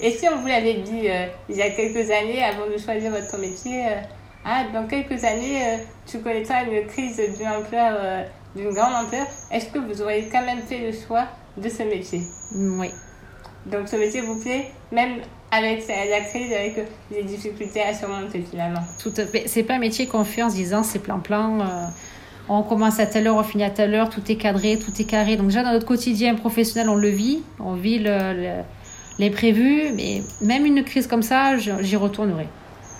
Et 0.00 0.10
si 0.10 0.26
on 0.28 0.40
vous 0.40 0.46
l'avait 0.46 0.74
dit 0.74 1.08
euh, 1.08 1.26
il 1.48 1.56
y 1.56 1.62
a 1.62 1.70
quelques 1.70 2.10
années, 2.10 2.42
avant 2.42 2.66
de 2.70 2.78
choisir 2.78 3.10
votre 3.10 3.38
métier, 3.38 3.86
euh, 3.86 4.00
ah, 4.44 4.64
dans 4.72 4.86
quelques 4.86 5.24
années, 5.24 5.62
euh, 5.62 5.76
tu 6.06 6.18
connaîtras 6.18 6.64
une 6.64 6.86
crise 6.86 7.20
d'une 7.36 7.48
ampleur, 7.48 8.26
d'une 8.54 8.72
grande 8.72 9.06
ampleur, 9.06 9.26
est-ce 9.50 9.66
que 9.66 9.78
vous 9.78 10.02
auriez 10.02 10.28
quand 10.30 10.44
même 10.44 10.60
fait 10.60 10.78
le 10.78 10.92
choix 10.92 11.24
de 11.56 11.68
ce 11.68 11.82
métier? 11.82 12.20
Oui. 12.54 12.90
Donc 13.66 13.88
ce 13.88 13.96
métier 13.96 14.20
vous 14.20 14.40
plaît, 14.40 14.70
même 14.92 15.20
avec 15.50 15.86
la 15.88 16.20
crise, 16.20 16.52
avec 16.52 16.76
les 17.10 17.22
difficultés 17.24 17.82
à 17.82 17.94
surmonter 17.94 18.44
finalement? 18.48 18.82
Tout 19.02 19.12
à 19.16 19.24
fait. 19.24 19.44
C'est 19.46 19.64
pas 19.64 19.74
un 19.74 19.78
métier 19.78 20.06
qu'on 20.06 20.24
fait 20.24 20.42
en 20.42 20.50
se 20.50 20.56
disant 20.56 20.82
c'est 20.82 21.00
plan-plan 21.00 21.90
on 22.48 22.62
commence 22.62 23.00
à 23.00 23.06
telle 23.06 23.26
heure, 23.26 23.36
on 23.36 23.42
finit 23.42 23.64
à 23.64 23.70
telle 23.70 23.92
heure, 23.94 24.08
tout 24.08 24.22
est 24.30 24.36
cadré, 24.36 24.78
tout 24.78 24.92
est 25.00 25.04
carré. 25.04 25.36
Donc 25.36 25.48
déjà 25.48 25.64
dans 25.64 25.72
notre 25.72 25.86
quotidien 25.86 26.36
professionnel, 26.36 26.88
on 26.88 26.94
le 26.94 27.08
vit, 27.08 27.42
on 27.58 27.74
vit 27.74 27.98
les 29.18 29.30
prévus, 29.30 29.92
mais 29.94 30.22
même 30.40 30.66
une 30.66 30.84
crise 30.84 31.06
comme 31.06 31.22
ça, 31.22 31.56
j'y 31.56 31.96
retournerai, 31.96 32.46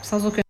sans 0.03 0.27
aucun. 0.27 0.43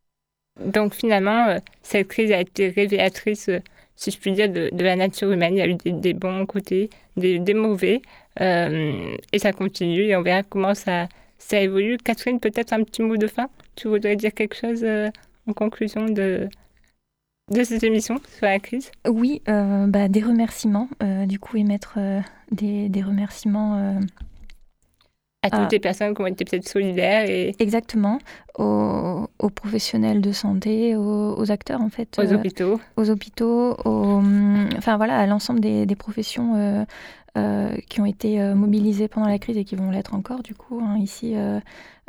Donc 0.64 0.94
finalement, 0.94 1.48
euh, 1.48 1.58
cette 1.82 2.08
crise 2.08 2.32
a 2.32 2.40
été 2.40 2.68
révélatrice, 2.68 3.48
euh, 3.48 3.60
si 3.94 4.10
je 4.10 4.18
puis 4.18 4.32
dire, 4.32 4.48
de, 4.48 4.70
la 4.72 4.96
nature 4.96 5.30
humaine. 5.30 5.54
Il 5.54 5.58
y 5.58 5.62
a 5.62 5.68
eu 5.68 5.74
des, 5.74 6.14
bons 6.14 6.46
côtés, 6.46 6.90
des, 7.16 7.54
mauvais, 7.54 8.02
euh, 8.40 9.16
et 9.32 9.38
ça 9.38 9.52
continue, 9.52 10.02
et 10.02 10.16
on 10.16 10.22
verra 10.22 10.42
comment 10.42 10.74
ça, 10.74 11.08
ça 11.38 11.60
évolue. 11.60 11.98
Catherine, 11.98 12.40
peut-être 12.40 12.72
un 12.72 12.82
petit 12.82 13.02
mot 13.02 13.16
de 13.16 13.26
fin? 13.26 13.48
Tu 13.74 13.88
voudrais 13.88 14.16
dire 14.16 14.32
quelque 14.32 14.56
chose 14.56 14.84
en 15.46 15.52
conclusion 15.52 16.06
de, 16.06 16.48
de 17.50 17.62
cette 17.62 17.84
émission 17.84 18.20
sur 18.36 18.46
la 18.46 18.58
crise? 18.58 18.90
Oui, 19.08 19.40
euh, 19.48 19.86
bah, 19.86 20.08
des 20.08 20.22
remerciements, 20.22 20.88
euh, 21.02 21.26
du 21.26 21.38
coup, 21.38 21.56
émettre 21.56 21.94
euh, 21.96 22.20
des, 22.50 22.88
des, 22.88 23.02
remerciements. 23.02 24.00
À 25.46 25.50
toutes 25.50 25.72
les 25.72 25.80
personnes 25.80 26.14
qui 26.14 26.22
ont 26.22 26.26
été 26.26 26.44
peut-être 26.44 26.68
solidaires. 26.68 27.28
Et... 27.28 27.54
Exactement, 27.58 28.18
aux, 28.58 29.28
aux, 29.38 29.50
professionnels 29.50 30.20
de 30.20 30.32
santé, 30.32 30.96
aux, 30.96 31.50
acteurs 31.50 31.80
en 31.80 31.90
fait. 31.90 32.18
Aux 32.18 32.32
hôpitaux. 32.32 32.80
Aux 32.96 33.10
hôpitaux, 33.10 33.76
hum, 33.84 34.68
enfin 34.76 34.96
voilà, 34.96 35.18
à 35.18 35.26
l'ensemble 35.26 35.60
des, 35.60 35.86
des, 35.86 35.96
professions 35.96 36.86
qui 37.88 38.00
ont 38.00 38.06
été 38.06 38.54
mobilisées 38.54 39.08
pendant 39.08 39.28
la 39.28 39.38
crise 39.38 39.56
et 39.56 39.64
qui 39.64 39.76
vont 39.76 39.90
l'être 39.90 40.14
encore 40.14 40.42
du 40.42 40.54
coup, 40.54 40.80
hein, 40.82 40.98
ici 40.98 41.34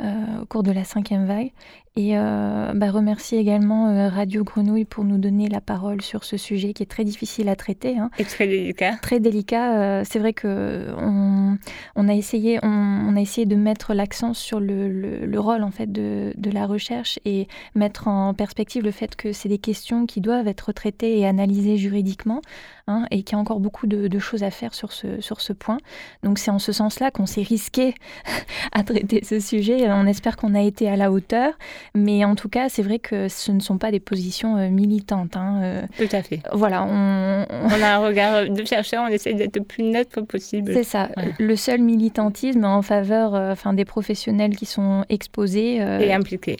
au 0.00 0.46
cours 0.46 0.62
de 0.62 0.72
la 0.72 0.84
cinquième 0.84 1.26
vague. 1.26 1.50
Et 1.98 2.16
euh, 2.16 2.74
bah, 2.76 2.92
remercier 2.92 3.40
également 3.40 3.88
euh, 3.88 4.08
Radio 4.08 4.44
Grenouille 4.44 4.84
pour 4.84 5.02
nous 5.02 5.18
donner 5.18 5.48
la 5.48 5.60
parole 5.60 6.00
sur 6.00 6.22
ce 6.22 6.36
sujet 6.36 6.72
qui 6.72 6.84
est 6.84 6.86
très 6.86 7.02
difficile 7.02 7.48
à 7.48 7.56
traiter. 7.56 7.98
Hein. 7.98 8.10
Et 8.20 8.24
très 8.24 8.46
délicat. 8.46 8.92
Très 9.02 9.18
délicat. 9.18 9.76
Euh, 9.76 10.02
c'est 10.08 10.20
vrai 10.20 10.32
que 10.32 10.94
on, 10.96 11.58
on, 11.96 12.08
a 12.08 12.14
essayé, 12.14 12.60
on, 12.62 13.16
a 13.16 13.20
essayé 13.20 13.48
de 13.48 13.56
mettre 13.56 13.94
l'accent 13.94 14.32
sur 14.32 14.60
le, 14.60 14.88
le, 15.26 15.40
rôle 15.40 15.64
en 15.64 15.72
fait 15.72 15.90
de, 15.90 16.32
de, 16.36 16.50
la 16.52 16.66
recherche 16.66 17.18
et 17.24 17.48
mettre 17.74 18.06
en 18.06 18.32
perspective 18.32 18.84
le 18.84 18.92
fait 18.92 19.16
que 19.16 19.32
c'est 19.32 19.48
des 19.48 19.58
questions 19.58 20.06
qui 20.06 20.20
doivent 20.20 20.46
être 20.46 20.70
traitées 20.70 21.18
et 21.18 21.26
analysées 21.26 21.78
juridiquement 21.78 22.42
hein, 22.86 23.06
et 23.10 23.24
qu'il 23.24 23.34
y 23.34 23.36
a 23.36 23.40
encore 23.40 23.58
beaucoup 23.58 23.88
de, 23.88 24.06
de, 24.06 24.18
choses 24.20 24.44
à 24.44 24.52
faire 24.52 24.72
sur 24.72 24.92
ce, 24.92 25.17
sur 25.20 25.40
ce 25.40 25.52
point. 25.52 25.78
Donc 26.22 26.38
c'est 26.38 26.50
en 26.50 26.58
ce 26.58 26.72
sens-là 26.72 27.10
qu'on 27.10 27.26
s'est 27.26 27.42
risqué 27.42 27.94
à 28.72 28.82
traiter 28.82 29.24
ce 29.24 29.40
sujet. 29.40 29.90
On 29.90 30.06
espère 30.06 30.36
qu'on 30.36 30.54
a 30.54 30.62
été 30.62 30.88
à 30.88 30.96
la 30.96 31.10
hauteur. 31.10 31.52
Mais 31.94 32.24
en 32.24 32.34
tout 32.34 32.48
cas, 32.48 32.68
c'est 32.68 32.82
vrai 32.82 32.98
que 32.98 33.28
ce 33.28 33.52
ne 33.52 33.60
sont 33.60 33.78
pas 33.78 33.90
des 33.90 34.00
positions 34.00 34.56
euh, 34.56 34.68
militantes. 34.68 35.36
Hein, 35.36 35.60
euh. 35.62 35.82
Tout 35.96 36.08
à 36.14 36.22
fait. 36.22 36.40
Voilà, 36.52 36.84
on, 36.84 37.46
on... 37.50 37.82
a 37.82 37.88
un 37.88 37.98
regard 37.98 38.48
de 38.48 38.64
chercheur, 38.64 39.04
on 39.04 39.08
essaie 39.08 39.34
d'être 39.34 39.56
le 39.56 39.64
plus 39.64 39.84
neutre 39.84 40.20
possible. 40.22 40.72
C'est 40.72 40.84
ça. 40.84 41.08
Le 41.38 41.56
seul 41.56 41.80
militantisme 41.80 42.64
en 42.64 42.82
faveur 42.82 43.34
euh, 43.34 43.52
enfin, 43.52 43.72
des 43.72 43.84
professionnels 43.84 44.56
qui 44.56 44.66
sont 44.66 45.04
exposés. 45.08 45.76
et 45.76 46.12
impliqués. 46.12 46.56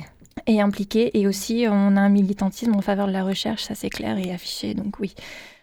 Et 0.46 0.61
impliqués. 0.61 1.18
Et 1.18 1.26
aussi, 1.26 1.66
on 1.68 1.96
a 1.96 2.00
un 2.00 2.09
militantisme 2.09 2.74
en 2.74 2.80
faveur 2.80 3.06
de 3.06 3.12
la 3.12 3.24
recherche, 3.24 3.64
ça 3.64 3.74
c'est 3.74 3.90
clair 3.90 4.18
et 4.18 4.32
affiché. 4.32 4.74
Donc 4.74 4.98
oui. 5.00 5.14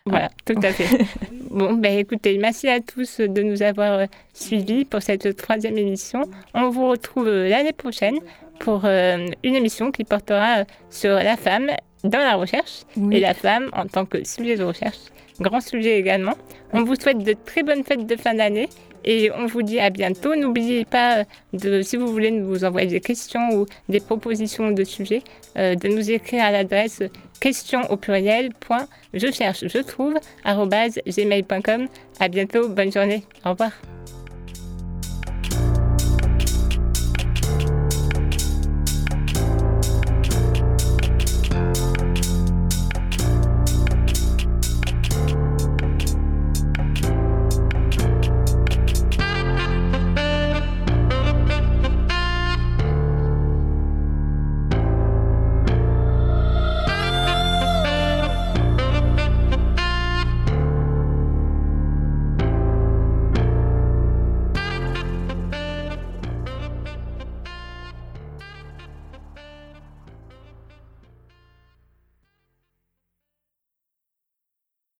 Voilà, 0.08 0.30
tout 0.45 0.60
à 0.62 0.72
fait. 0.72 1.03
bon, 1.49 1.74
ben 1.74 1.97
écoutez, 1.97 2.38
merci 2.38 2.68
à 2.68 2.80
tous 2.80 3.22
de 3.22 3.41
nous 3.41 3.64
avoir 3.64 4.06
suivis 4.34 4.86
pour 4.86 5.01
cette 5.01 5.36
troisième 5.36 5.80
émission. 5.80 6.22
On 6.53 6.70
vous 6.70 6.89
retrouve 6.89 7.28
l'année 7.28 7.74
prochaine 7.74 8.20
pour 8.60 8.86
euh, 8.86 9.26
une 9.43 9.56
émission 9.56 9.91
qui 9.91 10.03
portera 10.03 10.66
sur 10.91 11.16
la 11.16 11.36
femme 11.38 11.72
dans 12.03 12.20
la 12.20 12.36
recherche 12.36 12.84
et 13.12 13.20
la 13.20 13.34
femme 13.34 13.72
en 13.74 13.88
tant 13.88 14.06
que 14.06 14.24
sujet 14.24 14.58
de 14.58 14.64
recherche. 14.64 14.99
Grand 15.39 15.60
sujet 15.60 15.97
également. 15.97 16.34
On 16.72 16.84
vous 16.84 16.93
souhaite 16.93 17.24
de 17.24 17.34
très 17.34 17.64
bonnes 17.64 17.84
fêtes 17.84 18.06
de 18.06 18.16
fin 18.16 18.36
d'année 18.36 18.70
et 19.06 19.32
on 19.32 19.47
vous 19.47 19.64
dit 19.64 19.80
à 19.80 19.89
bientôt. 19.89 20.36
N'oubliez 20.36 20.86
pas, 20.86 21.24
de, 21.53 21.82
si 21.82 21.97
vous 21.97 22.08
voulez 22.08 22.30
nous 22.30 22.64
envoyer 22.64 22.88
des 22.88 23.01
questions 23.01 23.49
ou 23.53 23.66
des 23.89 24.01
propositions 24.01 24.70
de 24.70 24.84
sujets, 24.84 25.24
euh, 25.58 25.74
de 25.74 25.88
nous 25.88 26.12
écrire 26.12 26.43
à 26.43 26.51
l'adresse 26.51 27.01
question 27.40 27.82
au 27.92 27.98
pluriel 27.98 28.50
point 28.54 28.88
je 29.14 29.32
cherche 29.32 29.68
je 29.68 29.80
trouve 29.80 30.16
gmail.com. 31.06 31.88
À 32.20 32.28
bientôt, 32.28 32.70
bonne 32.70 32.92
journée, 32.92 33.24
au 33.46 33.52
revoir. 33.52 33.72